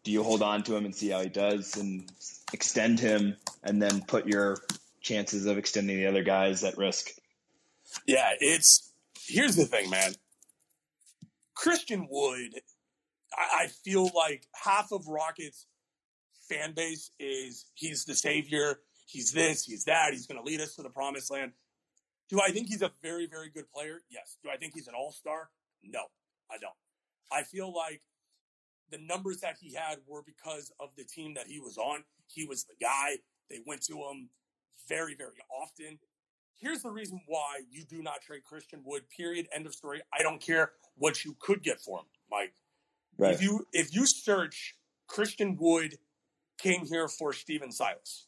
do 0.04 0.10
you 0.10 0.22
hold 0.22 0.42
on 0.42 0.62
to 0.64 0.76
him 0.76 0.84
and 0.84 0.94
see 0.94 1.10
how 1.10 1.20
he 1.20 1.28
does 1.28 1.76
and 1.76 2.10
extend 2.52 3.00
him 3.00 3.36
and 3.62 3.80
then 3.80 4.02
put 4.02 4.26
your 4.26 4.58
chances 5.02 5.46
of 5.46 5.58
extending 5.58 5.96
the 5.96 6.06
other 6.06 6.22
guys 6.22 6.64
at 6.64 6.78
risk. 6.78 7.10
Yeah, 8.06 8.30
it's 8.40 8.90
here's 9.26 9.56
the 9.56 9.66
thing, 9.66 9.90
man. 9.90 10.14
Christian 11.54 12.06
Wood, 12.10 12.60
I, 13.36 13.64
I 13.64 13.66
feel 13.66 14.10
like 14.14 14.46
half 14.54 14.92
of 14.92 15.06
Rockets 15.06 15.66
fan 16.48 16.72
base 16.74 17.10
is 17.18 17.66
he's 17.74 18.04
the 18.04 18.14
savior, 18.14 18.80
he's 19.06 19.32
this, 19.32 19.64
he's 19.64 19.84
that, 19.84 20.12
he's 20.12 20.26
going 20.26 20.40
to 20.40 20.44
lead 20.44 20.60
us 20.60 20.76
to 20.76 20.82
the 20.82 20.90
promised 20.90 21.30
land. 21.30 21.52
Do 22.32 22.40
I 22.40 22.50
think 22.50 22.68
he's 22.68 22.80
a 22.80 22.90
very, 23.02 23.26
very 23.26 23.50
good 23.50 23.70
player? 23.70 24.00
Yes. 24.10 24.38
Do 24.42 24.48
I 24.48 24.56
think 24.56 24.72
he's 24.72 24.88
an 24.88 24.94
all 24.94 25.12
star? 25.12 25.50
No, 25.84 26.00
I 26.50 26.56
don't. 26.56 26.72
I 27.30 27.42
feel 27.42 27.72
like 27.74 28.00
the 28.90 28.96
numbers 28.96 29.40
that 29.40 29.56
he 29.60 29.74
had 29.74 29.98
were 30.06 30.22
because 30.24 30.72
of 30.80 30.88
the 30.96 31.04
team 31.04 31.34
that 31.34 31.46
he 31.46 31.60
was 31.60 31.76
on. 31.76 32.04
He 32.28 32.46
was 32.46 32.64
the 32.64 32.74
guy. 32.80 33.18
They 33.50 33.58
went 33.66 33.82
to 33.82 33.96
him 33.96 34.30
very, 34.88 35.14
very 35.14 35.36
often. 35.62 35.98
Here's 36.56 36.80
the 36.80 36.90
reason 36.90 37.20
why 37.26 37.60
you 37.70 37.84
do 37.84 38.02
not 38.02 38.22
trade 38.22 38.44
Christian 38.44 38.80
Wood. 38.82 39.02
Period. 39.14 39.46
End 39.54 39.66
of 39.66 39.74
story. 39.74 40.00
I 40.18 40.22
don't 40.22 40.40
care 40.40 40.72
what 40.96 41.26
you 41.26 41.36
could 41.38 41.62
get 41.62 41.82
for 41.82 41.98
him, 41.98 42.06
Mike. 42.30 42.54
Right. 43.18 43.34
If 43.34 43.42
you 43.42 43.66
if 43.74 43.94
you 43.94 44.06
search 44.06 44.76
Christian 45.06 45.58
Wood 45.60 45.98
came 46.58 46.86
here 46.86 47.08
for 47.08 47.34
Stephen 47.34 47.72
Silas. 47.72 48.26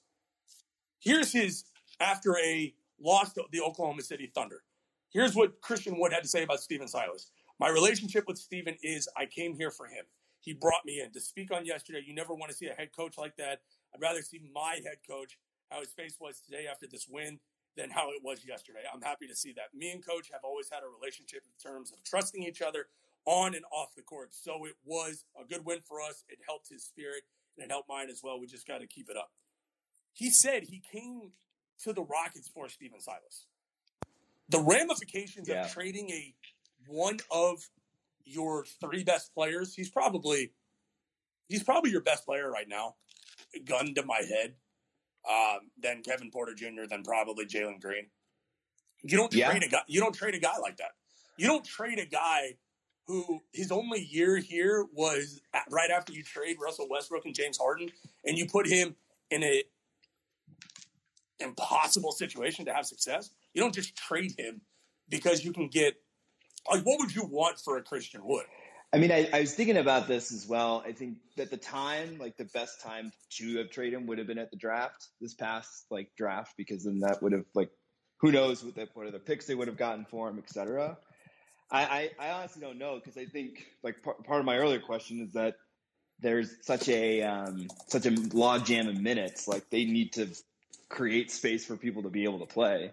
Here's 0.98 1.32
his 1.32 1.64
after 2.00 2.36
a 2.36 2.74
loss 3.04 3.32
to 3.34 3.44
the 3.52 3.60
Oklahoma 3.60 4.02
City 4.02 4.30
Thunder. 4.34 4.62
Here's 5.10 5.36
what 5.36 5.60
Christian 5.60 5.98
Wood 5.98 6.12
had 6.12 6.22
to 6.22 6.28
say 6.28 6.42
about 6.42 6.60
Stephen 6.60 6.88
Silas. 6.88 7.30
My 7.60 7.68
relationship 7.68 8.24
with 8.26 8.38
Stephen 8.38 8.76
is 8.82 9.08
I 9.16 9.26
came 9.26 9.54
here 9.54 9.70
for 9.70 9.86
him. 9.86 10.04
He 10.40 10.54
brought 10.54 10.84
me 10.84 11.00
in 11.00 11.12
to 11.12 11.20
speak 11.20 11.52
on 11.52 11.64
yesterday. 11.64 12.02
You 12.04 12.14
never 12.14 12.34
want 12.34 12.50
to 12.50 12.56
see 12.56 12.66
a 12.66 12.74
head 12.74 12.90
coach 12.96 13.16
like 13.16 13.36
that. 13.36 13.60
I'd 13.94 14.00
rather 14.00 14.22
see 14.22 14.40
my 14.52 14.80
head 14.84 14.98
coach, 15.08 15.38
how 15.70 15.80
his 15.80 15.92
face 15.92 16.16
was 16.20 16.40
today 16.40 16.66
after 16.70 16.86
this 16.90 17.06
win, 17.08 17.38
than 17.76 17.90
how 17.90 18.10
it 18.10 18.22
was 18.22 18.44
yesterday. 18.46 18.80
I'm 18.92 19.02
happy 19.02 19.26
to 19.26 19.36
see 19.36 19.52
that. 19.52 19.74
Me 19.74 19.90
and 19.90 20.04
coach 20.04 20.28
have 20.32 20.42
always 20.42 20.68
had 20.70 20.82
a 20.82 21.00
relationship 21.00 21.42
in 21.44 21.70
terms 21.70 21.92
of 21.92 22.02
trusting 22.04 22.42
each 22.42 22.62
other 22.62 22.86
on 23.26 23.54
and 23.54 23.64
off 23.72 23.94
the 23.96 24.02
court. 24.02 24.34
So 24.34 24.64
it 24.64 24.74
was 24.84 25.24
a 25.40 25.44
good 25.44 25.64
win 25.64 25.80
for 25.86 26.00
us. 26.00 26.24
It 26.28 26.38
helped 26.46 26.68
his 26.68 26.84
spirit 26.84 27.22
and 27.56 27.64
it 27.64 27.70
helped 27.70 27.88
mine 27.88 28.10
as 28.10 28.20
well. 28.22 28.40
We 28.40 28.46
just 28.46 28.66
got 28.66 28.80
to 28.80 28.86
keep 28.86 29.08
it 29.08 29.16
up. 29.16 29.30
He 30.12 30.30
said 30.30 30.64
he 30.64 30.80
came 30.92 31.32
to 31.84 31.92
the 31.92 32.02
Rockets 32.02 32.48
for 32.48 32.68
Stephen 32.68 33.00
Silas. 33.00 33.46
The 34.48 34.60
ramifications 34.60 35.48
yeah. 35.48 35.64
of 35.64 35.72
trading 35.72 36.10
a 36.10 36.34
one 36.86 37.18
of 37.30 37.68
your 38.24 38.64
three 38.80 39.04
best 39.04 39.34
players, 39.34 39.74
he's 39.74 39.90
probably 39.90 40.52
he's 41.48 41.62
probably 41.62 41.90
your 41.90 42.02
best 42.02 42.26
player 42.26 42.50
right 42.50 42.68
now. 42.68 42.96
Gun 43.64 43.94
to 43.94 44.04
my 44.04 44.20
head. 44.28 44.54
Um, 45.28 45.70
then 45.80 46.02
Kevin 46.02 46.30
Porter 46.30 46.54
Jr., 46.54 46.82
then 46.88 47.02
probably 47.02 47.46
Jalen 47.46 47.80
Green. 47.80 48.06
You 49.02 49.16
don't 49.16 49.32
yeah. 49.32 49.50
trade 49.50 49.62
a 49.62 49.68
guy. 49.68 49.82
You 49.86 50.00
don't 50.00 50.14
trade 50.14 50.34
a 50.34 50.40
guy 50.40 50.58
like 50.60 50.78
that. 50.78 50.92
You 51.38 51.46
don't 51.46 51.64
trade 51.64 51.98
a 51.98 52.06
guy 52.06 52.56
who 53.06 53.40
his 53.52 53.70
only 53.70 54.00
year 54.00 54.38
here 54.38 54.86
was 54.92 55.40
right 55.70 55.90
after 55.90 56.12
you 56.12 56.22
trade 56.22 56.56
Russell 56.62 56.86
Westbrook 56.88 57.26
and 57.26 57.34
James 57.34 57.58
Harden, 57.58 57.90
and 58.24 58.38
you 58.38 58.46
put 58.46 58.66
him 58.66 58.96
in 59.30 59.42
a 59.42 59.64
impossible 61.44 62.12
situation 62.12 62.64
to 62.66 62.72
have 62.72 62.86
success. 62.86 63.30
You 63.52 63.62
don't 63.62 63.74
just 63.74 63.96
trade 63.96 64.34
him 64.38 64.62
because 65.08 65.44
you 65.44 65.52
can 65.52 65.68
get 65.68 65.94
like 66.70 66.82
what 66.84 66.98
would 67.00 67.14
you 67.14 67.24
want 67.24 67.58
for 67.58 67.76
a 67.76 67.82
Christian 67.82 68.24
Wood? 68.24 68.46
I 68.92 68.98
mean, 68.98 69.10
I, 69.10 69.28
I, 69.32 69.40
was 69.40 69.52
thinking 69.52 69.76
about 69.76 70.06
this 70.06 70.32
as 70.32 70.46
well. 70.46 70.84
I 70.86 70.92
think 70.92 71.16
at 71.36 71.50
the 71.50 71.56
time, 71.56 72.16
like 72.18 72.36
the 72.36 72.44
best 72.44 72.80
time 72.80 73.10
to 73.38 73.58
have 73.58 73.70
traded 73.70 73.94
him 73.94 74.06
would 74.06 74.18
have 74.18 74.28
been 74.28 74.38
at 74.38 74.52
the 74.52 74.56
draft, 74.56 75.08
this 75.20 75.34
past 75.34 75.86
like 75.90 76.10
draft, 76.16 76.54
because 76.56 76.84
then 76.84 77.00
that 77.00 77.20
would 77.20 77.32
have 77.32 77.44
like, 77.54 77.70
who 78.20 78.30
knows 78.30 78.62
what, 78.62 78.76
the, 78.76 78.88
what 78.94 79.08
other 79.08 79.18
picks 79.18 79.46
they 79.46 79.56
would 79.56 79.66
have 79.66 79.76
gotten 79.76 80.04
for 80.04 80.28
him, 80.28 80.38
etc. 80.38 80.96
I, 81.72 81.82
I, 81.82 82.10
I 82.20 82.30
honestly 82.30 82.62
don't 82.62 82.78
know 82.78 82.94
because 82.94 83.18
I 83.18 83.24
think 83.24 83.66
like 83.82 84.00
part, 84.04 84.24
part 84.24 84.38
of 84.38 84.46
my 84.46 84.56
earlier 84.56 84.78
question 84.78 85.20
is 85.20 85.32
that 85.32 85.56
there's 86.20 86.54
such 86.62 86.88
a 86.88 87.22
um, 87.22 87.66
such 87.88 88.06
a 88.06 88.10
log 88.32 88.64
jam 88.64 88.86
of 88.86 89.00
minutes. 89.00 89.48
Like 89.48 89.68
they 89.70 89.84
need 89.84 90.12
to 90.12 90.28
create 90.94 91.30
space 91.30 91.66
for 91.66 91.76
people 91.76 92.04
to 92.04 92.08
be 92.08 92.24
able 92.24 92.38
to 92.38 92.46
play, 92.46 92.92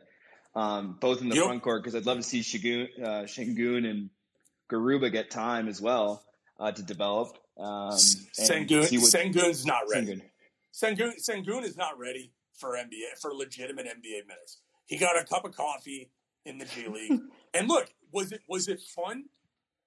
um, 0.56 0.97
both 0.99 1.22
in 1.22 1.30
the 1.30 1.36
yep. 1.36 1.45
front 1.45 1.62
court 1.62 1.84
because 1.84 1.95
I'd 1.95 2.06
love 2.06 2.18
to 2.18 2.24
see 2.24 2.41
Shagun, 2.41 2.88
uh, 2.99 3.24
Sengun 3.24 3.89
and 3.89 4.10
Garuba 4.70 5.12
get 5.12 5.30
time 5.30 5.68
as 5.68 5.80
well 5.80 6.24
uh, 6.60 6.72
to 6.72 6.84
develop. 6.84 7.38
Um, 7.58 7.91
Sengun, 7.91 8.80
what, 8.80 8.89
Sengun's 8.89 9.66
not 9.66 9.84
ready. 9.91 10.22
Sengun. 10.74 10.97
Sengun, 10.97 11.12
Sengun 11.22 11.64
is 11.64 11.78
not 11.78 11.99
ready 11.99 12.32
for 12.58 12.72
NBA 12.72 13.20
for 13.22 13.34
legitimate 13.34 13.86
NBA 13.86 14.28
minutes. 14.28 14.58
He 14.86 14.97
got 14.97 15.20
a 15.20 15.24
cup 15.24 15.45
of 15.45 15.56
coffee 15.56 16.10
in 16.45 16.58
the 16.58 16.66
G 16.66 16.88
League, 16.89 17.20
and 17.54 17.68
look, 17.68 17.93
was 18.12 18.32
it 18.32 18.41
was 18.49 18.68
it 18.68 18.82
fun? 18.82 19.26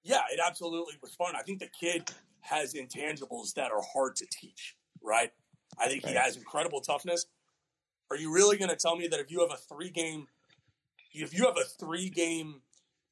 Yeah, 0.03 0.21
it 0.31 0.39
absolutely 0.45 0.93
was 1.01 1.15
fun. 1.15 1.35
I 1.35 1.41
think 1.41 1.59
the 1.59 1.67
kid 1.67 2.11
has 2.41 2.75
intangibles 2.75 3.55
that 3.55 3.71
are 3.71 3.81
hard 3.93 4.15
to 4.17 4.25
teach. 4.31 4.75
Right? 5.03 5.31
I 5.79 5.87
think 5.87 6.03
right. 6.03 6.11
he 6.11 6.17
has 6.17 6.37
incredible 6.37 6.79
toughness. 6.81 7.25
Are 8.11 8.17
you 8.17 8.33
really 8.33 8.57
going 8.57 8.69
to 8.69 8.75
tell 8.75 8.95
me 8.95 9.07
that 9.07 9.19
if 9.19 9.31
you 9.31 9.39
have 9.41 9.51
a 9.51 9.57
three 9.57 9.89
game, 9.89 10.27
if 11.13 11.37
you 11.37 11.45
have 11.45 11.57
a 11.57 11.63
three 11.63 12.09
game 12.09 12.61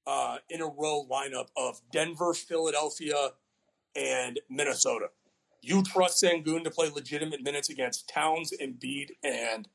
uh, 0.05 0.37
in 0.49 0.61
a 0.61 0.65
row 0.65 1.05
lineup 1.09 1.47
of 1.55 1.81
Denver, 1.91 2.33
Philadelphia, 2.33 3.31
and 3.95 4.39
Minnesota. 4.49 5.07
You 5.61 5.81
trust 5.83 6.21
Sengun 6.21 6.63
to 6.63 6.71
play 6.71 6.89
legitimate 6.89 7.41
minutes 7.41 7.69
against 7.69 8.09
Towns, 8.09 8.53
Embiid, 8.61 9.11
and 9.23 9.67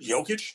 Jokic? 0.00 0.54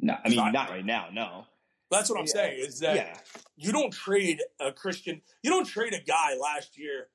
No, 0.00 0.16
I 0.24 0.28
mean 0.28 0.36
not, 0.36 0.52
not 0.52 0.70
right 0.70 0.84
now. 0.84 1.08
No, 1.12 1.44
that's 1.90 2.10
what 2.10 2.18
I'm 2.18 2.26
yeah. 2.26 2.32
saying. 2.32 2.64
Is 2.66 2.80
that 2.80 2.96
yeah. 2.96 3.16
you 3.56 3.72
don't 3.72 3.92
trade 3.92 4.40
a 4.58 4.72
Christian, 4.72 5.20
you 5.42 5.50
don't 5.50 5.66
trade 5.66 5.92
a 5.92 6.00
guy 6.00 6.34
last 6.40 6.78
year. 6.78 7.08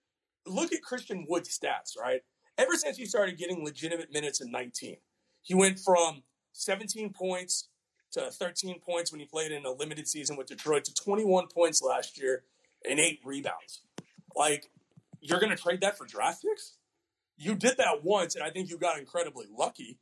Look 0.46 0.72
at 0.72 0.84
Christian 0.84 1.26
Wood's 1.28 1.58
stats, 1.58 2.00
right? 2.00 2.22
Ever 2.58 2.76
since 2.76 2.96
he 2.96 3.06
started 3.06 3.38
getting 3.38 3.66
legitimate 3.66 4.14
minutes 4.14 4.40
in 4.40 4.52
19, 4.52 4.98
he 5.46 5.54
went 5.54 5.80
from 5.80 6.24
17 6.54 7.14
points, 7.14 7.70
to 8.12 8.32
13 8.32 8.80
points 8.80 9.12
when 9.12 9.20
he 9.20 9.28
played 9.28 9.52
in 9.52 9.64
a 9.66 9.72
limited 9.72 10.08
season 10.08 10.36
with 10.36 10.48
Detroit 10.48 10.86
to 10.86 10.94
21 10.94 11.48
points 11.48 11.82
last 11.82 12.20
year 12.20 12.44
and 12.90 13.00
eight 13.00 13.20
rebounds. 13.24 13.82
Like, 14.36 14.70
you're 15.22 15.40
going 15.40 15.56
to 15.56 15.62
trade 15.62 15.82
that 15.82 15.98
for 15.98 16.06
draft 16.06 16.42
picks? 16.42 16.78
You 17.38 17.54
did 17.54 17.78
that 17.78 18.04
once, 18.04 18.36
and 18.36 18.44
I 18.44 18.50
think 18.50 18.70
you 18.70 18.78
got 18.78 18.98
incredibly 18.98 19.46
lucky 19.56 20.00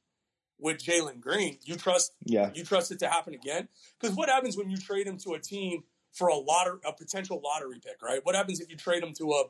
with 0.60 0.78
Jalen 0.78 1.20
Green. 1.20 1.58
You 1.64 1.76
trust, 1.76 2.14
yeah, 2.24 2.52
you 2.54 2.64
trust 2.64 2.92
it 2.92 3.00
to 3.00 3.10
happen 3.10 3.34
again? 3.34 3.68
Because 4.00 4.16
what 4.16 4.30
happens 4.30 4.56
when 4.56 4.70
you 4.70 4.78
trade 4.78 5.08
him 5.08 5.18
to 5.20 5.34
a 5.34 5.40
team 5.40 5.84
for 6.14 6.30
a 6.30 6.36
lottery, 6.36 6.80
a 6.86 6.94
potential 6.94 7.42
lottery 7.44 7.80
pick, 7.84 8.02
right? 8.02 8.22
What 8.24 8.36
happens 8.36 8.62
if 8.62 8.70
you 8.70 8.78
trade 8.78 9.04
him 9.04 9.14
to 9.18 9.32
a, 9.32 9.44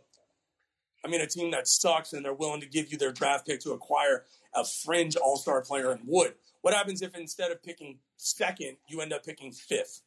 I 1.04 1.10
mean, 1.10 1.22
a 1.22 1.28
team 1.28 1.52
that 1.52 1.68
sucks 1.68 2.14
and 2.14 2.24
they're 2.24 2.34
willing 2.34 2.62
to 2.62 2.68
give 2.68 2.92
you 2.92 2.98
their 2.98 3.12
draft 3.12 3.46
pick 3.46 3.60
to 3.62 3.72
acquire 3.72 4.24
a 4.54 4.64
fringe 4.64 5.16
All 5.16 5.38
Star 5.38 5.62
player 5.62 5.92
in 5.92 6.00
Wood? 6.06 6.36
What 6.62 6.74
happens 6.74 7.02
if 7.02 7.14
instead 7.16 7.52
of 7.52 7.62
picking 7.62 8.00
second, 8.16 8.78
you 8.88 9.02
end 9.02 9.12
up 9.12 9.26
picking 9.26 9.52
fifth? 9.52 10.02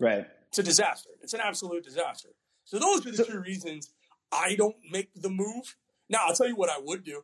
Right. 0.00 0.26
It's 0.48 0.58
a 0.58 0.62
disaster. 0.62 1.10
It's 1.22 1.34
an 1.34 1.40
absolute 1.42 1.84
disaster. 1.84 2.30
So 2.64 2.78
those 2.78 3.06
are 3.06 3.10
the 3.10 3.16
so, 3.18 3.24
two 3.24 3.40
reasons 3.40 3.90
I 4.32 4.56
don't 4.56 4.76
make 4.90 5.10
the 5.14 5.30
move. 5.30 5.76
Now 6.08 6.20
I'll 6.26 6.34
tell 6.34 6.48
you 6.48 6.56
what 6.56 6.70
I 6.70 6.78
would 6.78 7.04
do. 7.04 7.22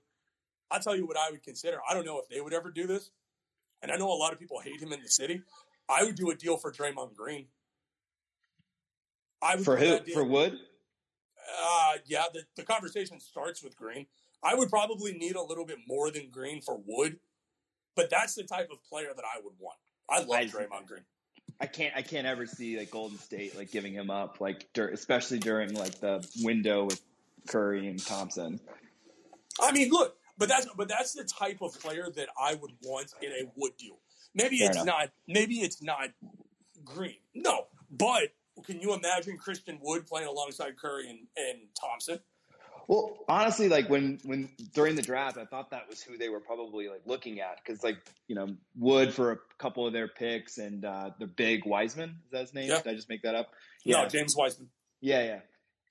I'll 0.71 0.81
tell 0.81 0.97
you 0.97 1.07
what 1.07 1.17
I 1.17 1.31
would 1.31 1.43
consider. 1.43 1.79
I 1.89 1.95
don't 1.95 2.07
know 2.07 2.19
if 2.19 2.29
they 2.29 2.41
would 2.41 2.55
ever 2.55 2.71
do 2.71 2.87
this, 2.87 3.11
and 3.83 3.93
I 3.93 3.97
know 3.97 4.11
a 4.11 4.15
lot 4.15 4.33
of 4.33 4.39
people 4.39 4.59
hate 4.61 4.81
him 4.81 4.93
in 4.93 5.03
the 5.03 5.09
city. 5.09 5.43
I 5.89 6.05
would 6.05 6.15
do 6.15 6.31
a 6.31 6.35
deal 6.35 6.57
for 6.57 6.73
Draymond 6.73 7.15
Green. 7.15 7.47
I 9.43 9.57
would 9.57 9.65
for 9.65 9.77
who? 9.77 9.99
For 10.15 10.25
Wood? 10.25 10.59
Uh, 11.63 11.93
yeah. 12.07 12.25
The, 12.33 12.43
the 12.57 12.63
conversation 12.63 13.21
starts 13.21 13.63
with 13.63 13.77
Green. 13.77 14.07
I 14.43 14.55
would 14.55 14.71
probably 14.71 15.13
need 15.13 15.37
a 15.37 15.43
little 15.43 15.65
bit 15.65 15.79
more 15.87 16.11
than 16.11 16.31
Green 16.31 16.61
for 16.61 16.81
Wood 16.85 17.19
but 17.95 18.11
that's 18.11 18.35
the 18.35 18.45
type 18.45 18.71
of 18.71 18.83
player 18.85 19.11
that 19.15 19.25
I 19.25 19.41
would 19.43 19.55
want. 19.59 19.79
I 20.09 20.21
love 20.21 20.31
I, 20.31 20.45
Draymond 20.47 20.87
Green. 20.87 21.03
I 21.61 21.67
can't 21.67 21.95
I 21.95 22.03
can't 22.03 22.27
ever 22.27 22.47
see 22.47 22.79
like 22.79 22.91
Golden 22.91 23.19
State 23.19 23.57
like 23.57 23.71
giving 23.71 23.93
him 23.93 24.11
up 24.11 24.41
like 24.41 24.69
dur- 24.73 24.89
especially 24.89 25.39
during 25.39 25.75
like 25.75 26.01
the 26.01 26.27
window 26.43 26.85
with 26.85 27.01
Curry 27.49 27.89
and 27.89 28.05
Thompson. 28.05 28.61
I 29.61 29.73
mean, 29.73 29.91
look, 29.91 30.17
but 30.39 30.49
that's 30.49 30.67
but 30.77 30.89
that's 30.89 31.13
the 31.13 31.25
type 31.25 31.59
of 31.61 31.79
player 31.81 32.09
that 32.17 32.29
I 32.41 32.55
would 32.55 32.73
want 32.83 33.13
in 33.21 33.31
a 33.31 33.51
Wood 33.57 33.73
deal. 33.79 33.99
Maybe 34.35 34.59
Fair 34.59 34.69
it's 34.69 34.77
enough. 34.77 34.87
not. 34.87 35.11
Maybe 35.29 35.57
it's 35.57 35.83
not 35.83 36.09
Green. 36.85 37.19
No, 37.35 37.67
but 37.91 38.33
can 38.65 38.81
you 38.81 38.95
imagine 38.95 39.39
Christian 39.39 39.79
Wood 39.83 40.07
playing 40.07 40.29
alongside 40.29 40.77
Curry 40.77 41.09
and, 41.09 41.21
and 41.37 41.61
Thompson? 41.81 42.21
Well, 42.89 43.17
honestly, 43.29 43.69
like 43.69 43.89
when 43.89 44.19
when 44.25 44.51
during 44.75 44.97
the 44.97 45.03
draft, 45.03 45.39
I 45.39 45.45
thought 45.45 45.71
that 45.71 45.89
was 45.89 46.03
who 46.03 46.19
they 46.19 46.29
were 46.29 46.41
probably 46.41 46.89
like 46.89 47.03
looking 47.07 47.41
at 47.41 47.59
because 47.65 47.83
like 47.83 47.97
you 48.27 48.35
know 48.35 48.49
Wood 48.77 49.15
for 49.15 49.33
a 49.33 49.39
couple 49.59 49.87
of 49.87 49.93
their 49.93 50.09
picks 50.09 50.59
and 50.59 50.85
uh, 50.85 51.11
the 51.19 51.27
big 51.27 51.65
Wiseman 51.65 52.17
is 52.27 52.33
that 52.33 52.41
his 52.41 52.55
name? 52.55 52.69
Yeah. 52.69 52.83
Did 52.83 52.89
I 52.89 52.95
just 52.95 53.09
make 53.09 53.23
that 53.23 53.35
up? 53.35 53.51
Yeah, 53.85 54.03
no, 54.03 54.09
James 54.09 54.35
Wiseman. 54.37 54.69
Yeah, 55.01 55.23
yeah. 55.23 55.41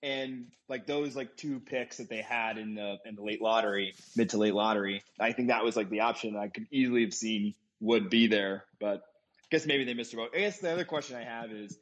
and 0.04 0.48
like 0.68 0.88
those 0.88 1.16
like 1.16 1.38
two 1.38 1.60
picks 1.60 1.98
that 1.98 2.10
they 2.10 2.22
had 2.22 2.58
in 2.58 2.76
the 2.76 2.98
in 3.06 3.16
the 3.16 3.24
late 3.24 3.42
lottery, 3.42 3.94
mid 4.16 4.30
to 4.30 4.38
late 4.38 4.54
lottery, 4.54 5.04
I 5.20 5.32
think 5.32 5.50
that 5.50 5.64
was 5.64 5.76
like 5.76 5.90
the 5.90 6.02
option 6.02 6.36
I 6.36 6.48
could 6.48 6.68
easily 6.72 7.04
have 7.04 7.14
seen 7.14 7.54
would 7.80 8.10
be 8.10 8.28
there, 8.28 8.66
but 8.80 8.98
I 8.98 9.48
guess 9.50 9.66
maybe 9.66 9.84
they 9.84 9.94
missed 9.94 10.14
a 10.14 10.18
vote. 10.18 10.32
I 10.36 10.40
guess 10.40 10.60
the 10.60 10.72
other 10.72 10.86
question 10.86 11.18
I 11.18 11.24
have 11.24 11.52
is, 11.52 11.78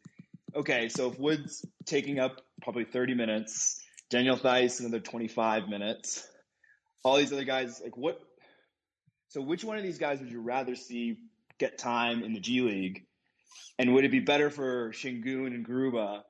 okay, 0.55 0.89
so 0.89 1.11
if 1.11 1.19
Wood's 1.19 1.65
taking 1.85 2.19
up 2.19 2.41
probably 2.61 2.85
30 2.85 3.13
minutes, 3.13 3.81
Daniel 4.09 4.35
Theis 4.35 4.79
another 4.79 4.99
25 4.99 5.67
minutes, 5.67 6.27
all 7.03 7.17
these 7.17 7.31
other 7.31 7.43
guys, 7.43 7.81
like 7.83 7.97
what? 7.97 8.19
So 9.29 9.41
which 9.41 9.63
one 9.63 9.77
of 9.77 9.83
these 9.83 9.99
guys 9.99 10.19
would 10.19 10.31
you 10.31 10.41
rather 10.41 10.75
see 10.75 11.17
get 11.59 11.77
time 11.77 12.23
in 12.23 12.33
the 12.33 12.39
G 12.39 12.61
League? 12.61 13.05
And 13.77 13.93
would 13.93 14.03
it 14.03 14.11
be 14.11 14.19
better 14.19 14.49
for 14.49 14.91
Shingun 14.91 15.47
and 15.47 15.65
Gruba 15.65 16.21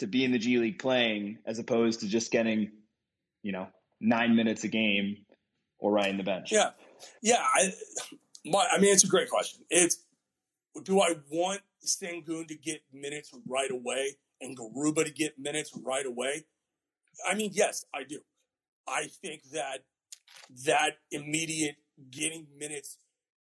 to 0.00 0.06
be 0.06 0.24
in 0.24 0.32
the 0.32 0.38
G 0.38 0.58
League 0.58 0.78
playing 0.78 1.38
as 1.46 1.58
opposed 1.58 2.00
to 2.00 2.08
just 2.08 2.30
getting, 2.30 2.70
you 3.42 3.52
know, 3.52 3.68
nine 4.00 4.36
minutes 4.36 4.64
a 4.64 4.68
game 4.68 5.18
or 5.78 5.92
riding 5.92 6.16
the 6.16 6.24
bench? 6.24 6.50
Yeah, 6.52 6.70
yeah. 7.22 7.38
I, 7.40 7.72
my, 8.44 8.66
I 8.72 8.80
mean, 8.80 8.92
it's 8.92 9.04
a 9.04 9.08
great 9.08 9.30
question. 9.30 9.60
It's 9.70 9.98
do 10.82 11.00
I 11.00 11.14
want 11.30 11.60
Sengun 11.84 12.48
to 12.48 12.56
get 12.56 12.82
minutes 12.92 13.32
right 13.46 13.70
away 13.70 14.16
and 14.40 14.56
Garuba 14.56 15.04
to 15.04 15.12
get 15.12 15.38
minutes 15.38 15.72
right 15.84 16.06
away? 16.06 16.44
I 17.28 17.34
mean, 17.34 17.50
yes, 17.54 17.84
I 17.94 18.04
do. 18.04 18.20
I 18.86 19.08
think 19.22 19.42
that 19.52 19.84
that 20.66 20.98
immediate 21.10 21.76
getting 22.10 22.46
minutes 22.58 22.98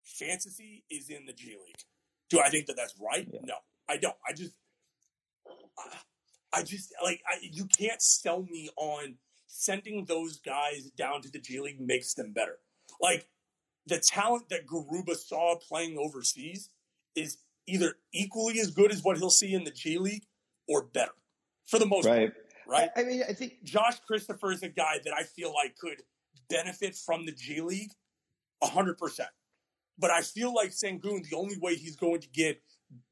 fantasy 0.05 0.85
is 0.91 1.09
in 1.09 1.27
the 1.27 1.33
G 1.33 1.49
League. 1.51 1.85
Do 2.29 2.41
I 2.41 2.49
think 2.49 2.67
that 2.67 2.77
that's 2.77 2.95
right? 3.01 3.27
Yeah. 3.33 3.41
No, 3.45 3.55
I 3.89 3.97
don't. 3.97 4.17
I 4.29 4.33
just, 4.33 4.53
I 6.53 6.63
just 6.63 6.93
like 7.03 7.21
I, 7.27 7.37
you 7.43 7.67
can't 7.67 8.03
sell 8.03 8.43
me 8.43 8.71
on 8.77 9.17
sending 9.47 10.05
those 10.05 10.39
guys 10.39 10.91
down 10.97 11.23
to 11.23 11.31
the 11.31 11.41
G 11.41 11.61
League 11.61 11.81
makes 11.81 12.15
them 12.15 12.33
better. 12.33 12.59
Like 13.01 13.29
the 13.87 13.99
talent 13.99 14.49
that 14.51 14.67
Garuba 14.67 15.17
saw 15.17 15.57
playing 15.57 15.99
overseas 15.99 16.71
is 17.17 17.39
either 17.71 17.95
equally 18.13 18.61
as 18.61 18.71
good 18.71 18.93
as 18.93 19.03
what 19.03 19.17
he'll 19.19 19.31
see 19.31 19.55
in 19.55 19.65
the 19.65 19.71
G 19.71 19.99
League 19.99 20.25
or 20.69 20.85
better 20.85 21.13
for 21.67 21.79
the 21.79 21.87
most 21.87 22.07
right. 22.07 22.33
part. 22.33 22.35
Right. 22.67 22.91
I 22.97 23.03
mean, 23.03 23.23
I 23.29 23.33
think 23.33 23.65
Josh 23.65 23.99
Christopher 24.07 24.53
is 24.53 24.63
a 24.63 24.69
guy 24.69 25.01
that 25.05 25.13
I 25.13 25.25
feel 25.25 25.53
like 25.53 25.77
could 25.77 26.03
benefit 26.49 26.95
from 26.95 27.27
the 27.27 27.33
G 27.33 27.61
League 27.61 27.91
hundred 28.63 28.99
percent. 28.99 29.31
But 29.99 30.11
I 30.11 30.23
feel 30.23 30.55
like 30.55 30.71
Sengun, 30.71 31.29
the 31.29 31.37
only 31.37 31.57
way 31.59 31.75
he's 31.75 31.97
going 31.97 32.21
to 32.21 32.29
get 32.29 32.63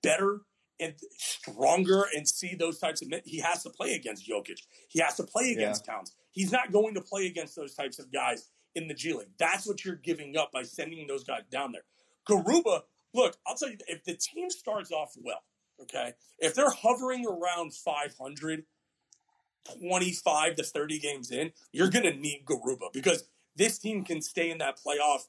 better 0.02 0.40
and 0.80 0.94
stronger 1.16 2.04
and 2.14 2.26
see 2.26 2.54
those 2.54 2.78
types 2.78 3.02
of 3.02 3.10
men, 3.10 3.20
he 3.24 3.40
has 3.40 3.62
to 3.64 3.70
play 3.70 3.94
against 3.94 4.28
Jokic. 4.28 4.60
He 4.88 5.00
has 5.00 5.16
to 5.16 5.24
play 5.24 5.52
against 5.52 5.84
yeah. 5.86 5.94
Towns. 5.94 6.12
He's 6.30 6.52
not 6.52 6.72
going 6.72 6.94
to 6.94 7.00
play 7.00 7.26
against 7.26 7.56
those 7.56 7.74
types 7.74 7.98
of 7.98 8.12
guys 8.12 8.48
in 8.74 8.88
the 8.88 8.94
G 8.94 9.12
League. 9.12 9.32
That's 9.38 9.66
what 9.66 9.84
you're 9.84 9.96
giving 9.96 10.36
up 10.36 10.52
by 10.52 10.62
sending 10.62 11.06
those 11.06 11.24
guys 11.24 11.42
down 11.50 11.72
there. 11.72 11.82
Garuba, 12.28 12.82
look, 13.14 13.36
I'll 13.46 13.56
tell 13.56 13.70
you, 13.70 13.78
if 13.86 14.04
the 14.04 14.14
team 14.14 14.50
starts 14.50 14.92
off 14.92 15.14
well, 15.20 15.42
okay, 15.82 16.12
if 16.38 16.54
they're 16.54 16.70
hovering 16.70 17.26
around 17.26 17.74
500, 17.74 18.64
25 19.78 20.54
to 20.56 20.62
30 20.62 20.98
games 20.98 21.30
in, 21.30 21.52
you're 21.72 21.90
going 21.90 22.04
to 22.04 22.14
need 22.14 22.44
Garuba 22.46 22.92
because 22.92 23.24
this 23.56 23.78
team 23.78 24.04
can 24.04 24.22
stay 24.22 24.50
in 24.50 24.58
that 24.58 24.78
playoff 24.78 25.26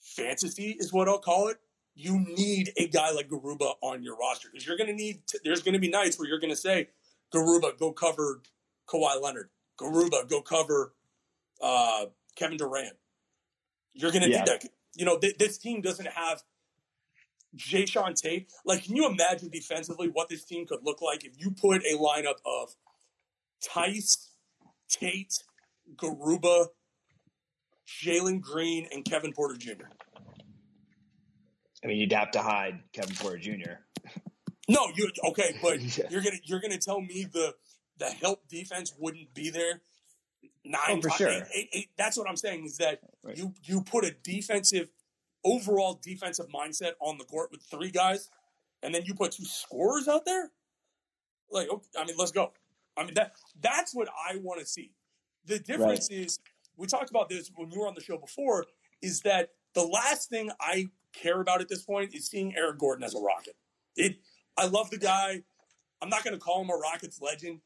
fantasy, 0.00 0.76
is 0.78 0.92
what 0.92 1.08
I'll 1.08 1.18
call 1.18 1.48
it 1.48 1.58
you 1.96 2.18
need 2.20 2.72
a 2.76 2.86
guy 2.86 3.10
like 3.10 3.28
Garuba 3.28 3.72
on 3.80 4.02
your 4.04 4.16
roster 4.16 4.48
because 4.52 4.66
you're 4.66 4.76
going 4.76 4.88
to 4.88 4.94
need. 4.94 5.26
To, 5.28 5.40
there's 5.42 5.62
going 5.62 5.72
to 5.72 5.78
be 5.78 5.88
nights 5.88 6.18
where 6.18 6.28
you're 6.28 6.38
going 6.38 6.52
to 6.52 6.56
say, 6.56 6.88
Garuba, 7.34 7.76
go 7.78 7.90
cover 7.90 8.42
Kawhi 8.86 9.20
Leonard. 9.20 9.48
Garuba, 9.80 10.28
go 10.28 10.42
cover 10.42 10.92
uh, 11.60 12.04
Kevin 12.36 12.58
Durant. 12.58 12.96
You're 13.94 14.12
going 14.12 14.24
to 14.24 14.30
yeah. 14.30 14.40
need 14.40 14.46
that. 14.46 14.64
You 14.94 15.04
know, 15.04 15.18
th- 15.18 15.36
this 15.38 15.58
team 15.58 15.80
doesn't 15.82 16.08
have 16.08 16.42
Jae'Sean 17.56 18.14
Tate. 18.14 18.50
Like, 18.64 18.84
can 18.84 18.96
you 18.96 19.06
imagine 19.06 19.50
defensively 19.50 20.08
what 20.08 20.28
this 20.28 20.44
team 20.44 20.66
could 20.66 20.80
look 20.82 21.00
like 21.00 21.24
if 21.24 21.32
you 21.38 21.50
put 21.50 21.82
a 21.84 21.96
lineup 21.96 22.38
of 22.44 22.74
Theis, 23.62 24.30
Tate, 24.88 25.42
Garuba, 25.96 26.66
Jalen 27.86 28.40
Green, 28.40 28.88
and 28.92 29.04
Kevin 29.04 29.32
Porter 29.32 29.56
Jr. 29.56 29.86
I 31.84 31.86
mean, 31.86 31.98
you'd 31.98 32.12
have 32.12 32.30
to 32.32 32.42
hide 32.42 32.80
Kevin 32.92 33.14
Porter 33.14 33.38
Jr. 33.38 33.78
No, 34.68 34.88
you 34.96 35.10
okay, 35.28 35.56
but 35.62 35.80
yeah. 35.98 36.06
you're 36.10 36.22
gonna 36.22 36.38
you're 36.44 36.60
gonna 36.60 36.78
tell 36.78 37.00
me 37.00 37.26
the 37.32 37.54
the 37.98 38.06
help 38.06 38.48
defense 38.48 38.92
wouldn't 38.98 39.32
be 39.34 39.50
there. 39.50 39.80
Nine 40.66 40.98
oh, 40.98 41.00
for 41.00 41.10
sure. 41.10 41.28
Eight, 41.28 41.44
eight, 41.54 41.68
eight, 41.72 41.88
that's 41.96 42.16
what 42.16 42.28
I'm 42.28 42.36
saying 42.36 42.64
is 42.64 42.78
that 42.78 43.00
right. 43.22 43.36
you 43.36 43.54
you 43.62 43.82
put 43.82 44.04
a 44.04 44.14
defensive 44.24 44.88
overall 45.44 46.00
defensive 46.02 46.46
mindset 46.54 46.92
on 47.00 47.18
the 47.18 47.24
court 47.24 47.50
with 47.52 47.62
three 47.62 47.90
guys, 47.90 48.28
and 48.82 48.94
then 48.94 49.02
you 49.04 49.14
put 49.14 49.32
two 49.32 49.44
scorers 49.44 50.08
out 50.08 50.24
there. 50.24 50.50
Like, 51.50 51.70
okay, 51.70 51.86
I 51.98 52.04
mean, 52.04 52.16
let's 52.18 52.32
go. 52.32 52.52
I 52.96 53.04
mean 53.04 53.14
that 53.14 53.32
that's 53.60 53.94
what 53.94 54.08
I 54.08 54.36
want 54.38 54.60
to 54.60 54.66
see. 54.66 54.92
The 55.44 55.58
difference 55.58 56.08
right. 56.10 56.20
is 56.20 56.40
we 56.76 56.86
talked 56.86 57.10
about 57.10 57.28
this 57.28 57.50
when 57.54 57.70
you 57.70 57.80
were 57.80 57.86
on 57.86 57.94
the 57.94 58.02
show 58.02 58.18
before. 58.18 58.66
Is 59.02 59.20
that 59.20 59.50
the 59.74 59.84
last 59.84 60.30
thing 60.30 60.50
I 60.58 60.88
care 61.12 61.40
about 61.40 61.60
at 61.60 61.68
this 61.68 61.82
point 61.82 62.14
is 62.14 62.26
seeing 62.26 62.56
Eric 62.56 62.78
Gordon 62.78 63.04
as 63.04 63.14
a 63.14 63.20
Rocket. 63.20 63.54
It, 63.94 64.16
I 64.56 64.66
love 64.66 64.90
the 64.90 64.98
guy. 64.98 65.42
I'm 66.02 66.08
not 66.08 66.24
going 66.24 66.34
to 66.34 66.40
call 66.40 66.62
him 66.62 66.70
a 66.70 66.76
Rockets 66.76 67.20
legend. 67.20 67.60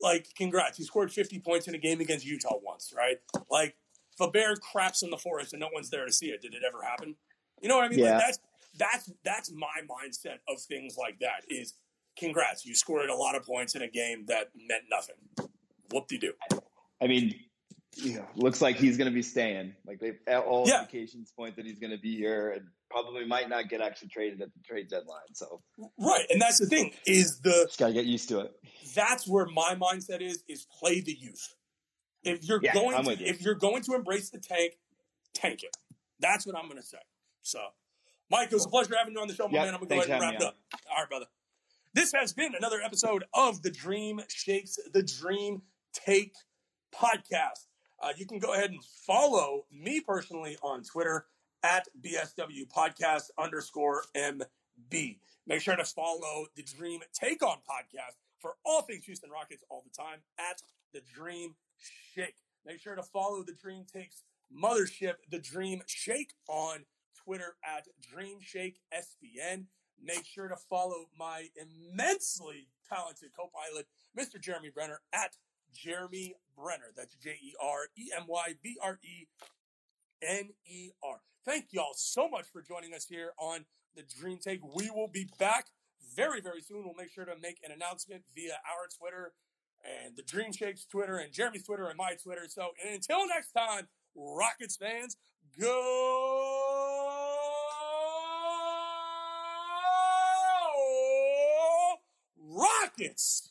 Like, 0.00 0.28
congrats. 0.36 0.78
He 0.78 0.84
scored 0.84 1.12
50 1.12 1.40
points 1.40 1.68
in 1.68 1.74
a 1.74 1.78
game 1.78 2.00
against 2.00 2.24
Utah 2.24 2.56
once, 2.62 2.92
right? 2.96 3.18
Like, 3.50 3.76
if 4.14 4.26
a 4.26 4.30
bear 4.30 4.54
craps 4.56 5.02
in 5.02 5.10
the 5.10 5.18
forest 5.18 5.52
and 5.52 5.60
no 5.60 5.68
one's 5.72 5.90
there 5.90 6.06
to 6.06 6.12
see 6.12 6.26
it, 6.26 6.42
did 6.42 6.54
it 6.54 6.62
ever 6.66 6.82
happen? 6.82 7.16
You 7.60 7.68
know 7.68 7.76
what 7.76 7.84
I 7.84 7.88
mean? 7.88 8.00
Yeah. 8.00 8.12
Like 8.12 8.20
that's 8.20 8.38
that's 8.78 9.12
that's 9.24 9.52
my 9.52 9.66
mindset 9.88 10.38
of 10.48 10.60
things 10.60 10.96
like 10.98 11.18
that. 11.20 11.44
Is 11.48 11.74
congrats, 12.18 12.64
you 12.64 12.74
scored 12.74 13.08
a 13.08 13.14
lot 13.14 13.34
of 13.34 13.44
points 13.44 13.74
in 13.74 13.82
a 13.82 13.88
game 13.88 14.24
that 14.26 14.50
meant 14.54 14.84
nothing. 14.90 15.16
Whoop 15.90 16.06
de 16.08 16.18
do. 16.18 16.32
I 17.02 17.06
mean, 17.06 17.34
yeah, 17.96 18.24
looks 18.36 18.62
like 18.62 18.76
he's 18.76 18.96
going 18.96 19.10
to 19.10 19.14
be 19.14 19.22
staying. 19.22 19.74
Like 19.86 20.00
they 20.00 20.12
at 20.26 20.44
all 20.44 20.66
yeah. 20.68 20.80
indications 20.80 21.32
point 21.36 21.56
that 21.56 21.66
he's 21.66 21.78
going 21.78 21.90
to 21.90 21.98
be 21.98 22.16
here, 22.16 22.50
and 22.50 22.66
probably 22.90 23.24
might 23.24 23.48
not 23.48 23.68
get 23.68 23.80
actually 23.80 24.08
traded 24.08 24.40
at 24.40 24.48
the 24.54 24.60
trade 24.64 24.88
deadline. 24.88 25.34
So 25.34 25.62
right, 25.98 26.26
and 26.30 26.40
that's 26.40 26.58
the 26.58 26.66
thing 26.66 26.92
is 27.06 27.40
the 27.40 27.64
just 27.66 27.78
got 27.78 27.88
to 27.88 27.92
get 27.92 28.06
used 28.06 28.28
to 28.28 28.40
it. 28.40 28.52
That's 28.94 29.26
where 29.26 29.46
my 29.46 29.76
mindset 29.80 30.20
is: 30.20 30.42
is 30.48 30.66
play 30.78 31.00
the 31.00 31.16
youth. 31.18 31.54
If 32.22 32.44
you're 32.44 32.60
yeah, 32.62 32.74
going, 32.74 33.02
to, 33.02 33.18
you. 33.18 33.26
if 33.26 33.40
you're 33.40 33.54
going 33.54 33.82
to 33.84 33.94
embrace 33.94 34.30
the 34.30 34.38
tank, 34.38 34.74
tank 35.34 35.62
it. 35.62 35.74
That's 36.18 36.46
what 36.46 36.54
I'm 36.54 36.66
going 36.66 36.76
to 36.76 36.86
say. 36.86 36.98
So, 37.40 37.60
Mike, 38.30 38.48
it 38.52 38.54
was 38.54 38.66
a 38.66 38.68
pleasure 38.68 38.94
having 38.96 39.14
you 39.14 39.20
on 39.20 39.26
the 39.26 39.34
show, 39.34 39.48
my 39.48 39.54
yep, 39.54 39.64
man. 39.64 39.74
I'm 39.74 39.80
going 39.80 39.88
to 39.88 39.94
go 39.94 40.00
ahead 40.02 40.10
and 40.10 40.20
wrap 40.20 40.34
it 40.34 40.46
up. 40.46 40.56
All 40.90 40.98
right, 40.98 41.08
brother. 41.08 41.26
This 41.94 42.12
has 42.12 42.34
been 42.34 42.54
another 42.54 42.80
episode 42.84 43.24
of 43.34 43.62
the 43.62 43.70
Dream 43.70 44.20
Shakes 44.28 44.78
the 44.92 45.02
Dream 45.02 45.62
Take 45.92 46.34
podcast. 46.94 47.66
Uh, 48.00 48.12
you 48.16 48.26
can 48.26 48.38
go 48.38 48.54
ahead 48.54 48.70
and 48.70 48.82
follow 48.84 49.66
me 49.70 50.00
personally 50.00 50.56
on 50.62 50.82
Twitter 50.82 51.26
at 51.62 51.86
BSW 52.00 52.66
podcast 52.74 53.30
underscore 53.38 54.04
MB. 54.16 55.18
Make 55.46 55.60
sure 55.60 55.76
to 55.76 55.84
follow 55.84 56.46
the 56.56 56.62
Dream 56.62 57.00
Take 57.12 57.42
On 57.42 57.58
podcast 57.58 58.16
for 58.38 58.54
all 58.64 58.82
things 58.82 59.04
Houston 59.04 59.30
Rockets 59.30 59.64
all 59.68 59.84
the 59.84 60.02
time 60.02 60.20
at 60.38 60.62
the 60.94 61.02
Dream 61.14 61.54
Shake. 62.14 62.36
Make 62.64 62.80
sure 62.80 62.94
to 62.94 63.02
follow 63.02 63.42
the 63.42 63.52
Dream 63.52 63.84
Takes 63.92 64.22
mothership, 64.54 65.14
the 65.30 65.38
Dream 65.38 65.82
Shake 65.86 66.32
on 66.48 66.84
Twitter 67.24 67.56
at 67.64 67.86
Dream 68.00 68.38
Shake 68.40 68.80
SBN. 68.94 69.66
Make 70.02 70.24
sure 70.24 70.48
to 70.48 70.56
follow 70.56 71.06
my 71.18 71.48
immensely 71.56 72.68
talented 72.88 73.30
co-pilot, 73.36 73.86
Mr. 74.18 74.40
Jeremy 74.40 74.70
Brener 74.70 74.96
at 75.12 75.36
Jeremy 75.72 76.34
Brener. 76.58 76.94
That's 76.96 77.14
J 77.16 77.30
E 77.30 77.54
R 77.62 77.88
E 77.96 78.10
M 78.16 78.24
Y 78.28 78.54
B 78.62 78.76
R 78.82 78.98
E 79.02 79.26
N 80.22 80.50
E 80.66 80.90
R. 81.02 81.20
Thank 81.44 81.66
y'all 81.72 81.94
so 81.94 82.28
much 82.28 82.46
for 82.52 82.62
joining 82.62 82.94
us 82.94 83.06
here 83.06 83.32
on 83.38 83.64
the 83.96 84.02
Dream 84.02 84.38
Take. 84.38 84.60
We 84.74 84.90
will 84.90 85.08
be 85.08 85.28
back 85.38 85.66
very, 86.16 86.40
very 86.40 86.60
soon. 86.60 86.84
We'll 86.84 86.94
make 86.94 87.12
sure 87.12 87.24
to 87.24 87.34
make 87.40 87.58
an 87.64 87.72
announcement 87.72 88.22
via 88.34 88.52
our 88.52 88.88
Twitter 88.98 89.32
and 89.84 90.16
the 90.16 90.22
Dream 90.22 90.52
Shakes 90.52 90.84
Twitter 90.84 91.16
and 91.16 91.32
Jeremy's 91.32 91.64
Twitter 91.64 91.86
and 91.88 91.96
my 91.96 92.14
Twitter. 92.22 92.42
So, 92.48 92.68
and 92.84 92.94
until 92.94 93.26
next 93.26 93.52
time, 93.52 93.88
Rockets 94.14 94.76
fans, 94.76 95.16
go 95.58 96.90
Rockets! 102.36 103.49